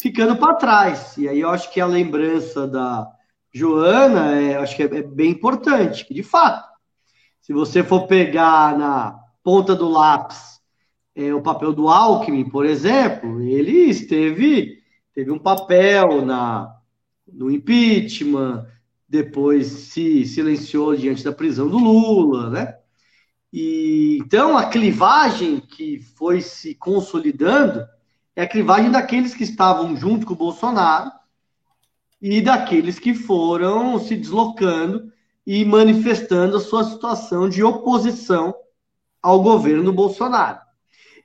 ficando 0.00 0.36
para 0.36 0.54
trás. 0.54 1.16
E 1.16 1.28
aí 1.28 1.40
eu 1.40 1.50
acho 1.50 1.72
que 1.72 1.80
a 1.80 1.86
lembrança 1.86 2.66
da 2.66 3.08
Joana, 3.52 4.40
é, 4.40 4.56
acho 4.56 4.76
que 4.76 4.82
é, 4.82 4.86
é 4.86 5.02
bem 5.02 5.30
importante, 5.30 6.06
que 6.06 6.14
de 6.14 6.22
fato, 6.22 6.68
se 7.40 7.52
você 7.52 7.82
for 7.82 8.06
pegar 8.06 8.76
na 8.78 9.18
ponta 9.42 9.74
do 9.74 9.88
lápis 9.88 10.60
é, 11.14 11.34
o 11.34 11.42
papel 11.42 11.72
do 11.72 11.88
Alckmin, 11.88 12.48
por 12.48 12.64
exemplo, 12.64 13.40
ele 13.42 13.90
esteve, 13.90 14.78
teve 15.12 15.30
um 15.30 15.38
papel 15.38 16.24
na, 16.24 16.74
no 17.26 17.50
impeachment, 17.50 18.66
depois 19.08 19.66
se 19.66 20.24
silenciou 20.24 20.94
diante 20.94 21.24
da 21.24 21.32
prisão 21.32 21.68
do 21.68 21.78
Lula, 21.78 22.50
né? 22.50 22.79
E, 23.52 24.18
então, 24.20 24.56
a 24.56 24.66
clivagem 24.66 25.60
que 25.60 25.98
foi 26.16 26.40
se 26.40 26.74
consolidando 26.74 27.84
é 28.36 28.42
a 28.42 28.48
clivagem 28.48 28.90
daqueles 28.90 29.34
que 29.34 29.42
estavam 29.42 29.96
junto 29.96 30.24
com 30.24 30.34
o 30.34 30.36
Bolsonaro 30.36 31.10
e 32.22 32.40
daqueles 32.40 32.98
que 32.98 33.14
foram 33.14 33.98
se 33.98 34.14
deslocando 34.14 35.12
e 35.46 35.64
manifestando 35.64 36.56
a 36.56 36.60
sua 36.60 36.84
situação 36.84 37.48
de 37.48 37.62
oposição 37.62 38.54
ao 39.22 39.42
governo 39.42 39.92
Bolsonaro. 39.92 40.60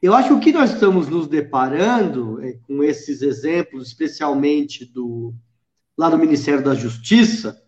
Eu 0.02 0.14
acho 0.14 0.30
que 0.30 0.34
o 0.34 0.40
que 0.40 0.52
nós 0.52 0.74
estamos 0.74 1.08
nos 1.08 1.28
deparando 1.28 2.42
é, 2.42 2.54
com 2.68 2.84
esses 2.84 3.22
exemplos, 3.22 3.88
especialmente 3.88 4.86
do 4.86 5.34
lá 5.98 6.10
do 6.10 6.18
Ministério 6.18 6.64
da 6.64 6.76
Justiça, 6.76 7.62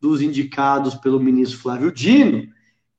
dos 0.00 0.20
indicados 0.20 0.94
pelo 0.96 1.20
ministro 1.20 1.58
Flávio 1.58 1.92
Dino, 1.92 2.48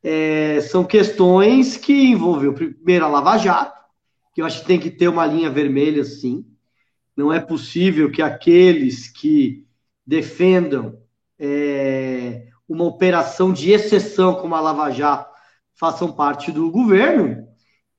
é, 0.03 0.61
são 0.61 0.83
questões 0.83 1.77
que 1.77 1.93
envolveu 2.11 2.53
primeiro 2.53 3.05
a 3.05 3.09
Lava 3.09 3.37
Jato, 3.37 3.79
que 4.33 4.41
eu 4.41 4.45
acho 4.45 4.61
que 4.61 4.67
tem 4.67 4.79
que 4.79 4.89
ter 4.89 5.07
uma 5.07 5.25
linha 5.25 5.49
vermelha, 5.49 6.03
sim. 6.03 6.45
Não 7.15 7.33
é 7.33 7.39
possível 7.39 8.09
que 8.11 8.21
aqueles 8.21 9.09
que 9.09 9.65
defendam 10.05 10.97
é, 11.37 12.47
uma 12.67 12.85
operação 12.85 13.51
de 13.51 13.71
exceção 13.71 14.35
como 14.35 14.55
a 14.55 14.61
Lava 14.61 14.89
Jato 14.91 15.29
façam 15.75 16.11
parte 16.11 16.51
do 16.51 16.71
governo, 16.71 17.47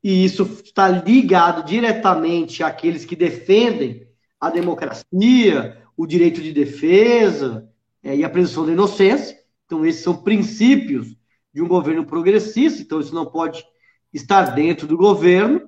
e 0.03 0.24
isso 0.24 0.42
está 0.64 0.88
ligado 0.88 1.64
diretamente 1.64 2.62
àqueles 2.62 3.05
que 3.05 3.14
defendem 3.14 4.07
a 4.40 4.48
democracia, 4.48 5.82
o 5.96 6.07
direito 6.07 6.40
de 6.40 6.53
defesa 6.53 7.68
é, 8.03 8.16
e 8.16 8.24
a 8.24 8.30
presunção 8.30 8.64
da 8.64 8.72
inocência. 8.72 9.38
Então, 9.66 9.84
esses 9.84 10.03
são 10.03 10.16
princípios 10.16 11.14
de 11.53 11.62
um 11.62 11.68
governo 11.68 12.05
progressista, 12.05 12.82
então 12.82 13.01
isso 13.01 13.14
não 13.14 13.26
pode 13.26 13.64
estar 14.12 14.55
dentro 14.55 14.86
do 14.86 14.96
governo. 14.96 15.62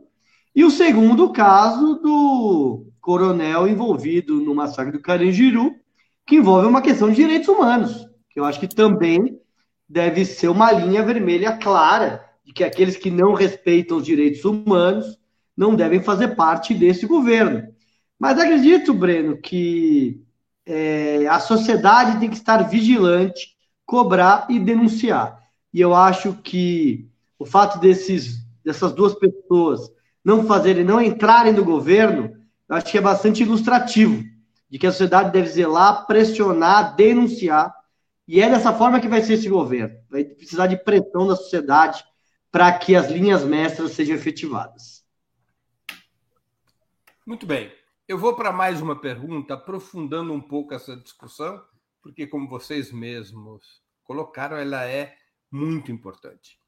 E 0.55 0.65
o 0.65 0.71
segundo 0.71 1.33
caso 1.33 1.97
do 1.97 2.87
coronel 3.01 3.67
envolvido 3.67 4.37
no 4.37 4.55
massacre 4.55 4.93
do 4.93 5.01
Carangiru, 5.01 5.75
que 6.27 6.37
envolve 6.37 6.67
uma 6.67 6.83
questão 6.83 7.09
de 7.09 7.17
direitos 7.17 7.49
humanos, 7.49 8.07
que 8.31 8.39
eu 8.39 8.45
acho 8.45 8.61
que 8.61 8.69
também 8.69 9.41
deve 9.89 10.25
ser 10.25 10.49
uma 10.49 10.71
linha 10.73 11.03
vermelha 11.03 11.57
clara 11.57 12.25
de 12.45 12.53
que 12.53 12.65
aqueles 12.65 12.97
que 12.97 13.11
não 13.11 13.35
respeitam 13.35 13.99
os 13.99 14.05
direitos 14.05 14.45
humanos 14.45 15.19
não 15.57 15.75
devem 15.75 16.03
fazer 16.03 16.29
parte 16.29 16.75
desse 16.75 17.07
governo. 17.07 17.69
Mas 18.19 18.39
acredito, 18.39 18.95
Breno, 18.95 19.37
que 19.37 20.23
é, 20.65 21.27
a 21.29 21.41
sociedade 21.41 22.21
tem 22.21 22.31
que 22.31 22.37
estar 22.37 22.63
vigilante, 22.63 23.57
cobrar 23.85 24.47
e 24.49 24.59
denunciar. 24.59 25.42
E 25.73 25.81
eu 25.81 25.95
acho 25.95 26.35
que 26.35 27.09
o 27.39 27.47
fato 27.47 27.79
desses, 27.79 28.45
dessas 28.65 28.93
duas 28.93 29.15
pessoas 29.15 29.91
não 30.25 30.47
fazerem, 30.47 30.85
não 30.85 31.01
entrarem 31.01 31.53
no 31.53 31.65
governo, 31.65 32.37
eu 32.69 32.77
acho 32.77 32.91
que 32.91 32.99
é 32.99 33.01
bastante 33.01 33.43
ilustrativo 33.43 34.23
de 34.71 34.79
que 34.79 34.87
a 34.87 34.91
sociedade 34.91 35.33
deve 35.33 35.49
zelar, 35.49 36.07
pressionar, 36.07 36.95
denunciar. 36.95 37.75
E 38.27 38.41
é 38.41 38.49
dessa 38.49 38.73
forma 38.73 39.01
que 39.01 39.09
vai 39.09 39.21
ser 39.21 39.35
esse 39.35 39.49
governo. 39.49 39.95
Vai 40.09 40.25
precisar 40.25 40.67
de 40.67 40.77
pressão 40.77 41.27
da 41.27 41.37
sociedade 41.37 42.05
para 42.51 42.73
que 42.79 42.95
as 42.95 43.11
linhas 43.11 43.45
mestras 43.45 43.93
sejam 43.93 44.15
efetivadas. 44.15 45.05
Muito 47.27 47.47
bem. 47.47 47.73
Eu 48.09 48.19
vou 48.19 48.35
para 48.35 48.53
mais 48.53 48.81
uma 48.81 49.01
pergunta, 49.01 49.55
aprofundando 49.55 50.33
um 50.33 50.41
pouco 50.41 50.75
essa 50.75 50.97
discussão, 50.97 51.63
porque, 52.03 52.27
como 52.27 52.49
vocês 52.49 52.91
mesmos 52.91 53.83
colocaram, 54.03 54.57
ela 54.57 54.85
é 54.85 55.15
muito 55.53 55.93
importante. 55.93 56.59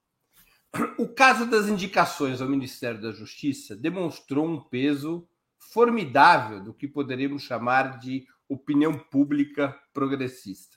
O 0.98 1.08
caso 1.08 1.46
das 1.46 1.66
indicações 1.66 2.40
ao 2.40 2.48
Ministério 2.48 3.00
da 3.00 3.12
Justiça 3.12 3.74
demonstrou 3.76 4.46
um 4.46 4.60
peso 4.60 5.26
formidável 5.58 6.62
do 6.62 6.74
que 6.74 6.86
poderíamos 6.86 7.42
chamar 7.42 7.98
de 7.98 8.26
opinião 8.48 8.98
pública 8.98 9.74
progressista. 9.92 10.76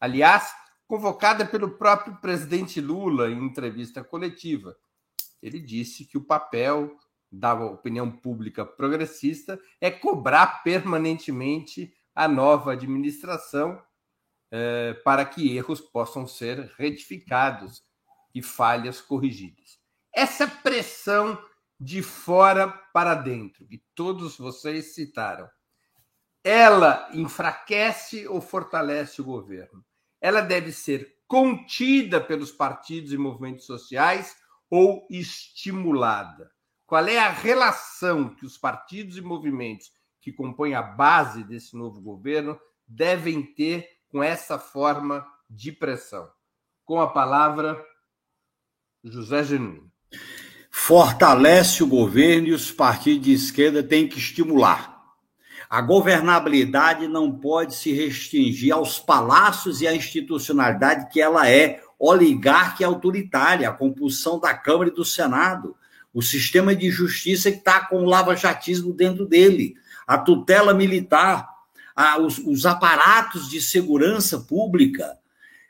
Aliás, 0.00 0.52
convocada 0.86 1.44
pelo 1.44 1.70
próprio 1.76 2.16
presidente 2.20 2.80
Lula 2.80 3.30
em 3.30 3.44
entrevista 3.44 4.02
coletiva. 4.02 4.76
Ele 5.42 5.58
disse 5.58 6.04
que 6.04 6.16
o 6.16 6.24
papel 6.24 6.96
da 7.30 7.54
opinião 7.54 8.10
pública 8.10 8.64
progressista 8.64 9.58
é 9.80 9.90
cobrar 9.90 10.62
permanentemente 10.62 11.92
a 12.14 12.28
nova 12.28 12.72
administração 12.72 13.82
eh, 14.54 14.92
para 15.02 15.24
que 15.24 15.56
erros 15.56 15.80
possam 15.80 16.26
ser 16.26 16.70
retificados 16.76 17.82
e 18.34 18.42
falhas 18.42 19.00
corrigidas. 19.00 19.80
Essa 20.14 20.46
pressão 20.46 21.42
de 21.80 22.02
fora 22.02 22.68
para 22.92 23.14
dentro, 23.14 23.66
que 23.66 23.82
todos 23.94 24.36
vocês 24.36 24.94
citaram, 24.94 25.48
ela 26.44 27.08
enfraquece 27.14 28.28
ou 28.28 28.42
fortalece 28.42 29.22
o 29.22 29.24
governo? 29.24 29.82
Ela 30.20 30.42
deve 30.42 30.70
ser 30.70 31.16
contida 31.26 32.20
pelos 32.20 32.52
partidos 32.52 33.10
e 33.12 33.16
movimentos 33.16 33.64
sociais 33.64 34.36
ou 34.68 35.06
estimulada? 35.10 36.52
Qual 36.86 37.06
é 37.08 37.18
a 37.18 37.30
relação 37.30 38.34
que 38.34 38.44
os 38.44 38.58
partidos 38.58 39.16
e 39.16 39.22
movimentos 39.22 39.90
que 40.20 40.30
compõem 40.30 40.74
a 40.74 40.82
base 40.82 41.42
desse 41.42 41.74
novo 41.74 42.02
governo 42.02 42.60
devem 42.86 43.42
ter 43.54 43.88
com 44.12 44.22
essa 44.22 44.58
forma 44.58 45.26
de 45.48 45.72
pressão. 45.72 46.28
Com 46.84 47.00
a 47.00 47.08
palavra, 47.08 47.82
José 49.02 49.42
Genuíno. 49.42 49.90
Fortalece 50.70 51.82
o 51.82 51.86
governo 51.86 52.48
e 52.48 52.52
os 52.52 52.70
partidos 52.70 53.24
de 53.24 53.32
esquerda 53.32 53.82
têm 53.82 54.06
que 54.06 54.18
estimular. 54.18 54.92
A 55.70 55.80
governabilidade 55.80 57.08
não 57.08 57.32
pode 57.32 57.74
se 57.74 57.92
restringir 57.92 58.74
aos 58.74 58.98
palácios 58.98 59.80
e 59.80 59.88
à 59.88 59.94
institucionalidade 59.94 61.08
que 61.10 61.18
ela 61.18 61.48
é 61.48 61.82
oligarca 61.98 62.82
e 62.82 62.84
autoritária, 62.84 63.68
a 63.68 63.72
compulsão 63.72 64.38
da 64.38 64.52
Câmara 64.52 64.90
e 64.90 64.94
do 64.94 65.04
Senado, 65.04 65.74
o 66.12 66.20
sistema 66.20 66.76
de 66.76 66.90
justiça 66.90 67.50
que 67.50 67.58
está 67.58 67.86
com 67.86 68.02
o 68.02 68.04
lava-jatismo 68.04 68.92
dentro 68.92 69.24
dele, 69.24 69.74
a 70.06 70.18
tutela 70.18 70.74
militar, 70.74 71.51
a, 71.94 72.18
os, 72.20 72.38
os, 72.38 72.66
aparatos 72.66 73.48
de 73.48 73.60
segurança 73.60 74.40
pública. 74.40 75.16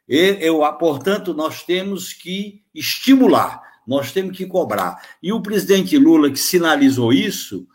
E, 0.08 0.38
eu, 0.40 0.60
portanto, 0.74 1.34
nós 1.34 1.62
temos 1.62 2.12
que 2.12 2.62
estimular, 2.74 3.62
nós 3.86 4.12
temos 4.12 4.36
que 4.36 4.46
cobrar. 4.46 5.00
E 5.22 5.32
o 5.32 5.40
presidente 5.40 5.96
Lula, 5.98 6.30
que 6.30 6.38
sinalizou 6.38 7.12
isso, 7.12 7.66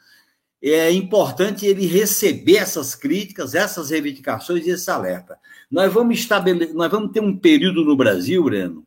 é 0.62 0.92
importante 0.92 1.66
ele 1.66 1.86
receber 1.86 2.58
essas 2.58 2.96
críticas, 2.96 3.54
essas 3.54 3.92
reivindicações 3.92 4.66
e 4.66 4.72
esse 4.72 4.90
alerta. 4.90 5.38
Nós 5.70 5.92
vamos 5.94 6.20
estabelecer, 6.20 6.74
nós 6.74 6.90
vamos 6.90 7.12
ter 7.12 7.20
um 7.20 7.38
período 7.38 7.84
no 7.84 7.96
Brasil, 7.96 8.44
Breno, 8.44 8.86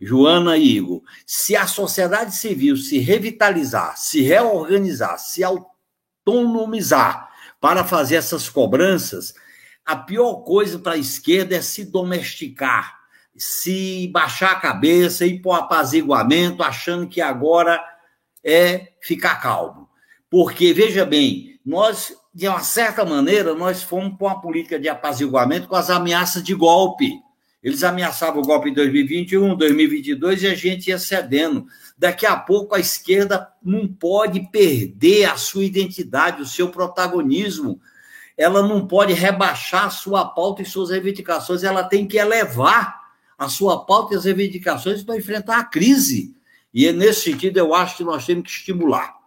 Joana 0.00 0.56
e 0.56 0.76
Igor, 0.76 1.00
se 1.24 1.54
a 1.54 1.66
sociedade 1.66 2.34
civil 2.34 2.76
se 2.76 2.98
revitalizar, 2.98 3.96
se 3.96 4.20
reorganizar, 4.20 5.16
se 5.18 5.44
autonomizar 5.44 7.30
para 7.62 7.84
fazer 7.84 8.16
essas 8.16 8.48
cobranças, 8.48 9.34
a 9.86 9.94
pior 9.94 10.42
coisa 10.42 10.80
para 10.80 10.94
a 10.94 10.98
esquerda 10.98 11.54
é 11.54 11.62
se 11.62 11.84
domesticar, 11.84 12.98
se 13.36 14.10
baixar 14.12 14.50
a 14.50 14.58
cabeça 14.58 15.24
e 15.24 15.40
pôr 15.40 15.52
apaziguamento, 15.52 16.64
achando 16.64 17.06
que 17.06 17.20
agora 17.20 17.80
é 18.42 18.94
ficar 19.00 19.36
calmo. 19.36 19.88
Porque, 20.28 20.72
veja 20.72 21.06
bem, 21.06 21.60
nós, 21.64 22.12
de 22.34 22.48
uma 22.48 22.64
certa 22.64 23.04
maneira, 23.04 23.54
nós 23.54 23.80
fomos 23.80 24.18
com 24.18 24.26
a 24.26 24.40
política 24.40 24.76
de 24.76 24.88
apaziguamento 24.88 25.68
com 25.68 25.76
as 25.76 25.88
ameaças 25.88 26.42
de 26.42 26.56
golpe. 26.56 27.12
Eles 27.62 27.84
ameaçavam 27.84 28.42
o 28.42 28.44
golpe 28.44 28.70
em 28.70 28.74
2021, 28.74 29.54
2022 29.54 30.42
e 30.42 30.46
a 30.48 30.54
gente 30.54 30.88
ia 30.88 30.98
cedendo. 30.98 31.66
Daqui 31.96 32.26
a 32.26 32.36
pouco 32.36 32.74
a 32.74 32.80
esquerda 32.80 33.48
não 33.62 33.86
pode 33.86 34.48
perder 34.50 35.26
a 35.26 35.36
sua 35.36 35.64
identidade, 35.64 36.42
o 36.42 36.46
seu 36.46 36.70
protagonismo. 36.70 37.80
Ela 38.36 38.66
não 38.66 38.86
pode 38.86 39.12
rebaixar 39.12 39.84
a 39.84 39.90
sua 39.90 40.24
pauta 40.24 40.62
e 40.62 40.66
suas 40.66 40.90
reivindicações, 40.90 41.62
ela 41.62 41.84
tem 41.84 42.06
que 42.06 42.16
elevar 42.16 43.00
a 43.38 43.48
sua 43.48 43.84
pauta 43.84 44.14
e 44.14 44.16
as 44.16 44.24
reivindicações 44.24 45.04
para 45.04 45.16
enfrentar 45.16 45.58
a 45.58 45.64
crise. 45.64 46.34
E 46.74 46.86
é 46.86 46.92
nesse 46.92 47.30
sentido 47.30 47.58
eu 47.58 47.74
acho 47.74 47.98
que 47.98 48.04
nós 48.04 48.26
temos 48.26 48.44
que 48.44 48.50
estimular 48.50 49.22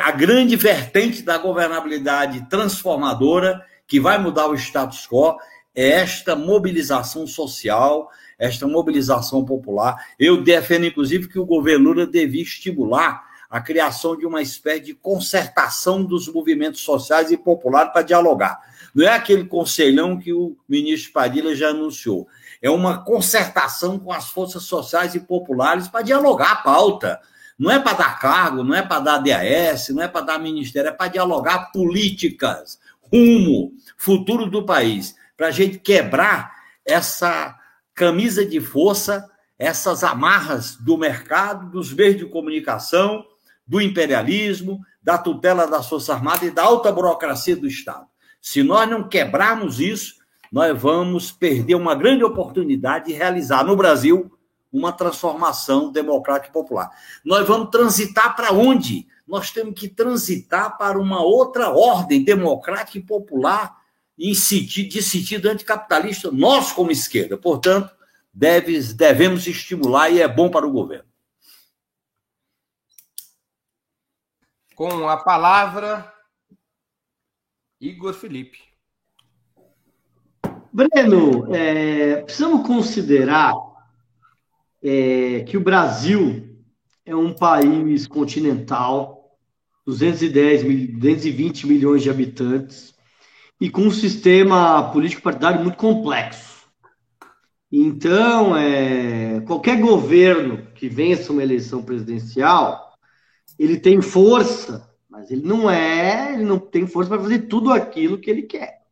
a 0.00 0.10
grande 0.12 0.54
vertente 0.54 1.22
da 1.22 1.36
governabilidade 1.36 2.46
transformadora 2.48 3.64
que 3.86 3.98
vai 3.98 4.18
mudar 4.18 4.46
o 4.46 4.54
status 4.54 5.06
quo 5.06 5.36
esta 5.74 6.36
mobilização 6.36 7.26
social, 7.26 8.10
esta 8.38 8.66
mobilização 8.66 9.44
popular. 9.44 9.96
Eu 10.18 10.42
defendo, 10.42 10.86
inclusive, 10.86 11.28
que 11.28 11.38
o 11.38 11.46
governo 11.46 11.90
Lula 11.90 12.06
devia 12.06 12.42
estimular 12.42 13.24
a 13.50 13.60
criação 13.60 14.16
de 14.16 14.26
uma 14.26 14.42
espécie 14.42 14.80
de 14.80 14.94
concertação 14.94 16.04
dos 16.04 16.28
movimentos 16.28 16.80
sociais 16.80 17.30
e 17.30 17.36
populares 17.36 17.92
para 17.92 18.02
dialogar. 18.02 18.60
Não 18.94 19.04
é 19.04 19.08
aquele 19.08 19.44
conselhão 19.44 20.18
que 20.18 20.32
o 20.32 20.56
ministro 20.68 21.12
Padilha 21.12 21.54
já 21.54 21.68
anunciou. 21.68 22.26
É 22.60 22.70
uma 22.70 23.04
concertação 23.04 23.98
com 23.98 24.12
as 24.12 24.30
forças 24.30 24.64
sociais 24.64 25.14
e 25.14 25.20
populares 25.20 25.88
para 25.88 26.02
dialogar 26.02 26.52
a 26.52 26.56
pauta 26.56 27.20
não 27.58 27.70
é 27.70 27.78
para 27.78 27.96
dar 27.96 28.18
cargo, 28.18 28.64
não 28.64 28.74
é 28.74 28.82
para 28.82 29.00
dar 29.00 29.18
DAS, 29.18 29.88
não 29.90 30.02
é 30.02 30.08
para 30.08 30.26
dar 30.26 30.38
ministério, 30.38 30.88
é 30.88 30.92
para 30.92 31.10
dialogar 31.10 31.70
políticas, 31.72 32.80
rumo, 33.12 33.72
futuro 33.96 34.46
do 34.46 34.64
país, 34.64 35.14
para 35.36 35.48
a 35.48 35.50
gente 35.50 35.78
quebrar 35.78 36.52
essa 36.84 37.58
camisa 37.94 38.44
de 38.44 38.60
força, 38.60 39.28
essas 39.58 40.04
amarras 40.04 40.76
do 40.76 40.98
mercado, 40.98 41.70
dos 41.70 41.92
meios 41.92 42.16
de 42.16 42.26
comunicação, 42.26 43.24
do 43.66 43.80
imperialismo, 43.80 44.80
da 45.02 45.16
tutela 45.16 45.66
das 45.66 45.88
Forças 45.88 46.10
Armadas 46.10 46.42
e 46.42 46.50
da 46.50 46.64
alta 46.64 46.92
burocracia 46.92 47.56
do 47.56 47.66
Estado. 47.66 48.06
Se 48.40 48.62
nós 48.62 48.88
não 48.88 49.08
quebrarmos 49.08 49.80
isso, 49.80 50.16
nós 50.52 50.78
vamos 50.80 51.32
perder 51.32 51.74
uma 51.74 51.94
grande 51.94 52.22
oportunidade 52.22 53.06
de 53.06 53.12
realizar 53.12 53.64
no 53.64 53.76
Brasil 53.76 54.30
uma 54.72 54.92
transformação 54.92 55.90
democrática 55.90 56.50
e 56.50 56.52
popular. 56.52 56.90
Nós 57.24 57.46
vamos 57.46 57.70
transitar 57.70 58.34
para 58.34 58.52
onde? 58.52 59.06
Nós 59.26 59.50
temos 59.50 59.78
que 59.78 59.88
transitar 59.88 60.76
para 60.76 60.98
uma 60.98 61.22
outra 61.22 61.70
ordem 61.70 62.24
democrática 62.24 62.98
e 62.98 63.02
popular 63.02 63.83
em 64.18 64.34
sentido, 64.34 64.88
de 64.90 65.02
sentido 65.02 65.48
anticapitalista, 65.48 66.30
nós 66.30 66.72
como 66.72 66.90
esquerda. 66.90 67.36
Portanto, 67.36 67.94
deve, 68.32 68.80
devemos 68.92 69.46
estimular 69.46 70.10
e 70.10 70.20
é 70.20 70.28
bom 70.28 70.50
para 70.50 70.66
o 70.66 70.72
governo. 70.72 71.08
Com 74.74 75.08
a 75.08 75.16
palavra, 75.16 76.12
Igor 77.80 78.12
Felipe. 78.14 78.58
Breno, 80.72 81.54
é, 81.54 82.22
precisamos 82.22 82.66
considerar 82.66 83.54
é, 84.82 85.44
que 85.44 85.56
o 85.56 85.60
Brasil 85.60 86.58
é 87.06 87.14
um 87.14 87.32
país 87.32 88.08
continental, 88.08 89.38
210, 89.86 90.62
220 90.94 91.66
milhões 91.66 92.02
de 92.02 92.10
habitantes, 92.10 92.93
e 93.60 93.70
com 93.70 93.82
um 93.82 93.90
sistema 93.90 94.90
político 94.90 95.22
partidário 95.22 95.62
muito 95.62 95.76
complexo. 95.76 96.64
Então, 97.70 98.56
é, 98.56 99.40
qualquer 99.40 99.80
governo 99.80 100.66
que 100.74 100.88
vença 100.88 101.32
uma 101.32 101.42
eleição 101.42 101.82
presidencial, 101.82 102.94
ele 103.58 103.78
tem 103.78 104.00
força, 104.00 104.88
mas 105.08 105.30
ele 105.30 105.42
não 105.46 105.68
é, 105.70 106.34
ele 106.34 106.44
não 106.44 106.58
tem 106.58 106.86
força 106.86 107.10
para 107.10 107.22
fazer 107.22 107.40
tudo 107.40 107.72
aquilo 107.72 108.18
que 108.18 108.30
ele 108.30 108.42
quer. 108.42 108.82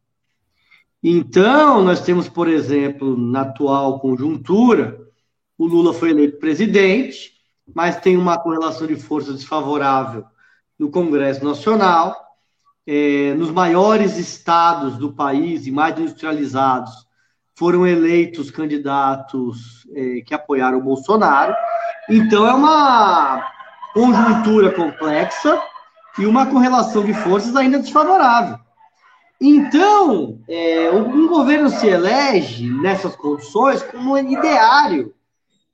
Então, 1.03 1.83
nós 1.83 2.01
temos, 2.01 2.29
por 2.29 2.49
exemplo, 2.49 3.17
na 3.17 3.43
atual 3.43 3.99
conjuntura, 3.99 5.01
o 5.59 5.67
Lula 5.67 5.93
foi 5.93 6.11
eleito 6.11 6.39
presidente, 6.39 7.33
mas 7.75 8.01
tem 8.01 8.17
uma 8.17 8.39
correlação 8.39 8.87
de 8.87 8.97
forças 8.97 9.37
desfavorável 9.37 10.25
no 10.79 10.91
Congresso 10.91 11.45
Nacional. 11.45 12.17
É, 12.87 13.35
nos 13.35 13.51
maiores 13.51 14.17
estados 14.17 14.97
do 14.97 15.13
país 15.13 15.67
e 15.67 15.71
mais 15.71 15.99
industrializados, 15.99 17.07
foram 17.55 17.87
eleitos 17.87 18.51
candidatos 18.51 19.87
é, 19.95 20.21
que 20.27 20.35
apoiaram 20.35 20.79
o 20.79 20.83
Bolsonaro. 20.83 21.55
Então, 22.09 22.47
é 22.47 22.53
uma 22.53 23.53
conjuntura 23.95 24.73
complexa 24.73 25.63
e 26.19 26.27
uma 26.27 26.47
correlação 26.47 27.05
de 27.05 27.15
forças 27.15 27.55
ainda 27.55 27.79
desfavorável. 27.79 28.59
Então, 29.41 30.39
é, 30.49 30.91
um 30.91 31.27
governo 31.27 31.69
se 31.69 31.87
elege 31.87 32.69
nessas 32.69 33.17
condições 33.17 33.83
como 33.83 34.15
um 34.15 34.19
ideário 34.19 35.15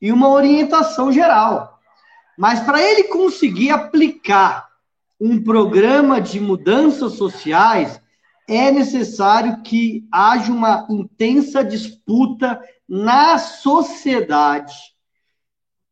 e 0.01 0.11
uma 0.11 0.29
orientação 0.29 1.13
geral. 1.13 1.79
Mas 2.37 2.61
para 2.61 2.81
ele 2.81 3.05
conseguir 3.05 3.71
aplicar 3.71 4.68
um 5.21 5.43
programa 5.43 6.21
de 6.21 6.39
mudanças 6.39 7.14
sociais, 7.14 8.01
é 8.49 8.71
necessário 8.71 9.62
que 9.62 10.07
haja 10.11 10.51
uma 10.53 10.87
intensa 10.89 11.62
disputa 11.62 12.61
na 12.89 13.37
sociedade 13.39 14.75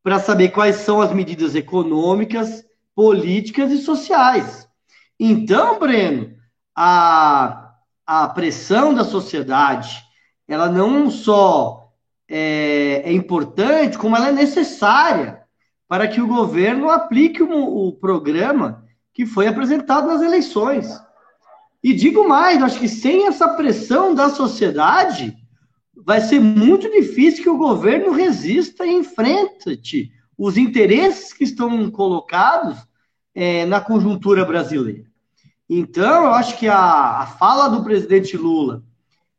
para 0.02 0.18
saber 0.18 0.50
quais 0.50 0.76
são 0.76 1.00
as 1.00 1.12
medidas 1.12 1.54
econômicas, 1.54 2.64
políticas 2.94 3.70
e 3.72 3.78
sociais. 3.78 4.66
Então, 5.18 5.78
Breno, 5.78 6.34
a, 6.74 7.74
a 8.06 8.28
pressão 8.28 8.94
da 8.94 9.04
sociedade, 9.04 10.02
ela 10.48 10.70
não 10.70 11.10
só 11.10 11.92
é, 12.28 13.02
é 13.04 13.12
importante, 13.12 13.98
como 13.98 14.16
ela 14.16 14.28
é 14.28 14.32
necessária 14.32 15.42
para 15.88 16.08
que 16.08 16.20
o 16.20 16.26
governo 16.26 16.88
aplique 16.88 17.42
o, 17.42 17.88
o 17.88 17.92
programa 17.92 18.85
que 19.16 19.24
foi 19.24 19.46
apresentado 19.46 20.06
nas 20.06 20.20
eleições. 20.20 20.86
E 21.82 21.94
digo 21.94 22.28
mais, 22.28 22.62
acho 22.62 22.78
que 22.78 22.86
sem 22.86 23.26
essa 23.26 23.48
pressão 23.48 24.14
da 24.14 24.28
sociedade, 24.28 25.34
vai 25.96 26.20
ser 26.20 26.38
muito 26.38 26.90
difícil 26.90 27.42
que 27.42 27.48
o 27.48 27.56
governo 27.56 28.12
resista 28.12 28.84
e 28.84 28.92
enfrente 28.92 30.12
os 30.36 30.58
interesses 30.58 31.32
que 31.32 31.44
estão 31.44 31.90
colocados 31.90 32.76
é, 33.34 33.64
na 33.64 33.80
conjuntura 33.80 34.44
brasileira. 34.44 35.06
Então, 35.66 36.26
eu 36.26 36.32
acho 36.34 36.58
que 36.58 36.68
a, 36.68 37.22
a 37.22 37.26
fala 37.26 37.68
do 37.68 37.82
presidente 37.82 38.36
Lula 38.36 38.84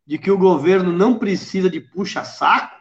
de 0.07 0.17
que 0.17 0.31
o 0.31 0.39
governo 0.39 0.91
não 0.91 1.19
precisa 1.19 1.69
de 1.69 1.79
puxa-saco 1.79 2.75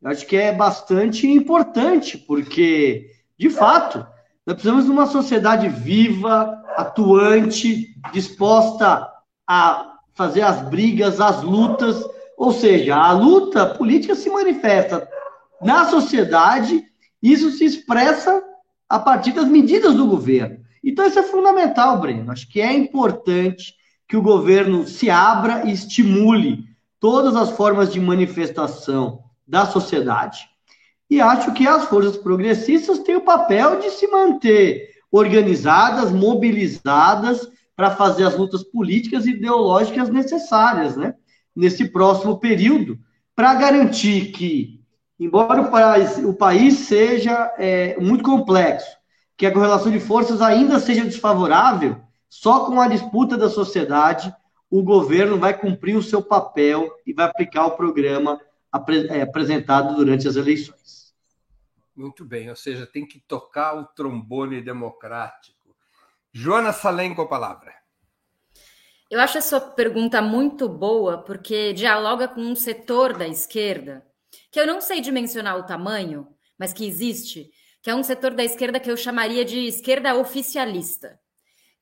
eu 0.00 0.10
acho 0.10 0.26
que 0.26 0.36
é 0.36 0.50
bastante 0.50 1.26
importante, 1.26 2.16
porque, 2.16 3.10
de 3.36 3.50
fato, 3.50 4.06
nós 4.46 4.54
precisamos 4.54 4.84
de 4.84 4.90
uma 4.90 5.06
sociedade 5.06 5.68
viva, 5.68 6.62
atuante, 6.76 7.94
disposta 8.12 9.08
a 9.46 9.96
fazer 10.14 10.42
as 10.42 10.62
brigas, 10.68 11.20
as 11.20 11.42
lutas, 11.42 12.04
ou 12.36 12.52
seja, 12.52 12.96
a 12.96 13.12
luta 13.12 13.66
política 13.66 14.14
se 14.14 14.30
manifesta 14.30 15.08
na 15.60 15.84
sociedade, 15.84 16.84
isso 17.22 17.50
se 17.50 17.64
expressa 17.64 18.42
a 18.88 18.98
partir 18.98 19.32
das 19.32 19.46
medidas 19.46 19.94
do 19.94 20.06
governo. 20.06 20.58
Então, 20.82 21.06
isso 21.06 21.18
é 21.18 21.22
fundamental, 21.22 22.00
Breno. 22.00 22.32
Acho 22.32 22.48
que 22.48 22.60
é 22.60 22.72
importante 22.72 23.74
que 24.08 24.16
o 24.16 24.22
governo 24.22 24.86
se 24.86 25.10
abra 25.10 25.66
e 25.66 25.72
estimule 25.72 26.64
todas 26.98 27.36
as 27.36 27.50
formas 27.50 27.92
de 27.92 28.00
manifestação 28.00 29.22
da 29.46 29.66
sociedade. 29.66 30.48
E 31.10 31.20
acho 31.20 31.52
que 31.52 31.66
as 31.66 31.86
forças 31.86 32.16
progressistas 32.16 33.00
têm 33.00 33.16
o 33.16 33.24
papel 33.24 33.80
de 33.80 33.90
se 33.90 34.06
manter 34.06 34.90
organizadas, 35.10 36.12
mobilizadas 36.12 37.50
para 37.74 37.90
fazer 37.90 38.24
as 38.24 38.36
lutas 38.36 38.62
políticas 38.62 39.26
e 39.26 39.30
ideológicas 39.30 40.08
necessárias, 40.08 40.96
né? 40.96 41.14
Nesse 41.54 41.88
próximo 41.88 42.38
período, 42.38 42.96
para 43.34 43.54
garantir 43.54 44.30
que, 44.30 44.80
embora 45.18 45.62
o 45.62 45.70
país, 45.70 46.18
o 46.18 46.32
país 46.32 46.74
seja 46.74 47.52
é, 47.58 47.98
muito 47.98 48.22
complexo, 48.22 48.96
que 49.36 49.46
a 49.46 49.52
correlação 49.52 49.90
de 49.90 49.98
forças 49.98 50.40
ainda 50.40 50.78
seja 50.78 51.04
desfavorável, 51.04 51.96
só 52.28 52.66
com 52.66 52.80
a 52.80 52.86
disputa 52.86 53.36
da 53.36 53.50
sociedade 53.50 54.32
o 54.70 54.84
governo 54.84 55.36
vai 55.36 55.58
cumprir 55.58 55.96
o 55.96 56.02
seu 56.02 56.22
papel 56.22 56.88
e 57.04 57.12
vai 57.12 57.26
aplicar 57.26 57.66
o 57.66 57.72
programa 57.72 58.40
é, 59.08 59.22
apresentado 59.22 59.96
durante 59.96 60.28
as 60.28 60.36
eleições. 60.36 60.99
Muito 62.00 62.24
bem, 62.24 62.48
ou 62.48 62.56
seja, 62.56 62.86
tem 62.86 63.06
que 63.06 63.20
tocar 63.20 63.74
o 63.74 63.84
trombone 63.84 64.62
democrático. 64.62 65.76
Joana 66.32 66.72
Salem 66.72 67.14
com 67.14 67.20
a 67.20 67.28
palavra. 67.28 67.74
Eu 69.10 69.20
acho 69.20 69.36
a 69.36 69.42
sua 69.42 69.60
pergunta 69.60 70.22
muito 70.22 70.66
boa, 70.66 71.18
porque 71.18 71.74
dialoga 71.74 72.26
com 72.26 72.40
um 72.40 72.56
setor 72.56 73.12
da 73.12 73.28
esquerda, 73.28 74.02
que 74.50 74.58
eu 74.58 74.66
não 74.66 74.80
sei 74.80 75.02
dimensionar 75.02 75.58
o 75.58 75.66
tamanho, 75.66 76.26
mas 76.58 76.72
que 76.72 76.88
existe, 76.88 77.50
que 77.82 77.90
é 77.90 77.94
um 77.94 78.02
setor 78.02 78.30
da 78.30 78.44
esquerda 78.44 78.80
que 78.80 78.90
eu 78.90 78.96
chamaria 78.96 79.44
de 79.44 79.66
esquerda 79.66 80.14
oficialista, 80.14 81.20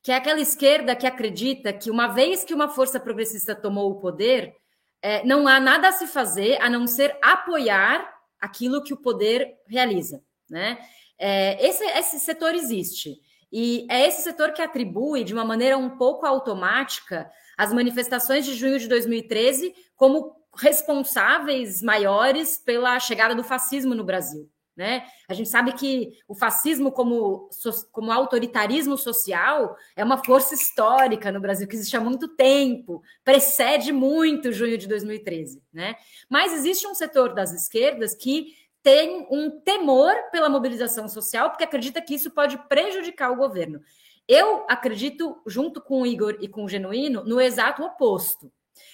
que 0.03 0.11
é 0.11 0.17
aquela 0.17 0.41
esquerda 0.41 0.97
que 0.97 1.07
acredita 1.07 1.71
que 1.71 1.89
uma 1.89 2.07
vez 2.07 2.43
que 2.43 2.53
uma 2.53 2.67
força 2.67 2.99
progressista 2.99 3.55
tomou 3.55 3.89
o 3.89 4.01
poder, 4.01 4.53
é, 5.01 5.23
não 5.23 5.47
há 5.47 5.61
nada 5.61 5.87
a 5.87 5.93
se 5.93 6.07
fazer 6.07 6.61
a 6.61 6.69
não 6.69 6.85
ser 6.87 7.17
apoiar 7.21 8.18
aquilo 8.39 8.83
que 8.83 8.93
o 8.93 8.97
poder 8.97 9.57
realiza, 9.67 10.21
né? 10.49 10.79
É, 11.17 11.65
esse, 11.65 11.83
esse 11.83 12.19
setor 12.19 12.55
existe 12.55 13.19
e 13.51 13.85
é 13.89 14.07
esse 14.07 14.21
setor 14.21 14.53
que 14.53 14.61
atribui 14.61 15.23
de 15.23 15.33
uma 15.33 15.43
maneira 15.43 15.77
um 15.77 15.97
pouco 15.97 16.25
automática 16.25 17.29
as 17.57 17.73
manifestações 17.73 18.45
de 18.45 18.53
junho 18.53 18.79
de 18.79 18.87
2013 18.87 19.73
como 19.95 20.35
responsáveis 20.55 21.81
maiores 21.81 22.57
pela 22.57 22.99
chegada 22.99 23.35
do 23.35 23.43
fascismo 23.43 23.93
no 23.93 24.03
Brasil. 24.03 24.49
Né? 24.79 25.03
A 25.27 25.33
gente 25.33 25.49
sabe 25.49 25.73
que 25.73 26.17
o 26.25 26.33
fascismo, 26.33 26.89
como, 26.89 27.49
como 27.91 28.13
autoritarismo 28.13 28.97
social, 28.97 29.75
é 29.93 30.01
uma 30.01 30.23
força 30.23 30.55
histórica 30.55 31.33
no 31.33 31.41
Brasil 31.41 31.67
que 31.67 31.75
existe 31.75 31.97
há 31.97 31.99
muito 31.99 32.29
tempo, 32.29 33.03
precede 33.21 33.91
muito 33.91 34.53
junho 34.53 34.77
de 34.77 34.87
2013. 34.87 35.61
Né? 35.73 35.95
Mas 36.29 36.53
existe 36.53 36.87
um 36.87 36.95
setor 36.95 37.33
das 37.33 37.51
esquerdas 37.51 38.15
que 38.15 38.55
tem 38.81 39.27
um 39.29 39.59
temor 39.59 40.13
pela 40.31 40.47
mobilização 40.47 41.09
social, 41.09 41.49
porque 41.49 41.65
acredita 41.65 42.01
que 42.01 42.15
isso 42.15 42.31
pode 42.31 42.57
prejudicar 42.69 43.33
o 43.33 43.35
governo. 43.35 43.81
Eu 44.25 44.65
acredito, 44.69 45.41
junto 45.45 45.81
com 45.81 46.03
o 46.03 46.05
Igor 46.05 46.37
e 46.39 46.47
com 46.47 46.63
o 46.63 46.69
Genuíno, 46.69 47.25
no 47.25 47.41
exato 47.41 47.83
oposto 47.83 48.49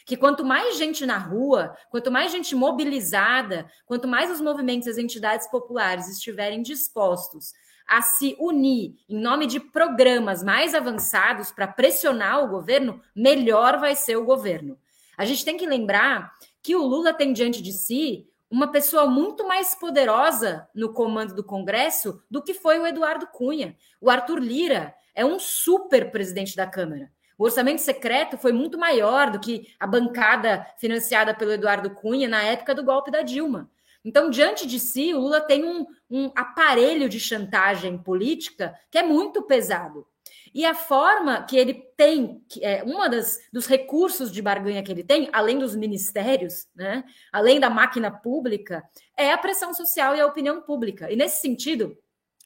que 0.05 0.15
quanto 0.15 0.45
mais 0.45 0.77
gente 0.77 1.05
na 1.05 1.17
rua, 1.17 1.75
quanto 1.89 2.11
mais 2.11 2.31
gente 2.31 2.55
mobilizada, 2.55 3.69
quanto 3.85 4.07
mais 4.07 4.29
os 4.29 4.39
movimentos 4.39 4.87
e 4.87 4.91
as 4.91 4.97
entidades 4.97 5.49
populares 5.49 6.07
estiverem 6.07 6.61
dispostos 6.61 7.53
a 7.87 8.01
se 8.01 8.35
unir 8.39 8.95
em 9.07 9.19
nome 9.19 9.45
de 9.45 9.59
programas 9.59 10.43
mais 10.43 10.73
avançados 10.73 11.51
para 11.51 11.67
pressionar 11.67 12.43
o 12.43 12.47
governo, 12.47 13.01
melhor 13.15 13.79
vai 13.79 13.95
ser 13.95 14.15
o 14.15 14.25
governo. 14.25 14.77
A 15.17 15.25
gente 15.25 15.45
tem 15.45 15.57
que 15.57 15.67
lembrar 15.67 16.33
que 16.61 16.75
o 16.75 16.83
Lula 16.83 17.13
tem 17.13 17.31
diante 17.31 17.61
de 17.61 17.71
si 17.71 18.27
uma 18.49 18.71
pessoa 18.71 19.05
muito 19.07 19.47
mais 19.47 19.75
poderosa 19.75 20.67
no 20.73 20.93
comando 20.93 21.35
do 21.35 21.43
Congresso 21.43 22.21
do 22.29 22.41
que 22.41 22.53
foi 22.53 22.79
o 22.79 22.87
Eduardo 22.87 23.27
Cunha. 23.27 23.75
O 24.01 24.09
Arthur 24.09 24.39
Lira 24.39 24.93
é 25.13 25.25
um 25.25 25.39
super 25.39 26.11
presidente 26.11 26.55
da 26.55 26.67
Câmara. 26.67 27.11
O 27.37 27.43
orçamento 27.43 27.81
secreto 27.81 28.37
foi 28.37 28.51
muito 28.51 28.77
maior 28.77 29.29
do 29.29 29.39
que 29.39 29.67
a 29.79 29.85
bancada 29.85 30.65
financiada 30.77 31.33
pelo 31.33 31.51
Eduardo 31.51 31.89
Cunha 31.89 32.27
na 32.27 32.41
época 32.41 32.73
do 32.73 32.83
golpe 32.83 33.11
da 33.11 33.21
Dilma. 33.21 33.69
Então, 34.03 34.29
diante 34.29 34.67
de 34.67 34.79
si, 34.79 35.13
o 35.13 35.19
Lula 35.19 35.41
tem 35.41 35.65
um, 35.65 35.85
um 36.09 36.31
aparelho 36.35 37.09
de 37.09 37.19
chantagem 37.19 37.97
política 37.97 38.73
que 38.91 38.99
é 38.99 39.03
muito 39.03 39.41
pesado. 39.41 40.05
E 40.53 40.63
a 40.63 40.73
forma 40.73 41.43
que 41.43 41.57
ele 41.57 41.73
tem, 41.97 42.41
que 42.47 42.63
é 42.63 42.81
uma 42.83 43.09
das 43.09 43.39
dos 43.51 43.65
recursos 43.65 44.31
de 44.31 44.41
barganha 44.41 44.81
que 44.81 44.91
ele 44.91 45.03
tem, 45.03 45.27
além 45.33 45.59
dos 45.59 45.75
ministérios, 45.75 46.67
né, 46.73 47.03
além 47.29 47.59
da 47.59 47.69
máquina 47.69 48.09
pública, 48.09 48.81
é 49.17 49.33
a 49.33 49.37
pressão 49.37 49.73
social 49.73 50.15
e 50.15 50.21
a 50.21 50.25
opinião 50.25 50.61
pública. 50.61 51.11
E 51.11 51.15
nesse 51.15 51.41
sentido, 51.41 51.97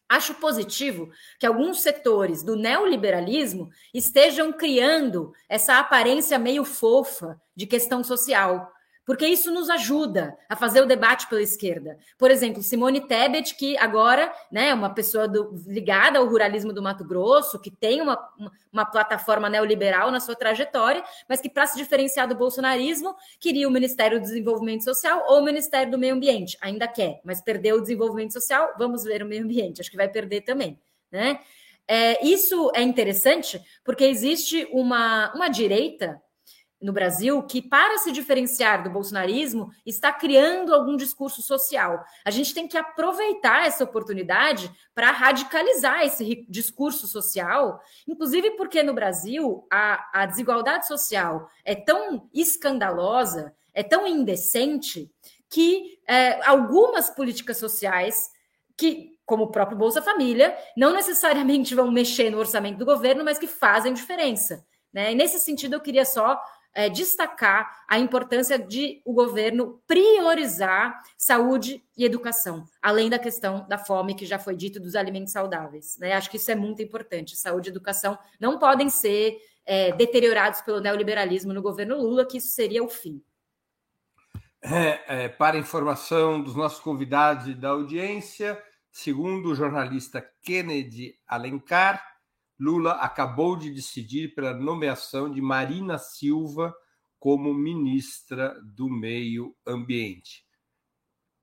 Acho 0.10 0.34
positivo 0.34 1.12
que 1.39 1.45
alguns 1.45 1.82
setores 1.82 2.41
do 2.41 2.55
neoliberalismo 2.55 3.70
estejam 3.93 4.51
criando 4.51 5.32
essa 5.47 5.78
aparência 5.78 6.39
meio 6.39 6.66
fofa 6.66 7.39
de 7.55 7.68
questão 7.68 8.03
social, 8.03 8.72
porque 9.10 9.26
isso 9.26 9.49
nos 9.49 9.72
ajuda 9.72 10.38
a 10.47 10.55
fazer 10.55 10.82
o 10.82 10.86
debate 10.86 11.28
pela 11.28 11.41
esquerda. 11.41 11.97
Por 12.16 12.30
exemplo, 12.30 12.62
Simone 12.62 13.01
Tebet, 13.01 13.55
que 13.55 13.76
agora 13.76 14.32
né, 14.51 14.70
é 14.70 14.74
uma 14.76 14.93
pessoa 14.93 15.28
do, 15.28 15.51
ligada 15.66 16.20
ao 16.20 16.28
ruralismo 16.28 16.72
do 16.72 16.80
Mato 16.80 17.03
Grosso, 17.03 17.60
que 17.60 17.72
tem 17.72 18.03
uma, 18.03 18.20
uma, 18.38 18.51
uma 18.72 18.86
plataforma 18.86 19.49
neoliberal 19.49 20.12
na 20.12 20.20
sua 20.20 20.36
trajetória, 20.36 21.03
mas 21.28 21.41
que, 21.41 21.49
para 21.49 21.66
se 21.66 21.76
diferenciar 21.76 22.28
do 22.28 22.36
bolsonarismo, 22.36 23.16
queria 23.39 23.68
o 23.68 23.72
Ministério 23.72 24.20
do 24.20 24.24
Desenvolvimento 24.26 24.84
Social 24.84 25.26
ou 25.28 25.39
o 25.39 25.43
Ministério 25.43 25.91
do 25.91 25.97
Meio 25.97 26.14
Ambiente. 26.14 26.55
Ainda 26.62 26.88
quer, 26.88 27.20
mas 27.24 27.41
perdeu 27.41 27.78
o 27.78 27.82
desenvolvimento 27.82 28.34
social, 28.34 28.76
vamos 28.78 29.05
ver 29.05 29.24
o 29.24 29.26
meio 29.26 29.43
ambiente, 29.43 29.82
acho 29.82 29.89
que 29.89 29.97
vai 29.97 30.07
perder 30.07 30.41
também. 30.41 30.80
Né? 31.12 31.39
É, 31.88 32.24
isso 32.24 32.72
é 32.76 32.84
interessante 32.84 33.60
porque 33.84 34.03
existe 34.03 34.70
uma, 34.72 35.34
uma 35.34 35.47
direita 35.49 36.22
no 36.82 36.93
Brasil 36.93 37.43
que, 37.43 37.61
para 37.61 37.97
se 37.97 38.11
diferenciar 38.11 38.84
do 38.84 38.89
bolsonarismo, 38.89 39.71
está 39.86 40.11
criando 40.11 40.73
algum 40.73 40.95
discurso 40.95 41.41
social. 41.41 42.03
A 42.25 42.32
gente 42.32 42.53
tem 42.53 42.67
que 42.67 42.77
aproveitar 42.77 43.65
essa 43.65 43.84
oportunidade 43.84 44.71
para 44.95 45.11
radicalizar 45.11 46.03
esse 46.03 46.45
discurso 46.49 47.07
social, 47.07 47.82
inclusive 48.07 48.51
porque 48.51 48.82
no 48.82 48.93
Brasil 48.93 49.67
a, 49.71 50.21
a 50.21 50.25
desigualdade 50.25 50.88
social 50.88 51.49
é 51.65 51.75
tão 51.75 52.30
escandalosa, 52.34 53.53
é 53.73 53.84
tão 53.84 54.07
indecente, 54.07 55.11
que 55.49 55.99
é, 56.07 56.45
algumas 56.45 57.09
políticas 57.09 57.57
sociais 57.57 58.30
que 58.77 59.19
como 59.30 59.43
o 59.43 59.51
próprio 59.51 59.77
Bolsa 59.77 60.01
Família, 60.01 60.57
não 60.75 60.91
necessariamente 60.91 61.75
vão 61.75 61.91
mexer 61.91 62.32
no 62.32 62.39
orçamento 62.39 62.80
do 62.80 62.86
governo, 62.86 63.23
mas 63.23 63.38
que 63.38 63.45
fazem 63.45 63.93
diferença. 63.93 64.65
Né? 64.91 65.11
E 65.11 65.15
nesse 65.15 65.39
sentido, 65.39 65.75
eu 65.75 65.80
queria 65.80 66.03
só 66.03 66.41
é, 66.80 66.89
destacar 66.89 67.84
a 67.89 67.99
importância 67.99 68.57
de 68.57 69.01
o 69.03 69.11
governo 69.11 69.82
priorizar 69.86 71.03
saúde 71.17 71.84
e 71.97 72.05
educação, 72.05 72.65
além 72.82 73.09
da 73.09 73.19
questão 73.19 73.67
da 73.67 73.77
fome, 73.77 74.15
que 74.15 74.25
já 74.25 74.39
foi 74.39 74.55
dito, 74.55 74.80
dos 74.80 74.95
alimentos 74.95 75.34
saudáveis. 75.34 75.97
Né? 75.99 76.13
Acho 76.13 76.30
que 76.30 76.38
isso 76.38 76.49
é 76.49 76.55
muito 76.55 76.82
importante. 76.82 77.36
Saúde 77.36 77.67
e 77.67 77.71
educação 77.71 78.17
não 78.39 78.57
podem 78.57 78.89
ser 78.89 79.38
é, 79.65 79.91
deteriorados 79.91 80.61
pelo 80.61 80.80
neoliberalismo 80.80 81.51
no 81.51 81.61
governo 81.61 81.97
Lula, 81.97 82.25
que 82.25 82.38
isso 82.38 82.47
seria 82.47 82.82
o 82.82 82.88
fim. 82.88 83.21
É, 84.61 85.25
é, 85.25 85.27
para 85.27 85.57
informação 85.57 86.41
dos 86.41 86.55
nossos 86.55 86.80
convidados 86.80 87.49
e 87.49 87.53
da 87.53 87.71
audiência, 87.71 88.57
segundo 88.89 89.49
o 89.49 89.55
jornalista 89.55 90.25
Kennedy 90.41 91.19
Alencar, 91.27 92.01
Lula 92.60 92.91
acabou 92.93 93.55
de 93.55 93.72
decidir 93.72 94.36
pela 94.36 94.53
nomeação 94.53 95.32
de 95.32 95.41
Marina 95.41 95.97
Silva 95.97 96.76
como 97.18 97.53
ministra 97.53 98.60
do 98.64 98.89
Meio 98.89 99.55
Ambiente. 99.66 100.43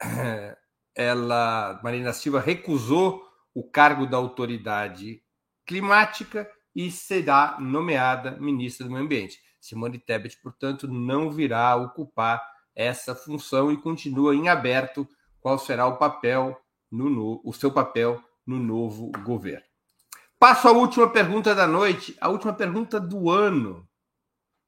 Ela, 0.95 1.81
Marina 1.83 2.13
Silva, 2.13 2.41
recusou 2.41 3.23
o 3.55 3.63
cargo 3.63 4.07
da 4.07 4.17
autoridade 4.17 5.23
climática 5.67 6.51
e 6.75 6.91
será 6.91 7.59
nomeada 7.59 8.33
ministra 8.33 8.87
do 8.87 8.93
Meio 8.93 9.05
Ambiente. 9.05 9.41
Simone 9.61 9.99
Tebet, 9.99 10.39
portanto, 10.43 10.87
não 10.87 11.31
virá 11.31 11.75
ocupar 11.77 12.43
essa 12.75 13.15
função 13.15 13.73
e 13.73 13.77
continua 13.81 14.35
em 14.35 14.49
aberto 14.49 15.09
qual 15.41 15.59
será 15.59 15.87
o 15.87 15.97
papel 15.97 16.57
no, 16.91 17.41
o 17.45 17.53
seu 17.53 17.73
papel 17.73 18.23
no 18.47 18.59
novo 18.59 19.11
governo. 19.25 19.66
Passo 20.39 20.69
a 20.69 20.73
última 20.73 21.11
pergunta 21.11 21.55
da 21.55 21.67
noite, 21.67 22.15
a 22.21 22.29
última 22.29 22.53
pergunta 22.53 23.01
do 23.01 23.31
ano. 23.31 23.89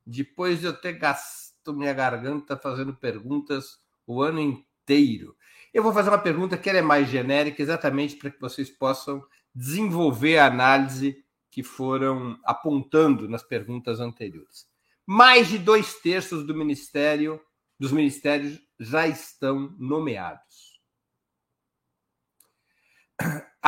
depois 0.06 0.60
de 0.60 0.66
eu 0.66 0.72
ter 0.72 0.94
gasto 0.94 1.74
minha 1.74 1.92
garganta 1.92 2.56
fazendo 2.56 2.94
perguntas 2.94 3.78
o 4.06 4.22
ano 4.22 4.40
inteiro. 4.40 5.36
Eu 5.74 5.82
vou 5.82 5.92
fazer 5.92 6.08
uma 6.08 6.18
pergunta 6.18 6.56
que 6.56 6.70
é 6.70 6.80
mais 6.80 7.08
genérica, 7.10 7.60
exatamente 7.60 8.16
para 8.16 8.30
que 8.30 8.40
vocês 8.40 8.70
possam 8.70 9.22
desenvolver 9.54 10.38
a 10.38 10.46
análise 10.46 11.22
que 11.50 11.62
foram 11.62 12.38
apontando 12.44 13.28
nas 13.28 13.42
perguntas 13.42 14.00
anteriores. 14.00 14.66
Mais 15.06 15.48
de 15.48 15.58
dois 15.58 15.94
terços 16.00 16.46
do 16.46 16.54
ministério, 16.54 17.38
dos 17.78 17.92
ministérios 17.92 18.58
já 18.80 19.06
estão 19.06 19.74
nomeados. 19.78 20.80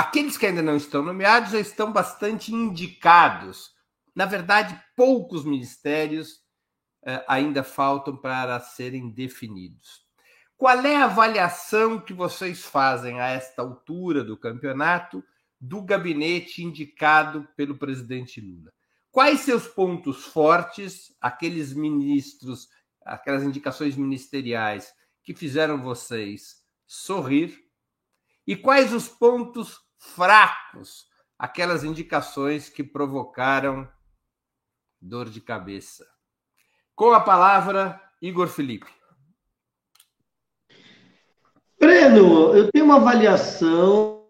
Aqueles 0.00 0.38
que 0.38 0.46
ainda 0.46 0.62
não 0.62 0.76
estão 0.76 1.02
nomeados 1.02 1.50
já 1.50 1.60
estão 1.60 1.92
bastante 1.92 2.54
indicados. 2.54 3.70
Na 4.14 4.24
verdade, 4.24 4.82
poucos 4.96 5.44
ministérios 5.44 6.40
eh, 7.04 7.22
ainda 7.28 7.62
faltam 7.62 8.16
para 8.16 8.58
serem 8.60 9.10
definidos. 9.10 10.06
Qual 10.56 10.80
é 10.86 10.96
a 10.96 11.04
avaliação 11.04 12.00
que 12.00 12.14
vocês 12.14 12.64
fazem 12.64 13.20
a 13.20 13.26
esta 13.26 13.60
altura 13.60 14.24
do 14.24 14.38
campeonato 14.38 15.22
do 15.60 15.82
gabinete 15.82 16.64
indicado 16.64 17.46
pelo 17.54 17.76
presidente 17.76 18.40
Lula? 18.40 18.72
Quais 19.12 19.40
seus 19.40 19.68
pontos 19.68 20.24
fortes, 20.24 21.14
aqueles 21.20 21.74
ministros, 21.74 22.70
aquelas 23.04 23.42
indicações 23.42 23.96
ministeriais 23.96 24.94
que 25.22 25.34
fizeram 25.34 25.82
vocês 25.82 26.64
sorrir? 26.86 27.66
E 28.46 28.56
quais 28.56 28.94
os 28.94 29.06
pontos 29.06 29.89
fracos, 30.00 31.06
aquelas 31.38 31.84
indicações 31.84 32.68
que 32.68 32.82
provocaram 32.82 33.88
dor 35.00 35.30
de 35.30 35.40
cabeça? 35.40 36.04
Com 36.96 37.12
a 37.12 37.20
palavra, 37.20 38.00
Igor 38.20 38.48
Felipe. 38.48 38.90
Breno, 41.78 42.54
eu 42.54 42.70
tenho 42.70 42.84
uma 42.84 42.96
avaliação 42.96 44.28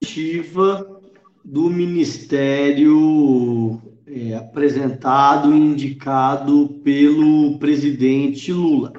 positiva 0.00 1.00
do 1.44 1.70
Ministério 1.70 3.80
é, 4.06 4.34
apresentado 4.34 5.54
e 5.54 5.56
indicado 5.56 6.80
pelo 6.82 7.58
presidente 7.58 8.52
Lula. 8.52 8.92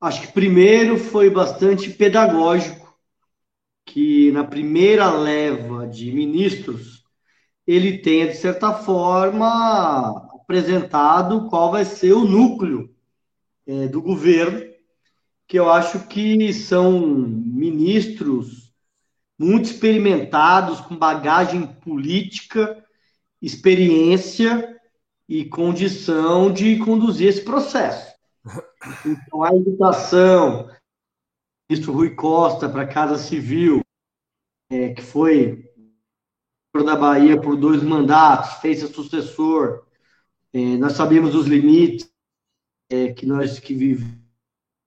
Acho 0.00 0.22
que 0.22 0.32
primeiro 0.32 0.96
foi 0.96 1.28
bastante 1.28 1.90
pedagógico, 1.90 2.77
que 3.88 4.30
na 4.32 4.44
primeira 4.44 5.10
leva 5.10 5.86
de 5.86 6.12
ministros 6.12 7.02
ele 7.66 7.98
tenha, 7.98 8.28
de 8.28 8.36
certa 8.36 8.72
forma, 8.72 10.28
apresentado 10.34 11.48
qual 11.48 11.70
vai 11.70 11.84
ser 11.84 12.12
o 12.12 12.24
núcleo 12.24 12.94
é, 13.66 13.86
do 13.88 14.00
governo 14.00 14.68
que 15.46 15.58
eu 15.58 15.70
acho 15.70 16.06
que 16.06 16.52
são 16.52 17.00
ministros 17.00 18.70
muito 19.38 19.70
experimentados, 19.70 20.80
com 20.80 20.94
bagagem 20.94 21.66
política, 21.66 22.84
experiência 23.40 24.76
e 25.26 25.46
condição 25.46 26.52
de 26.52 26.78
conduzir 26.78 27.28
esse 27.28 27.40
processo. 27.40 28.12
Então, 29.04 29.42
a 29.42 29.50
do 29.50 29.76
ministro 31.68 31.92
Rui 31.92 32.14
Costa 32.14 32.66
para 32.66 32.82
a 32.82 32.86
Casa 32.86 33.18
Civil, 33.18 33.82
é, 34.70 34.88
que 34.94 35.02
foi 35.02 35.68
da 36.82 36.96
Bahia 36.96 37.38
por 37.38 37.56
dois 37.56 37.82
mandatos, 37.82 38.60
fez 38.60 38.78
seu 38.78 38.88
sucessor, 38.88 39.84
é, 40.52 40.76
nós 40.78 40.92
sabemos 40.92 41.34
os 41.34 41.46
limites 41.46 42.10
é, 42.88 43.12
que 43.12 43.26
nós 43.26 43.58
que 43.58 43.74
vivemos 43.74 44.16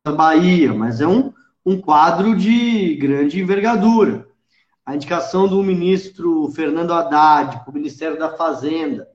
da 0.04 0.12
Bahia, 0.12 0.74
mas 0.74 1.02
é 1.02 1.08
um, 1.08 1.32
um 1.64 1.80
quadro 1.80 2.36
de 2.36 2.96
grande 2.96 3.40
envergadura. 3.40 4.28
A 4.84 4.96
indicação 4.96 5.48
do 5.48 5.62
ministro 5.62 6.50
Fernando 6.52 6.94
Haddad 6.94 7.60
para 7.60 7.70
o 7.70 7.74
Ministério 7.74 8.18
da 8.18 8.36
Fazenda, 8.36 9.08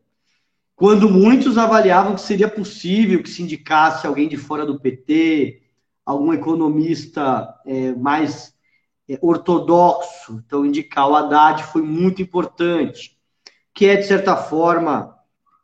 quando 0.77 1.11
muitos 1.11 1.59
avaliavam 1.59 2.15
que 2.15 2.21
seria 2.21 2.49
possível 2.49 3.21
que 3.23 3.31
se 3.31 3.43
indicasse 3.43 4.07
alguém 4.07 4.29
de 4.29 4.37
fora 4.37 4.65
do 4.65 4.79
PT, 4.79 5.66
algum 6.07 6.33
economista 6.33 7.53
é, 7.67 7.93
mais 7.93 8.55
é, 9.09 9.19
ortodoxo, 9.21 10.41
então 10.47 10.65
indicar 10.65 11.09
o 11.09 11.17
Haddad 11.17 11.65
foi 11.65 11.83
muito 11.83 12.23
importante, 12.23 13.19
que 13.75 13.87
é, 13.87 13.97
de 13.97 14.07
certa 14.07 14.37
forma, 14.37 15.15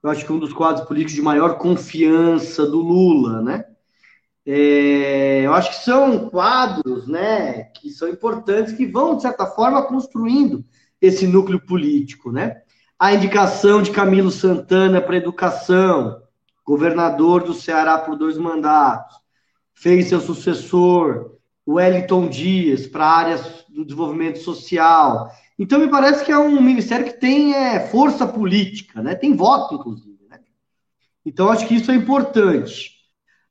eu 0.03 0.11
acho 0.11 0.27
que 0.27 0.33
um 0.33 0.39
dos 0.41 0.53
quadros 0.53 0.87
políticos 0.87 1.15
de 1.15 1.23
maior 1.23 1.57
confiança 1.59 2.67
do 2.67 2.81
Lula, 2.81 3.41
né? 3.41 3.65
É, 4.45 5.43
eu 5.43 5.55
acho 5.55 5.71
que 5.71 5.85
são 5.85 6.29
quadros 6.29 7.07
né, 7.07 7.63
que 7.77 7.91
são 7.91 8.09
importantes, 8.09 8.73
que 8.73 8.85
vão, 8.85 9.15
de 9.15 9.23
certa 9.23 9.47
forma, 9.47 9.87
construindo 9.87 10.65
esse 11.01 11.29
núcleo 11.29 11.65
político. 11.65 12.33
Né? 12.33 12.63
A 12.99 13.15
indicação 13.15 13.81
de 13.81 13.93
Camilo 13.93 14.33
Santana 14.33 15.01
para 15.01 15.17
educação, 15.17 16.21
governador 16.65 17.45
do 17.45 17.55
Ceará 17.55 17.99
por 17.99 18.17
dois 18.17 18.37
mandatos, 18.37 19.22
fez 19.75 20.09
seu 20.09 20.21
sucessor, 20.21 21.39
Wellington 21.67 22.29
Dias, 22.29 22.87
para 22.87 23.07
áreas 23.07 23.65
do 23.69 23.85
desenvolvimento 23.85 24.39
social. 24.39 25.31
Então, 25.59 25.79
me 25.79 25.89
parece 25.89 26.25
que 26.25 26.33
é 26.33 26.39
um 26.39 26.61
ministério 26.61 27.07
que 27.07 27.21
tem 27.21 27.55
é, 27.55 27.81
força 27.89 28.27
política, 28.27 29.03
né? 29.03 29.15
tem 29.15 29.37
voto, 29.37 29.77
inclusive. 29.77 30.19
Né? 30.29 30.41
Então, 31.25 31.51
acho 31.51 31.67
que 31.67 31.75
isso 31.75 31.91
é 31.91 31.95
importante. 31.95 32.93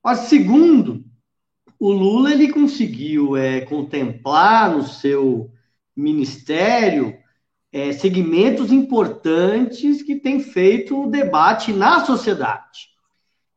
Mas, 0.04 0.20
segundo, 0.22 1.06
o 1.80 1.92
Lula 1.92 2.32
ele 2.32 2.52
conseguiu 2.52 3.36
é, 3.36 3.62
contemplar 3.62 4.76
no 4.76 4.84
seu 4.84 5.52
ministério 5.96 7.18
é, 7.72 7.94
segmentos 7.94 8.72
importantes 8.72 10.02
que 10.02 10.16
têm 10.18 10.42
feito 10.42 11.04
o 11.04 11.10
debate 11.10 11.72
na 11.72 12.06
sociedade. 12.06 12.90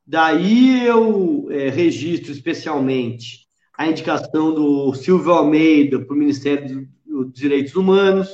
Daí 0.07 0.87
eu 0.87 1.49
é, 1.51 1.71
registro 1.71 2.31
especialmente 2.31 3.47
a 3.77 3.87
indicação 3.87 4.55
do 4.55 4.93
Silvio 4.95 5.33
Almeida 5.33 5.99
para 5.99 6.15
o 6.15 6.19
Ministério 6.19 6.87
dos 7.07 7.33
Direitos 7.33 7.75
Humanos, 7.75 8.29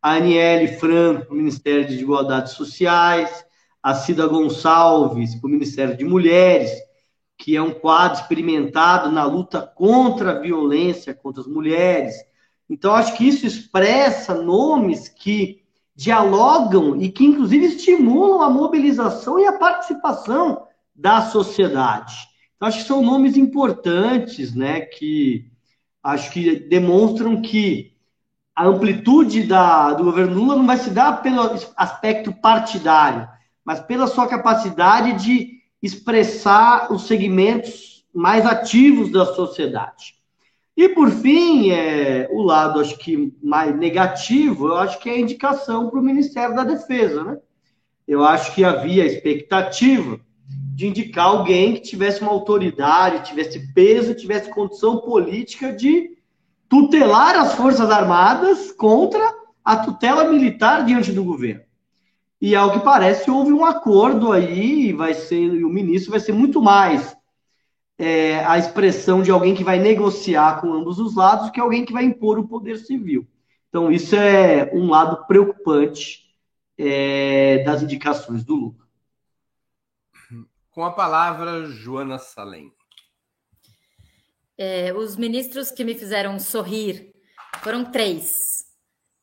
a 0.00 0.12
Aniele 0.12 0.68
Franco 0.68 1.26
para 1.26 1.34
o 1.34 1.36
Ministério 1.36 1.86
de 1.86 1.98
Igualdades 1.98 2.52
Sociais, 2.52 3.44
a 3.82 3.94
Cida 3.94 4.26
Gonçalves 4.26 5.34
para 5.34 5.48
o 5.48 5.50
Ministério 5.50 5.96
de 5.96 6.04
Mulheres, 6.04 6.70
que 7.38 7.56
é 7.56 7.62
um 7.62 7.72
quadro 7.72 8.20
experimentado 8.20 9.10
na 9.10 9.24
luta 9.24 9.60
contra 9.62 10.32
a 10.32 10.40
violência 10.40 11.14
contra 11.14 11.40
as 11.40 11.48
mulheres. 11.48 12.14
Então, 12.68 12.94
acho 12.94 13.16
que 13.16 13.26
isso 13.26 13.46
expressa 13.46 14.34
nomes 14.34 15.08
que 15.08 15.62
dialogam 15.94 17.00
e 17.00 17.10
que, 17.10 17.24
inclusive, 17.24 17.66
estimulam 17.66 18.42
a 18.42 18.50
mobilização 18.50 19.38
e 19.40 19.46
a 19.46 19.52
participação 19.54 20.65
da 20.96 21.22
sociedade. 21.22 22.14
Então, 22.56 22.68
acho 22.68 22.78
que 22.78 22.88
são 22.88 23.02
nomes 23.02 23.36
importantes, 23.36 24.54
né, 24.54 24.80
que 24.80 25.50
acho 26.02 26.30
que 26.30 26.60
demonstram 26.60 27.42
que 27.42 27.94
a 28.54 28.64
amplitude 28.64 29.42
da, 29.42 29.92
do 29.92 30.04
governo 30.04 30.34
Lula 30.34 30.56
não 30.56 30.66
vai 30.66 30.78
se 30.78 30.90
dar 30.90 31.20
pelo 31.20 31.42
aspecto 31.76 32.32
partidário, 32.32 33.28
mas 33.64 33.80
pela 33.80 34.06
sua 34.06 34.26
capacidade 34.26 35.12
de 35.22 35.60
expressar 35.82 36.90
os 36.90 37.06
segmentos 37.06 38.06
mais 38.14 38.46
ativos 38.46 39.12
da 39.12 39.26
sociedade. 39.26 40.14
E, 40.74 40.88
por 40.88 41.10
fim, 41.10 41.70
é, 41.70 42.28
o 42.30 42.42
lado, 42.42 42.80
acho 42.80 42.96
que 42.98 43.34
mais 43.42 43.76
negativo, 43.76 44.68
eu 44.68 44.76
acho 44.76 44.98
que 44.98 45.10
é 45.10 45.14
a 45.14 45.20
indicação 45.20 45.90
para 45.90 45.98
o 45.98 46.02
Ministério 46.02 46.54
da 46.54 46.64
Defesa. 46.64 47.24
Né? 47.24 47.38
Eu 48.06 48.24
acho 48.24 48.54
que 48.54 48.64
havia 48.64 49.04
expectativa 49.04 50.20
de 50.76 50.86
indicar 50.86 51.28
alguém 51.28 51.72
que 51.72 51.80
tivesse 51.80 52.20
uma 52.20 52.30
autoridade, 52.30 53.26
tivesse 53.26 53.72
peso, 53.72 54.14
tivesse 54.14 54.50
condição 54.50 54.98
política 54.98 55.72
de 55.72 56.18
tutelar 56.68 57.34
as 57.34 57.54
Forças 57.54 57.90
Armadas 57.90 58.72
contra 58.72 59.34
a 59.64 59.78
tutela 59.78 60.30
militar 60.30 60.84
diante 60.84 61.12
do 61.12 61.24
governo. 61.24 61.62
E 62.38 62.54
ao 62.54 62.72
que 62.72 62.80
parece, 62.80 63.30
houve 63.30 63.54
um 63.54 63.64
acordo 63.64 64.32
aí, 64.32 64.92
vai 64.92 65.14
ser, 65.14 65.40
e 65.40 65.64
o 65.64 65.70
ministro 65.70 66.10
vai 66.10 66.20
ser 66.20 66.32
muito 66.32 66.60
mais 66.60 67.16
é, 67.96 68.44
a 68.44 68.58
expressão 68.58 69.22
de 69.22 69.30
alguém 69.30 69.54
que 69.54 69.64
vai 69.64 69.78
negociar 69.78 70.60
com 70.60 70.74
ambos 70.74 70.98
os 70.98 71.16
lados 71.16 71.48
que 71.48 71.58
alguém 71.58 71.86
que 71.86 71.92
vai 71.94 72.04
impor 72.04 72.38
o 72.38 72.46
poder 72.46 72.76
civil. 72.80 73.26
Então, 73.70 73.90
isso 73.90 74.14
é 74.14 74.70
um 74.74 74.90
lado 74.90 75.26
preocupante 75.26 76.26
é, 76.76 77.64
das 77.64 77.82
indicações 77.82 78.44
do 78.44 78.54
Lula. 78.54 78.85
Com 80.76 80.84
a 80.84 80.92
palavra, 80.92 81.64
Joana 81.64 82.18
Salem. 82.18 82.70
É, 84.58 84.92
os 84.92 85.16
ministros 85.16 85.70
que 85.70 85.82
me 85.82 85.94
fizeram 85.94 86.38
sorrir 86.38 87.14
foram 87.62 87.90
três. 87.90 88.62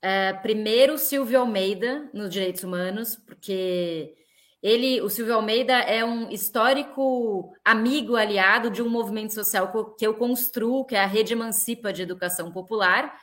Uh, 0.03 0.41
primeiro, 0.41 0.97
Silvio 0.97 1.39
Almeida, 1.39 2.09
nos 2.11 2.31
direitos 2.31 2.63
humanos, 2.63 3.15
porque 3.15 4.15
ele, 4.63 4.99
o 5.01 5.09
Silvio 5.09 5.35
Almeida, 5.35 5.73
é 5.73 6.03
um 6.03 6.27
histórico 6.31 7.53
amigo, 7.63 8.15
aliado 8.15 8.71
de 8.71 8.81
um 8.81 8.89
movimento 8.89 9.35
social 9.35 9.95
que 9.95 10.07
eu 10.07 10.15
construo, 10.15 10.83
que 10.83 10.95
é 10.95 11.03
a 11.03 11.05
Rede 11.05 11.33
Emancipa 11.33 11.93
de 11.93 12.01
Educação 12.01 12.51
Popular. 12.51 13.15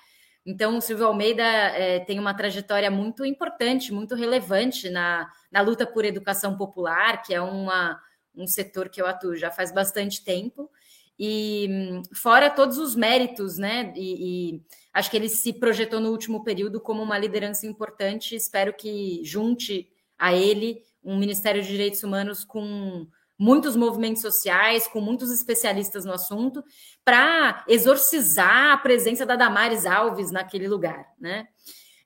Então, 0.46 0.78
o 0.78 0.80
Silvio 0.80 1.08
Almeida 1.08 1.42
é, 1.42 1.98
tem 1.98 2.20
uma 2.20 2.32
trajetória 2.32 2.92
muito 2.92 3.24
importante, 3.24 3.92
muito 3.92 4.14
relevante 4.14 4.88
na, 4.88 5.28
na 5.50 5.62
luta 5.62 5.84
por 5.84 6.04
educação 6.04 6.56
popular, 6.56 7.22
que 7.24 7.34
é 7.34 7.40
uma, 7.40 8.00
um 8.34 8.46
setor 8.46 8.88
que 8.88 9.00
eu 9.00 9.06
atuo 9.06 9.36
já 9.36 9.50
faz 9.50 9.72
bastante 9.72 10.24
tempo. 10.24 10.70
E 11.18 12.02
fora 12.14 12.48
todos 12.48 12.78
os 12.78 12.96
méritos, 12.96 13.58
né? 13.58 13.92
E, 13.94 14.54
e 14.54 14.62
acho 14.92 15.10
que 15.10 15.16
ele 15.16 15.28
se 15.28 15.52
projetou 15.52 16.00
no 16.00 16.10
último 16.10 16.42
período 16.42 16.80
como 16.80 17.02
uma 17.02 17.18
liderança 17.18 17.66
importante. 17.66 18.34
Espero 18.34 18.72
que 18.72 19.20
junte 19.22 19.90
a 20.18 20.34
ele 20.34 20.82
um 21.04 21.18
Ministério 21.18 21.62
de 21.62 21.68
Direitos 21.68 22.02
Humanos 22.02 22.44
com 22.44 23.06
muitos 23.38 23.74
movimentos 23.74 24.20
sociais, 24.20 24.86
com 24.86 25.00
muitos 25.00 25.30
especialistas 25.30 26.04
no 26.04 26.12
assunto, 26.12 26.62
para 27.02 27.64
exorcizar 27.66 28.72
a 28.72 28.76
presença 28.76 29.24
da 29.24 29.34
Damares 29.34 29.86
Alves 29.86 30.30
naquele 30.30 30.68
lugar, 30.68 31.06
né? 31.18 31.48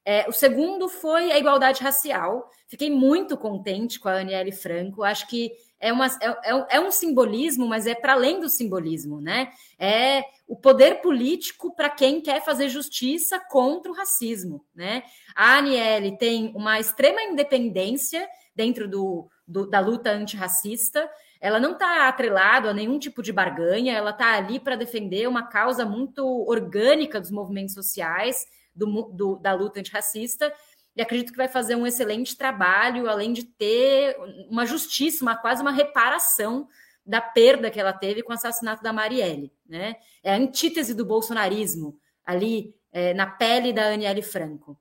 É, 0.04 0.28
o 0.28 0.32
segundo 0.32 0.88
foi 0.88 1.32
a 1.32 1.38
igualdade 1.38 1.82
racial. 1.82 2.48
Fiquei 2.68 2.90
muito 2.90 3.36
contente 3.36 3.98
com 3.98 4.08
a 4.08 4.20
Aniele 4.20 4.52
Franco. 4.52 5.02
Acho 5.02 5.26
que 5.26 5.52
é, 5.84 5.92
uma, 5.92 6.06
é, 6.06 6.28
é, 6.44 6.66
é 6.76 6.80
um 6.80 6.90
simbolismo, 6.90 7.68
mas 7.68 7.86
é 7.86 7.94
para 7.94 8.14
além 8.14 8.40
do 8.40 8.48
simbolismo, 8.48 9.20
né? 9.20 9.52
É 9.78 10.24
o 10.48 10.56
poder 10.56 11.02
político 11.02 11.76
para 11.76 11.90
quem 11.90 12.22
quer 12.22 12.42
fazer 12.42 12.70
justiça 12.70 13.38
contra 13.38 13.92
o 13.92 13.94
racismo, 13.94 14.64
né? 14.74 15.02
A 15.34 15.58
Aniele 15.58 16.16
tem 16.16 16.50
uma 16.56 16.80
extrema 16.80 17.20
independência 17.22 18.26
dentro 18.56 18.88
do, 18.88 19.28
do 19.46 19.68
da 19.68 19.78
luta 19.78 20.10
antirracista. 20.10 21.06
Ela 21.38 21.60
não 21.60 21.72
está 21.72 22.08
atrelada 22.08 22.70
a 22.70 22.74
nenhum 22.74 22.98
tipo 22.98 23.22
de 23.22 23.30
barganha, 23.30 23.92
ela 23.92 24.10
está 24.10 24.32
ali 24.38 24.58
para 24.58 24.76
defender 24.76 25.28
uma 25.28 25.42
causa 25.42 25.84
muito 25.84 26.24
orgânica 26.48 27.20
dos 27.20 27.30
movimentos 27.30 27.74
sociais, 27.74 28.46
do, 28.74 29.02
do, 29.12 29.36
da 29.36 29.52
luta 29.52 29.80
antirracista, 29.80 30.50
e 30.96 31.02
acredito 31.02 31.32
que 31.32 31.38
vai 31.38 31.48
fazer 31.48 31.74
um 31.74 31.86
excelente 31.86 32.36
trabalho, 32.36 33.08
além 33.08 33.32
de 33.32 33.44
ter 33.44 34.16
uma 34.48 34.64
justiça, 34.64 35.24
uma, 35.24 35.36
quase 35.36 35.60
uma 35.60 35.72
reparação 35.72 36.68
da 37.04 37.20
perda 37.20 37.70
que 37.70 37.80
ela 37.80 37.92
teve 37.92 38.22
com 38.22 38.32
o 38.32 38.34
assassinato 38.34 38.82
da 38.82 38.92
Marielle. 38.92 39.52
Né? 39.68 39.96
É 40.22 40.32
a 40.32 40.36
antítese 40.36 40.94
do 40.94 41.04
bolsonarismo 41.04 41.98
ali 42.24 42.74
é, 42.92 43.12
na 43.12 43.26
pele 43.26 43.72
da 43.72 43.92
Aniele 43.92 44.22
Franco. 44.22 44.78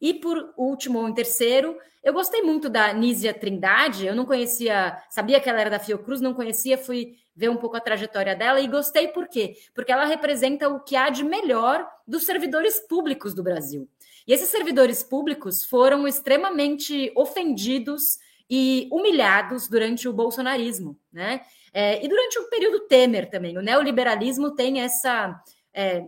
E 0.00 0.14
por 0.14 0.52
último, 0.56 0.98
ou 0.98 1.08
em 1.08 1.14
terceiro, 1.14 1.76
eu 2.04 2.12
gostei 2.12 2.42
muito 2.42 2.68
da 2.68 2.92
Nízia 2.92 3.34
Trindade. 3.34 4.06
Eu 4.06 4.14
não 4.14 4.26
conhecia, 4.26 5.02
sabia 5.10 5.40
que 5.40 5.48
ela 5.48 5.60
era 5.60 5.70
da 5.70 5.78
Fiocruz, 5.78 6.20
não 6.20 6.34
conhecia, 6.34 6.78
fui 6.78 7.16
ver 7.34 7.48
um 7.48 7.56
pouco 7.56 7.76
a 7.76 7.80
trajetória 7.80 8.36
dela 8.36 8.60
e 8.60 8.68
gostei 8.68 9.08
por 9.08 9.26
quê? 9.26 9.56
Porque 9.74 9.90
ela 9.90 10.04
representa 10.04 10.68
o 10.68 10.80
que 10.80 10.94
há 10.94 11.10
de 11.10 11.24
melhor 11.24 11.86
dos 12.06 12.24
servidores 12.24 12.78
públicos 12.80 13.34
do 13.34 13.42
Brasil. 13.42 13.88
E 14.26 14.32
esses 14.32 14.48
servidores 14.48 15.02
públicos 15.02 15.64
foram 15.64 16.06
extremamente 16.06 17.12
ofendidos 17.14 18.18
e 18.48 18.88
humilhados 18.90 19.68
durante 19.68 20.08
o 20.08 20.12
bolsonarismo, 20.12 20.98
né? 21.12 21.42
É, 21.72 22.04
e 22.04 22.08
durante 22.08 22.38
o 22.38 22.48
período 22.48 22.80
Temer 22.80 23.28
também. 23.28 23.58
O 23.58 23.62
neoliberalismo 23.62 24.54
tem 24.54 24.80
essa 24.80 25.40
é, 25.74 26.06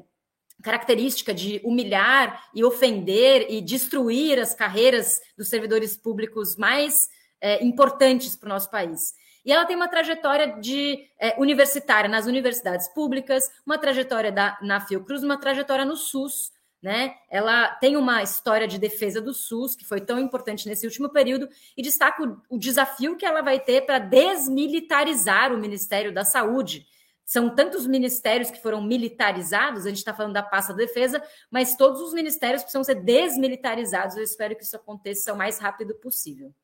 característica 0.62 1.33
de 1.35 1.61
humilhar 1.64 2.49
e 2.55 2.64
ofender 2.64 3.47
e 3.49 3.61
destruir 3.61 4.39
as 4.39 4.55
carreiras 4.55 5.21
dos 5.37 5.49
servidores 5.49 5.97
públicos 5.97 6.57
mais 6.57 7.09
é, 7.41 7.62
importantes 7.64 8.35
para 8.35 8.47
o 8.47 8.51
nosso 8.51 8.71
país. 8.71 9.14
E 9.45 9.53
ela 9.53 9.64
tem 9.64 9.77
uma 9.77 9.89
trajetória 9.89 10.59
de 10.61 10.99
é, 11.19 11.35
universitária 11.39 12.09
nas 12.09 12.27
universidades 12.27 12.89
públicas, 12.89 13.51
uma 13.64 13.79
trajetória 13.79 14.33
da, 14.33 14.59
na 14.61 14.81
Fiocruz, 14.81 15.23
uma 15.23 15.39
trajetória 15.39 15.85
no 15.85 15.97
SUS. 15.97 16.53
Né? 16.81 17.16
Ela 17.29 17.74
tem 17.74 17.97
uma 17.97 18.22
história 18.22 18.68
de 18.68 18.79
defesa 18.79 19.20
do 19.20 19.35
SUS, 19.35 19.74
que 19.74 19.85
foi 19.85 20.01
tão 20.01 20.18
importante 20.18 20.68
nesse 20.68 20.87
último 20.87 21.09
período, 21.09 21.49
e 21.76 21.83
destaca 21.83 22.22
o, 22.22 22.41
o 22.51 22.59
desafio 22.59 23.16
que 23.16 23.26
ela 23.26 23.43
vai 23.43 23.59
ter 23.59 23.85
para 23.85 23.99
desmilitarizar 23.99 25.53
o 25.53 25.59
Ministério 25.59 26.14
da 26.14 26.24
Saúde, 26.24 26.87
são 27.29 27.55
tantos 27.55 27.87
ministérios 27.87 28.51
que 28.51 28.62
foram 28.62 28.81
militarizados, 28.81 29.85
a 29.85 29.91
gente 29.91 29.99
está 29.99 30.14
falando 30.14 30.33
da 30.33 30.43
pasta 30.43 30.72
da 30.72 30.79
defesa, 30.79 31.22
mas 31.51 31.76
todos 31.76 32.01
os 32.01 32.14
ministérios 32.14 32.62
precisam 32.62 32.83
ser 32.83 33.05
desmilitarizados. 33.05 34.16
Eu 34.16 34.22
espero 34.22 34.57
que 34.57 34.62
isso 34.62 34.74
aconteça 34.74 35.35
o 35.35 35.37
mais 35.37 35.59
rápido 35.59 35.95
possível. 35.97 36.55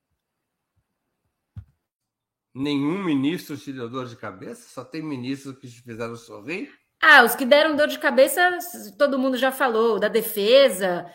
Nenhum 2.55 3.05
ministro 3.05 3.59
te 3.59 3.75
deu 3.75 3.91
dor 3.91 4.07
de 4.07 4.17
cabeça? 4.17 4.67
Só 4.71 4.83
tem 4.83 5.03
ministros 5.03 5.59
que 5.59 5.69
te 5.69 5.83
fizeram 5.83 6.17
sorrir? 6.17 6.73
Ah, 7.07 7.23
os 7.25 7.35
que 7.35 7.45
deram 7.45 7.77
dor 7.77 7.89
de 7.89 7.99
cabeça, 7.99 8.59
todo 8.97 9.19
mundo 9.19 9.37
já 9.37 9.53
falou, 9.53 9.99
da 9.99 10.09
defesa. 10.09 11.07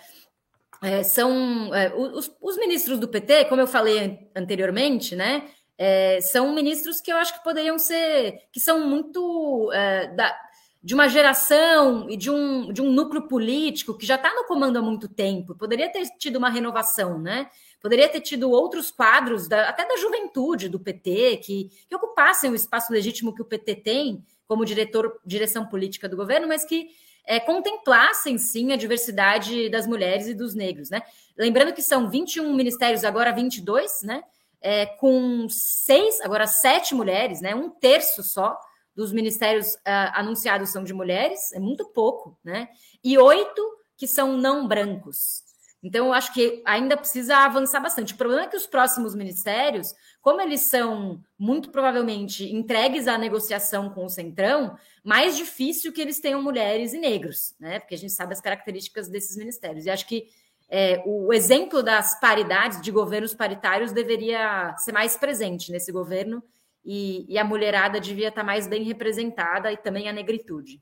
É, 0.82 1.04
são 1.04 1.74
é, 1.74 1.94
os, 1.96 2.32
os 2.42 2.58
ministros 2.58 3.00
do 3.00 3.08
PT, 3.08 3.46
como 3.46 3.62
eu 3.62 3.68
falei 3.68 4.30
anteriormente, 4.36 5.16
né? 5.16 5.50
é, 5.80 6.20
são 6.20 6.54
ministros 6.54 7.00
que 7.00 7.10
eu 7.10 7.16
acho 7.16 7.34
que 7.34 7.44
poderiam 7.44 7.80
ser, 7.80 8.38
que 8.52 8.60
são 8.60 8.86
muito 8.86 9.72
é, 9.72 10.08
da, 10.08 10.38
de 10.84 10.94
uma 10.94 11.08
geração 11.08 12.10
e 12.10 12.18
de 12.18 12.30
um, 12.30 12.74
de 12.74 12.82
um 12.82 12.92
núcleo 12.92 13.30
político 13.30 13.98
que 13.98 14.06
já 14.06 14.16
está 14.16 14.36
no 14.36 14.44
comando 14.44 14.78
há 14.78 14.82
muito 14.82 15.08
tempo. 15.08 15.56
Poderia 15.56 15.90
ter 15.90 16.06
tido 16.18 16.36
uma 16.36 16.50
renovação, 16.50 17.18
né? 17.18 17.50
Poderia 17.82 18.10
ter 18.10 18.20
tido 18.20 18.52
outros 18.52 18.92
quadros, 18.92 19.48
da, 19.48 19.70
até 19.70 19.88
da 19.88 19.96
juventude 19.96 20.68
do 20.68 20.82
PT, 20.82 21.38
que, 21.38 21.70
que 21.88 21.96
ocupassem 21.96 22.52
o 22.52 22.56
espaço 22.56 22.92
legítimo 22.92 23.34
que 23.34 23.42
o 23.42 23.46
PT 23.46 23.76
tem 23.76 24.26
como 24.50 24.66
diretor, 24.66 25.22
direção 25.26 25.66
política 25.66 26.10
do 26.10 26.18
governo, 26.18 26.50
mas 26.50 26.66
que 26.66 26.90
é, 27.26 27.40
contemplassem 27.40 28.38
sim 28.38 28.74
a 28.74 28.76
diversidade 28.76 29.70
das 29.70 29.88
mulheres 29.88 30.28
e 30.28 30.34
dos 30.34 30.54
negros, 30.54 30.90
né? 30.90 31.02
Lembrando 31.38 31.72
que 31.72 31.82
são 31.82 32.10
21 32.10 32.54
ministérios, 32.54 33.06
agora 33.06 33.32
22, 33.32 34.02
né? 34.02 34.22
é, 34.62 34.86
com 34.86 35.48
seis, 35.50 36.20
agora 36.22 36.46
sete 36.46 36.94
mulheres, 36.94 37.42
né? 37.42 37.56
Um 37.56 37.70
terço 37.70 38.24
só 38.24 38.58
dos 38.96 39.12
ministérios 39.12 39.76
uh, 39.76 40.12
anunciados 40.14 40.70
são 40.70 40.84
de 40.84 40.94
mulheres, 40.94 41.54
é 41.54 41.60
muito 41.60 41.86
pouco, 41.86 42.38
né? 42.44 42.68
E 43.04 43.18
oito 43.18 43.62
que 43.98 44.08
são 44.08 44.38
não 44.38 44.68
brancos. 44.68 45.44
Então, 45.82 46.08
eu 46.08 46.14
acho 46.14 46.34
que 46.34 46.62
ainda 46.66 46.98
precisa 46.98 47.38
avançar 47.38 47.80
bastante. 47.80 48.14
O 48.14 48.18
problema 48.18 48.44
é 48.44 48.48
que 48.48 48.58
os 48.58 48.68
próximos 48.68 49.16
ministérios, 49.16 49.94
como 50.22 50.42
eles 50.42 50.62
são 50.62 51.24
muito 51.38 51.70
provavelmente 51.70 52.54
entregues 52.54 53.08
à 53.08 53.18
negociação 53.18 53.90
com 53.90 54.06
o 54.06 54.10
Centrão, 54.10 54.78
mais 55.04 55.38
difícil 55.38 55.94
que 55.94 56.02
eles 56.02 56.20
tenham 56.20 56.42
mulheres 56.42 56.94
e 56.94 57.00
negros, 57.00 57.56
né? 57.60 57.80
Porque 57.80 57.96
a 57.96 57.98
gente 57.98 58.12
sabe 58.12 58.34
as 58.34 58.42
características 58.42 59.08
desses 59.08 59.38
ministérios. 59.38 59.86
E 59.86 59.90
acho 59.90 60.06
que 60.08 60.28
é, 60.70 61.02
o 61.06 61.34
exemplo 61.34 61.82
das 61.82 62.20
paridades, 62.20 62.82
de 62.82 62.92
governos 62.92 63.34
paritários, 63.34 63.92
deveria 63.92 64.76
ser 64.78 64.92
mais 64.92 65.18
presente 65.18 65.72
nesse 65.72 65.92
governo 65.92 66.44
e, 66.86 67.26
e, 67.28 67.38
a 67.38 67.44
mulherada 67.44 68.00
devia 68.00 68.30
estar 68.30 68.44
mais 68.44 68.68
bem 68.68 68.84
representada 68.84 69.72
e 69.72 69.78
também 69.78 70.08
a 70.08 70.14
negritude. 70.14 70.82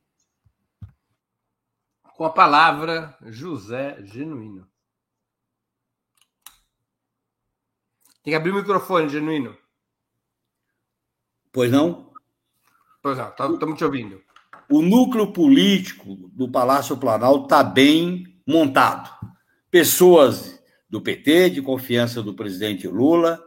Com 2.15 2.25
a 2.25 2.29
palavra, 2.29 3.15
José 3.27 3.97
Genuíno. 4.03 4.67
Tem 8.27 8.33
que 8.33 8.35
abrir 8.35 8.51
o 8.51 8.55
microfone, 8.55 9.07
Genuíno. 9.07 9.57
Pois 11.49 11.71
não? 11.71 12.11
Pois 13.01 13.17
não, 13.17 13.29
estamos 13.29 13.57
tá, 13.57 13.73
te 13.73 13.85
ouvindo. 13.85 14.21
O 14.69 14.81
núcleo 14.81 15.31
político 15.31 16.13
do 16.33 16.51
Palácio 16.51 16.97
Planalto 16.97 17.45
está 17.45 17.63
bem 17.63 18.25
montado 18.45 19.09
pessoas 19.71 20.61
do 20.89 20.99
PT, 20.99 21.51
de 21.51 21.61
confiança 21.61 22.21
do 22.21 22.33
presidente 22.33 22.85
Lula, 22.85 23.41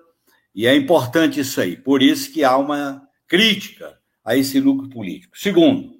e 0.54 0.66
é 0.66 0.74
importante 0.74 1.40
isso 1.40 1.60
aí. 1.60 1.76
Por 1.76 2.02
isso 2.02 2.32
que 2.32 2.42
há 2.42 2.56
uma 2.56 3.06
crítica 3.28 3.98
a 4.24 4.34
esse 4.34 4.58
lucro 4.58 4.88
político. 4.88 5.38
Segundo, 5.38 5.92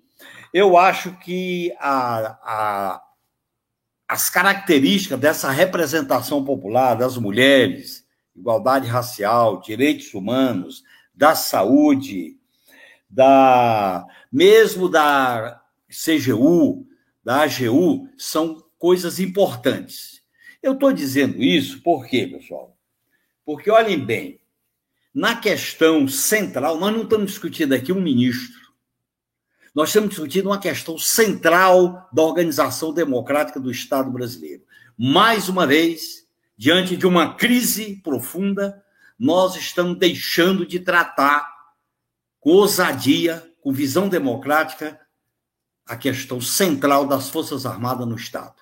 eu 0.55 0.79
acho 0.79 1.19
que 1.19 1.71
a, 1.79 2.39
a, 2.43 3.03
as 4.09 4.31
características 4.31 5.21
dessa 5.21 5.51
representação 5.51 6.43
popular 6.43 6.95
das 6.95 7.19
mulheres, 7.19 8.00
igualdade 8.41 8.89
racial, 8.89 9.61
direitos 9.61 10.13
humanos, 10.15 10.83
da 11.15 11.35
saúde, 11.35 12.37
da 13.09 14.07
mesmo 14.33 14.89
da 14.89 15.63
CGU, 15.89 16.87
da 17.23 17.43
AGU, 17.43 18.09
são 18.17 18.65
coisas 18.79 19.21
importantes. 19.21 20.23
Eu 20.63 20.73
estou 20.73 20.93
dizendo 20.93 21.43
isso 21.43 21.83
por 21.83 22.07
quê, 22.07 22.27
pessoal? 22.27 22.77
Porque 23.45 23.71
olhem 23.71 23.99
bem, 23.99 24.41
na 25.13 25.37
questão 25.37 26.07
central, 26.07 26.79
nós 26.79 26.95
não 26.95 27.03
estamos 27.03 27.33
discutindo 27.33 27.73
aqui 27.73 27.93
um 27.93 28.01
ministro. 28.01 28.61
Nós 29.75 29.89
estamos 29.89 30.11
discutindo 30.11 30.47
uma 30.47 30.59
questão 30.59 30.99
central 30.99 32.09
da 32.13 32.23
organização 32.23 32.93
democrática 32.93 33.59
do 33.61 33.71
Estado 33.71 34.11
brasileiro. 34.11 34.63
Mais 34.97 35.49
uma 35.49 35.67
vez, 35.67 36.27
diante 36.61 36.95
de 36.95 37.07
uma 37.07 37.37
crise 37.37 38.03
profunda 38.05 38.85
nós 39.19 39.57
estamos 39.57 39.99
deixando 39.99 40.67
de 40.67 40.79
tratar 40.79 41.51
com 42.39 42.51
ousadia, 42.51 43.51
com 43.63 43.73
visão 43.73 44.11
democrática, 44.11 45.01
a 45.87 45.97
questão 45.97 46.39
central 46.39 47.07
das 47.07 47.31
Forças 47.31 47.65
Armadas 47.65 48.07
no 48.07 48.15
Estado. 48.15 48.57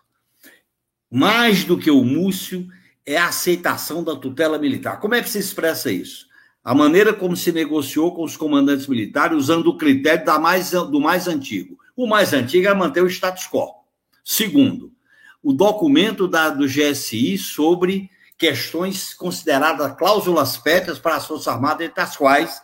Mais 1.10 1.64
do 1.64 1.76
que 1.76 1.90
o 1.90 2.04
Múcio, 2.04 2.68
é 3.04 3.16
a 3.16 3.26
aceitação 3.26 4.04
da 4.04 4.14
tutela 4.14 4.60
militar. 4.60 5.00
Como 5.00 5.16
é 5.16 5.20
que 5.20 5.28
se 5.28 5.40
expressa 5.40 5.90
isso? 5.90 6.28
A 6.62 6.72
maneira 6.76 7.12
como 7.12 7.36
se 7.36 7.50
negociou 7.50 8.14
com 8.14 8.22
os 8.22 8.36
comandantes 8.36 8.86
militares 8.86 9.36
usando 9.36 9.66
o 9.70 9.76
critério 9.76 10.24
da 10.24 10.38
mais, 10.38 10.70
do 10.70 11.00
mais 11.00 11.26
antigo. 11.26 11.76
O 11.96 12.06
mais 12.06 12.32
antigo 12.32 12.68
é 12.68 12.74
manter 12.74 13.02
o 13.02 13.08
status 13.08 13.48
quo. 13.48 13.74
Segundo, 14.24 14.92
o 15.42 15.52
documento 15.52 16.26
da, 16.26 16.50
do 16.50 16.66
GSI 16.66 17.38
sobre 17.38 18.10
questões 18.36 19.14
consideradas 19.14 19.96
cláusulas 19.96 20.56
pétreas 20.56 20.98
para 20.98 21.16
as 21.16 21.26
Forças 21.26 21.48
Armadas, 21.48 21.86
entre 21.86 22.00
as 22.00 22.16
quais 22.16 22.62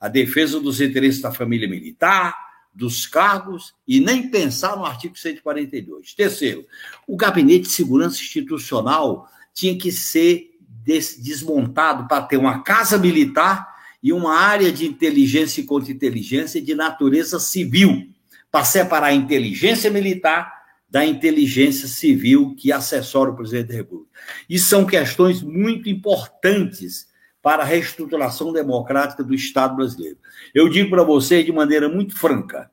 a 0.00 0.08
defesa 0.08 0.60
dos 0.60 0.80
interesses 0.80 1.22
da 1.22 1.32
família 1.32 1.68
militar, 1.68 2.36
dos 2.74 3.06
cargos 3.06 3.74
e 3.86 4.00
nem 4.00 4.28
pensar 4.28 4.76
no 4.76 4.84
artigo 4.84 5.16
142. 5.16 6.12
Terceiro, 6.12 6.66
o 7.06 7.16
Gabinete 7.16 7.62
de 7.62 7.68
Segurança 7.68 8.20
Institucional 8.20 9.28
tinha 9.54 9.78
que 9.78 9.92
ser 9.92 10.50
desmontado 10.84 12.06
para 12.06 12.22
ter 12.24 12.36
uma 12.36 12.62
casa 12.62 12.98
militar 12.98 13.72
e 14.02 14.12
uma 14.12 14.36
área 14.36 14.70
de 14.70 14.86
inteligência 14.86 15.62
e 15.62 15.64
contra-inteligência 15.64 16.60
de 16.60 16.74
natureza 16.74 17.40
civil, 17.40 18.10
para 18.50 18.64
separar 18.64 19.06
a 19.06 19.14
inteligência 19.14 19.90
militar 19.90 20.63
da 20.94 21.04
inteligência 21.04 21.88
civil 21.88 22.54
que 22.56 22.70
assessora 22.70 23.28
o 23.28 23.34
presidente 23.34 23.66
da 23.70 23.74
República. 23.74 24.12
E 24.48 24.60
são 24.60 24.86
questões 24.86 25.42
muito 25.42 25.88
importantes 25.88 27.08
para 27.42 27.64
a 27.64 27.66
reestruturação 27.66 28.52
democrática 28.52 29.24
do 29.24 29.34
Estado 29.34 29.74
brasileiro. 29.74 30.16
Eu 30.54 30.68
digo 30.68 30.90
para 30.90 31.02
vocês 31.02 31.44
de 31.44 31.50
maneira 31.50 31.88
muito 31.88 32.16
franca, 32.16 32.70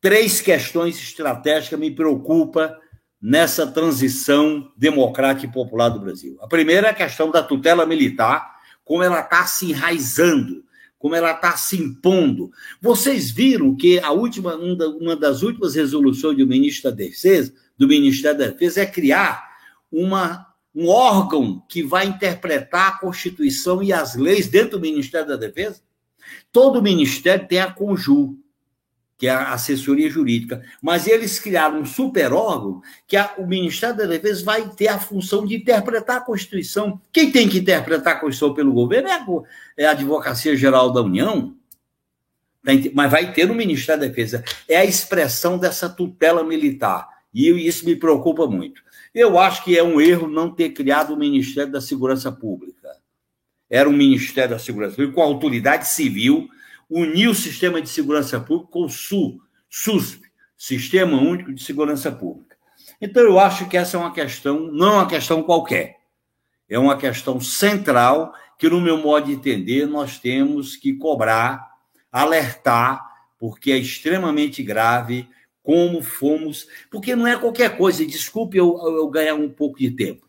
três 0.00 0.40
questões 0.40 0.96
estratégicas 1.02 1.80
me 1.80 1.90
preocupam 1.90 2.76
nessa 3.20 3.66
transição 3.66 4.72
democrática 4.76 5.48
e 5.48 5.52
popular 5.52 5.88
do 5.88 5.98
Brasil. 5.98 6.38
A 6.40 6.46
primeira 6.46 6.86
é 6.86 6.90
a 6.90 6.94
questão 6.94 7.28
da 7.28 7.42
tutela 7.42 7.84
militar, 7.84 8.54
como 8.84 9.02
ela 9.02 9.18
está 9.18 9.46
se 9.46 9.68
enraizando, 9.68 10.62
como 11.02 11.16
ela 11.16 11.32
está 11.32 11.56
se 11.56 11.76
impondo. 11.76 12.52
Vocês 12.80 13.28
viram 13.28 13.74
que 13.74 13.98
a 13.98 14.12
última, 14.12 14.54
uma 14.54 15.16
das 15.16 15.42
últimas 15.42 15.74
resoluções 15.74 16.36
do 16.38 16.46
ministro 16.46 16.88
da 16.88 16.96
Defesa, 16.96 17.52
do 17.76 17.88
Ministério 17.88 18.38
da 18.38 18.46
Defesa, 18.46 18.82
é 18.82 18.86
criar 18.86 19.42
uma 19.90 20.46
um 20.72 20.86
órgão 20.86 21.60
que 21.68 21.82
vai 21.82 22.06
interpretar 22.06 22.88
a 22.88 22.98
Constituição 22.98 23.82
e 23.82 23.92
as 23.92 24.14
leis 24.14 24.46
dentro 24.46 24.78
do 24.78 24.80
Ministério 24.80 25.26
da 25.26 25.36
Defesa? 25.36 25.82
Todo 26.52 26.80
ministério 26.80 27.48
tem 27.48 27.58
a 27.58 27.70
Conju, 27.70 28.38
que 29.22 29.28
é 29.28 29.30
a 29.30 29.52
assessoria 29.52 30.10
jurídica, 30.10 30.64
mas 30.82 31.06
eles 31.06 31.38
criaram 31.38 31.78
um 31.78 31.84
super 31.84 32.32
órgão 32.32 32.82
que 33.06 33.16
a, 33.16 33.34
o 33.38 33.46
Ministério 33.46 33.96
da 33.96 34.04
Defesa 34.04 34.44
vai 34.44 34.68
ter 34.70 34.88
a 34.88 34.98
função 34.98 35.46
de 35.46 35.54
interpretar 35.54 36.16
a 36.16 36.20
Constituição. 36.20 37.00
Quem 37.12 37.30
tem 37.30 37.48
que 37.48 37.60
interpretar 37.60 38.16
a 38.16 38.18
Constituição 38.18 38.52
pelo 38.52 38.72
governo 38.72 39.08
é 39.08 39.12
a, 39.12 39.26
é 39.76 39.86
a 39.86 39.90
Advocacia 39.92 40.56
Geral 40.56 40.90
da 40.92 41.02
União, 41.02 41.54
tá 42.64 42.72
mas 42.92 43.12
vai 43.12 43.32
ter 43.32 43.46
no 43.46 43.54
Ministério 43.54 44.00
da 44.00 44.08
Defesa. 44.08 44.42
É 44.68 44.78
a 44.78 44.84
expressão 44.84 45.56
dessa 45.56 45.88
tutela 45.88 46.42
militar, 46.42 47.08
e 47.32 47.48
isso 47.48 47.86
me 47.86 47.94
preocupa 47.94 48.48
muito. 48.48 48.82
Eu 49.14 49.38
acho 49.38 49.62
que 49.62 49.78
é 49.78 49.84
um 49.84 50.00
erro 50.00 50.26
não 50.26 50.50
ter 50.50 50.70
criado 50.70 51.14
o 51.14 51.16
Ministério 51.16 51.70
da 51.70 51.80
Segurança 51.80 52.32
Pública. 52.32 52.88
Era 53.70 53.88
um 53.88 53.92
Ministério 53.92 54.50
da 54.50 54.58
Segurança 54.58 54.96
Pública 54.96 55.14
com 55.14 55.22
autoridade 55.22 55.86
civil, 55.86 56.48
unir 56.92 57.28
o 57.28 57.34
sistema 57.34 57.80
de 57.80 57.88
segurança 57.88 58.38
pública 58.38 58.70
com 58.70 58.84
o 58.84 58.90
SU, 58.90 59.40
SUSP, 59.68 60.22
Sistema 60.56 61.16
Único 61.20 61.52
de 61.52 61.62
Segurança 61.62 62.12
Pública. 62.12 62.56
Então, 63.00 63.22
eu 63.22 63.38
acho 63.38 63.68
que 63.68 63.76
essa 63.76 63.96
é 63.96 64.00
uma 64.00 64.12
questão, 64.12 64.60
não 64.70 64.88
é 64.88 64.94
uma 64.96 65.08
questão 65.08 65.42
qualquer, 65.42 65.96
é 66.68 66.78
uma 66.78 66.96
questão 66.96 67.40
central 67.40 68.32
que, 68.58 68.68
no 68.68 68.80
meu 68.80 68.98
modo 68.98 69.26
de 69.26 69.32
entender, 69.32 69.86
nós 69.86 70.18
temos 70.18 70.76
que 70.76 70.94
cobrar, 70.94 71.68
alertar, 72.12 73.00
porque 73.38 73.72
é 73.72 73.78
extremamente 73.78 74.62
grave 74.62 75.28
como 75.62 76.02
fomos, 76.02 76.66
porque 76.90 77.16
não 77.16 77.26
é 77.26 77.36
qualquer 77.36 77.76
coisa, 77.76 78.04
desculpe 78.04 78.56
eu, 78.56 78.78
eu 78.84 79.08
ganhar 79.08 79.34
um 79.34 79.48
pouco 79.48 79.78
de 79.78 79.90
tempo. 79.90 80.28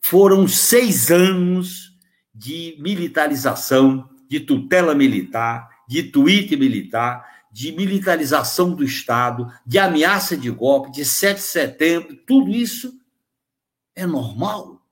Foram 0.00 0.46
seis 0.48 1.10
anos 1.10 1.96
de 2.34 2.76
militarização, 2.78 4.08
de 4.28 4.40
tutela 4.40 4.94
militar, 4.94 5.68
de 5.88 6.02
tweet 6.04 6.56
militar, 6.56 7.24
de 7.50 7.72
militarização 7.72 8.74
do 8.74 8.84
Estado, 8.84 9.50
de 9.64 9.78
ameaça 9.78 10.36
de 10.36 10.50
golpe, 10.50 10.92
de 10.92 11.04
7 11.04 11.36
de 11.36 11.42
setembro, 11.42 12.16
tudo 12.26 12.50
isso 12.50 12.98
é 13.94 14.04
normal? 14.06 14.82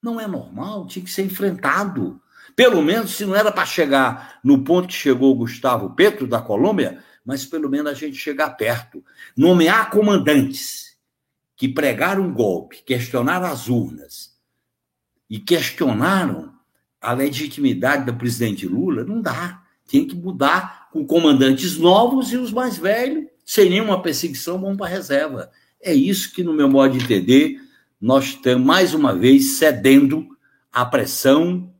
Não 0.00 0.20
é 0.20 0.26
normal, 0.26 0.86
tinha 0.86 1.04
que 1.04 1.10
ser 1.10 1.24
enfrentado. 1.24 2.20
Pelo 2.54 2.82
menos, 2.82 3.12
se 3.16 3.24
não 3.24 3.34
era 3.34 3.50
para 3.50 3.66
chegar 3.66 4.38
no 4.44 4.62
ponto 4.62 4.88
que 4.88 4.94
chegou 4.94 5.32
o 5.32 5.36
Gustavo 5.36 5.90
Petro, 5.94 6.26
da 6.26 6.40
Colômbia, 6.40 7.02
mas 7.24 7.44
pelo 7.44 7.68
menos 7.68 7.90
a 7.90 7.94
gente 7.94 8.16
chegar 8.16 8.50
perto. 8.50 9.04
Nomear 9.36 9.90
comandantes 9.90 10.96
que 11.56 11.68
pregaram 11.68 12.32
golpe, 12.32 12.82
questionaram 12.84 13.46
as 13.46 13.68
urnas 13.68 14.36
e 15.30 15.38
questionaram 15.38 16.51
a 17.02 17.12
legitimidade 17.12 18.06
do 18.06 18.14
presidente 18.14 18.66
Lula, 18.66 19.04
não 19.04 19.20
dá. 19.20 19.60
Tem 19.88 20.06
que 20.06 20.14
mudar 20.14 20.88
com 20.92 21.04
comandantes 21.04 21.76
novos 21.76 22.32
e 22.32 22.36
os 22.36 22.52
mais 22.52 22.78
velhos, 22.78 23.26
sem 23.44 23.68
nenhuma 23.68 24.00
perseguição, 24.00 24.60
vão 24.60 24.76
para 24.76 24.86
a 24.86 24.90
reserva. 24.90 25.50
É 25.80 25.92
isso 25.92 26.32
que, 26.32 26.44
no 26.44 26.54
meu 26.54 26.68
modo 26.68 26.96
de 26.96 27.04
entender, 27.04 27.58
nós 28.00 28.26
estamos, 28.26 28.64
mais 28.64 28.94
uma 28.94 29.14
vez, 29.14 29.56
cedendo 29.56 30.28
à 30.72 30.84
pressão, 30.84 31.70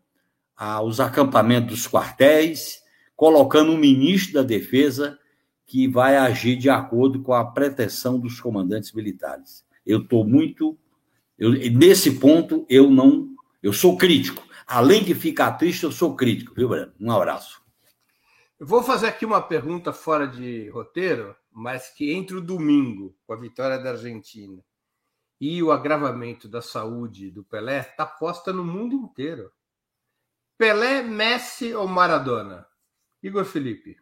aos 0.56 0.98
acampamentos 0.98 1.70
dos 1.70 1.88
quartéis, 1.88 2.80
colocando 3.14 3.72
um 3.72 3.78
ministro 3.78 4.34
da 4.34 4.42
Defesa 4.42 5.18
que 5.66 5.88
vai 5.88 6.16
agir 6.16 6.56
de 6.56 6.68
acordo 6.68 7.22
com 7.22 7.32
a 7.32 7.44
pretensão 7.44 8.18
dos 8.18 8.40
comandantes 8.40 8.92
militares. 8.92 9.64
Eu 9.86 10.00
estou 10.00 10.24
muito. 10.24 10.76
Eu, 11.38 11.52
nesse 11.52 12.12
ponto, 12.12 12.66
eu 12.68 12.90
não. 12.90 13.28
Eu 13.62 13.72
sou 13.72 13.96
crítico. 13.96 14.42
Além 14.74 15.04
de 15.04 15.14
ficar 15.14 15.52
triste, 15.58 15.84
eu 15.84 15.92
sou 15.92 16.16
crítico, 16.16 16.54
viu, 16.54 16.66
Breno? 16.66 16.94
Um 16.98 17.12
abraço. 17.12 17.60
Eu 18.58 18.66
vou 18.66 18.82
fazer 18.82 19.06
aqui 19.06 19.26
uma 19.26 19.42
pergunta 19.42 19.92
fora 19.92 20.26
de 20.26 20.70
roteiro, 20.70 21.36
mas 21.50 21.90
que 21.90 22.10
entre 22.10 22.36
o 22.36 22.40
domingo, 22.40 23.14
com 23.26 23.34
a 23.34 23.36
vitória 23.36 23.78
da 23.78 23.90
Argentina, 23.90 24.64
e 25.38 25.62
o 25.62 25.70
agravamento 25.70 26.48
da 26.48 26.62
saúde 26.62 27.30
do 27.30 27.44
Pelé, 27.44 27.80
está 27.80 28.06
posta 28.06 28.50
no 28.50 28.64
mundo 28.64 28.94
inteiro. 28.94 29.52
Pelé, 30.56 31.02
Messi 31.02 31.74
ou 31.74 31.86
Maradona? 31.86 32.66
Igor 33.22 33.44
Felipe. 33.44 33.98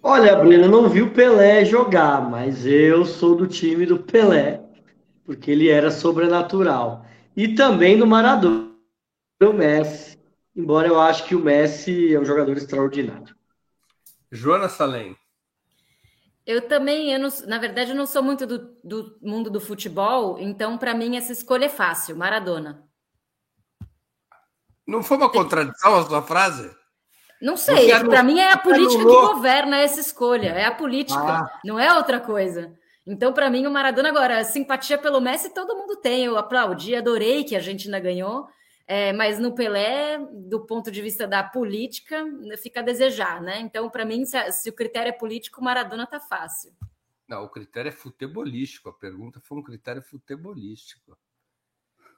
Olha, 0.00 0.36
Breno, 0.36 0.66
eu 0.66 0.70
não 0.70 0.88
vi 0.88 1.02
o 1.02 1.12
Pelé 1.12 1.64
jogar, 1.64 2.20
mas 2.30 2.64
eu 2.64 3.04
sou 3.04 3.34
do 3.34 3.48
time 3.48 3.84
do 3.84 3.98
Pelé, 3.98 4.64
porque 5.24 5.50
ele 5.50 5.68
era 5.68 5.90
sobrenatural. 5.90 7.04
E 7.36 7.52
também 7.54 7.98
do 7.98 8.06
Maradona, 8.06 8.65
o 9.44 9.52
Messi, 9.52 10.18
embora 10.54 10.88
eu 10.88 10.98
acho 10.98 11.24
que 11.24 11.34
o 11.34 11.40
Messi 11.40 12.14
é 12.14 12.18
um 12.18 12.24
jogador 12.24 12.56
extraordinário. 12.56 13.34
Joana 14.30 14.68
Salem. 14.68 15.16
Eu 16.46 16.68
também, 16.68 17.12
eu 17.12 17.18
não, 17.18 17.28
na 17.46 17.58
verdade, 17.58 17.90
eu 17.90 17.96
não 17.96 18.06
sou 18.06 18.22
muito 18.22 18.46
do, 18.46 18.58
do 18.82 19.18
mundo 19.20 19.50
do 19.50 19.60
futebol, 19.60 20.38
então 20.38 20.78
para 20.78 20.94
mim 20.94 21.16
essa 21.16 21.32
escolha 21.32 21.66
é 21.66 21.68
fácil, 21.68 22.16
Maradona. 22.16 22.84
Não 24.86 25.02
foi 25.02 25.16
uma 25.16 25.28
contradição 25.28 25.96
a 25.96 26.04
sua 26.04 26.22
frase? 26.22 26.70
Não 27.42 27.56
sei, 27.56 27.88
para 27.90 28.22
mim 28.22 28.38
é 28.38 28.52
a 28.52 28.56
política 28.56 29.02
anulou. 29.02 29.28
que 29.28 29.34
governa 29.34 29.78
essa 29.78 30.00
escolha, 30.00 30.50
é 30.50 30.64
a 30.64 30.72
política, 30.72 31.20
ah. 31.20 31.60
não 31.64 31.78
é 31.78 31.92
outra 31.92 32.20
coisa. 32.20 32.72
Então, 33.06 33.32
para 33.32 33.50
mim, 33.50 33.66
o 33.66 33.70
Maradona 33.70 34.08
agora, 34.08 34.42
simpatia 34.42 34.98
pelo 34.98 35.20
Messi 35.20 35.54
todo 35.54 35.76
mundo 35.76 35.96
tem. 35.96 36.24
Eu 36.24 36.36
aplaudi, 36.36 36.96
adorei 36.96 37.44
que 37.44 37.54
a 37.54 37.58
Argentina 37.58 38.00
ganhou, 38.00 38.48
é, 38.86 39.12
mas 39.12 39.38
no 39.38 39.54
Pelé, 39.54 40.18
do 40.32 40.64
ponto 40.64 40.90
de 40.90 41.02
vista 41.02 41.26
da 41.26 41.42
política, 41.42 42.24
fica 42.62 42.80
a 42.80 42.84
desejar, 42.84 43.42
né? 43.42 43.60
Então, 43.60 43.90
para 43.90 44.04
mim, 44.04 44.24
se, 44.24 44.52
se, 44.52 44.70
o 44.70 44.72
critério 44.72 45.10
é 45.10 45.12
político, 45.12 45.60
o 45.60 45.64
Maradona 45.64 46.06
tá 46.06 46.20
fácil. 46.20 46.72
Não, 47.28 47.42
o 47.44 47.48
critério 47.48 47.88
é 47.88 47.92
futebolístico. 47.92 48.88
A 48.88 48.92
pergunta 48.92 49.40
foi 49.42 49.58
um 49.58 49.62
critério 49.62 50.00
futebolístico. 50.02 51.18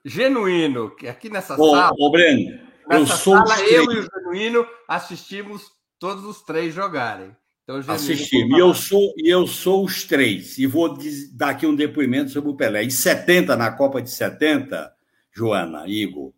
Genuíno, 0.05 0.95
que 0.95 1.09
aqui 1.09 1.31
nessa 1.31 1.59
ô, 1.59 1.71
sala. 1.71 1.95
Ô, 1.99 2.11
Breno, 2.11 2.61
eu 2.91 3.07
sou 3.07 3.35
sala, 3.47 3.61
eu 3.63 3.91
e 3.91 3.99
o 4.01 4.03
Genuíno 4.03 4.67
assistimos 4.87 5.73
todos 5.99 6.25
os 6.25 6.43
três 6.43 6.75
jogarem. 6.75 7.35
Então, 7.65 7.79
Assistimos. 7.89 8.57
E 8.57 8.61
eu, 8.61 8.75
sou, 8.75 9.13
e 9.17 9.29
eu 9.29 9.47
sou 9.47 9.85
os 9.85 10.05
três. 10.05 10.57
E 10.57 10.67
vou 10.67 10.99
dar 11.35 11.51
aqui 11.51 11.67
um 11.67 11.75
depoimento 11.75 12.31
sobre 12.31 12.51
o 12.51 12.57
Pelé. 12.57 12.85
Em 12.85 12.91
70, 12.91 13.57
na 13.57 13.71
Copa 13.71 14.01
de 14.01 14.11
70, 14.11 14.91
Joana, 15.31 15.87
Igor, 15.87 16.33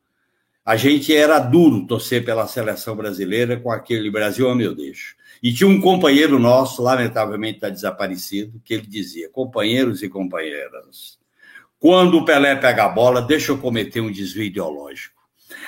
a 0.64 0.76
gente 0.76 1.14
era 1.14 1.38
duro 1.38 1.86
torcer 1.86 2.24
pela 2.24 2.46
seleção 2.46 2.94
brasileira 2.94 3.58
com 3.58 3.70
aquele 3.70 4.10
Brasil 4.10 4.48
a 4.48 4.54
meu 4.54 4.74
deixo. 4.74 5.16
E 5.42 5.52
tinha 5.52 5.68
um 5.68 5.80
companheiro 5.80 6.38
nosso, 6.38 6.82
lamentavelmente 6.82 7.56
está 7.56 7.70
desaparecido, 7.70 8.60
que 8.64 8.74
ele 8.74 8.86
dizia: 8.86 9.30
companheiros 9.30 10.02
e 10.02 10.08
companheiras, 10.08 11.18
quando 11.78 12.18
o 12.18 12.24
Pelé 12.26 12.54
pega 12.56 12.84
a 12.84 12.88
bola, 12.90 13.22
deixa 13.22 13.52
eu 13.52 13.58
cometer 13.58 14.02
um 14.02 14.12
desvio 14.12 14.44
ideológico. 14.44 15.18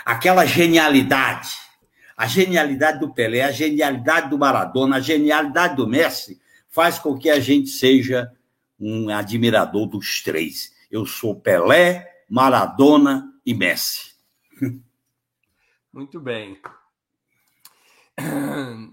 Aquela 0.05 0.45
genialidade, 0.45 1.57
a 2.15 2.27
genialidade 2.27 3.01
do 3.01 3.15
Pelé, 3.15 3.43
a 3.43 3.51
genialidade 3.51 4.29
do 4.29 4.39
Maradona, 4.39 4.97
a 4.97 5.01
genialidade 5.01 5.75
do 5.75 5.89
Messi, 5.89 6.39
faz 6.69 6.99
com 6.99 7.17
que 7.17 7.31
a 7.31 7.41
gente 7.41 7.71
seja 7.71 8.31
um 8.79 9.09
admirador 9.09 9.87
dos 9.87 10.23
três. 10.23 10.73
Eu 10.91 11.07
sou 11.07 11.35
Pelé, 11.35 12.07
Maradona 12.29 13.33
e 13.45 13.55
Messi. 13.55 14.12
Muito 15.93 16.21
bem. 16.21 16.61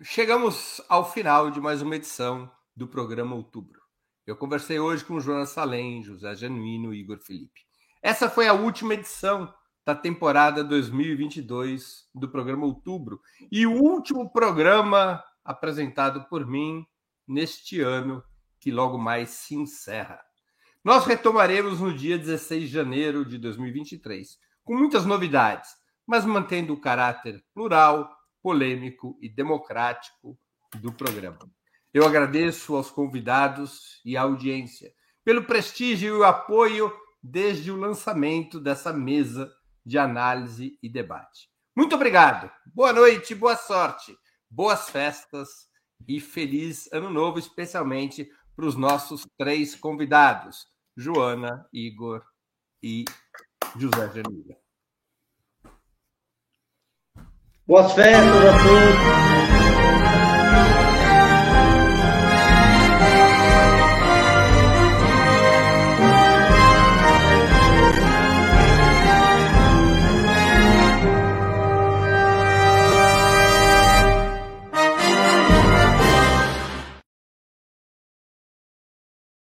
Chegamos 0.01 0.81
ao 0.89 1.09
final 1.11 1.51
de 1.51 1.61
mais 1.61 1.81
uma 1.81 1.95
edição 1.95 2.51
do 2.75 2.87
programa 2.87 3.35
Outubro. 3.35 3.79
Eu 4.25 4.35
conversei 4.35 4.79
hoje 4.79 5.05
com 5.05 5.19
Jonas 5.19 5.49
Salem, 5.49 6.03
José 6.03 6.35
Genuíno 6.35 6.93
e 6.93 7.01
Igor 7.01 7.19
Felipe. 7.19 7.61
Essa 8.01 8.29
foi 8.29 8.47
a 8.47 8.53
última 8.53 8.93
edição 8.93 9.53
da 9.85 9.93
temporada 9.95 10.63
2022 10.63 12.07
do 12.13 12.29
programa 12.29 12.65
Outubro 12.65 13.21
e 13.51 13.65
o 13.65 13.73
último 13.73 14.31
programa 14.31 15.23
apresentado 15.43 16.25
por 16.29 16.45
mim 16.45 16.85
neste 17.27 17.81
ano 17.81 18.23
que 18.59 18.71
logo 18.71 18.97
mais 18.97 19.29
se 19.29 19.55
encerra. 19.55 20.19
Nós 20.83 21.05
retomaremos 21.05 21.79
no 21.79 21.93
dia 21.93 22.17
16 22.17 22.63
de 22.63 22.67
janeiro 22.67 23.25
de 23.25 23.37
2023, 23.37 24.39
com 24.69 24.77
muitas 24.77 25.03
novidades, 25.03 25.71
mas 26.05 26.23
mantendo 26.23 26.73
o 26.73 26.79
caráter 26.79 27.43
plural, 27.55 28.07
polêmico 28.39 29.17
e 29.19 29.27
democrático 29.27 30.37
do 30.75 30.93
programa. 30.93 31.39
Eu 31.91 32.05
agradeço 32.05 32.75
aos 32.75 32.91
convidados 32.91 33.99
e 34.05 34.15
à 34.15 34.21
audiência 34.21 34.93
pelo 35.25 35.43
prestígio 35.43 36.09
e 36.09 36.19
o 36.19 36.23
apoio 36.23 36.93
desde 37.19 37.71
o 37.71 37.77
lançamento 37.77 38.59
dessa 38.59 38.93
mesa 38.93 39.51
de 39.83 39.97
análise 39.97 40.77
e 40.83 40.87
debate. 40.87 41.49
Muito 41.75 41.95
obrigado. 41.95 42.51
Boa 42.67 42.93
noite, 42.93 43.33
boa 43.33 43.55
sorte, 43.55 44.15
boas 44.47 44.87
festas 44.87 45.49
e 46.07 46.19
feliz 46.19 46.87
ano 46.93 47.09
novo, 47.09 47.39
especialmente 47.39 48.29
para 48.55 48.67
os 48.67 48.75
nossos 48.75 49.25
três 49.35 49.73
convidados, 49.73 50.67
Joana, 50.95 51.67
Igor 51.73 52.23
e 52.83 53.03
José 53.75 54.09
Genilha. 54.13 54.57
Boas 57.67 57.93
festas 57.93 58.45
a 58.45 58.63
todos. 58.63 59.68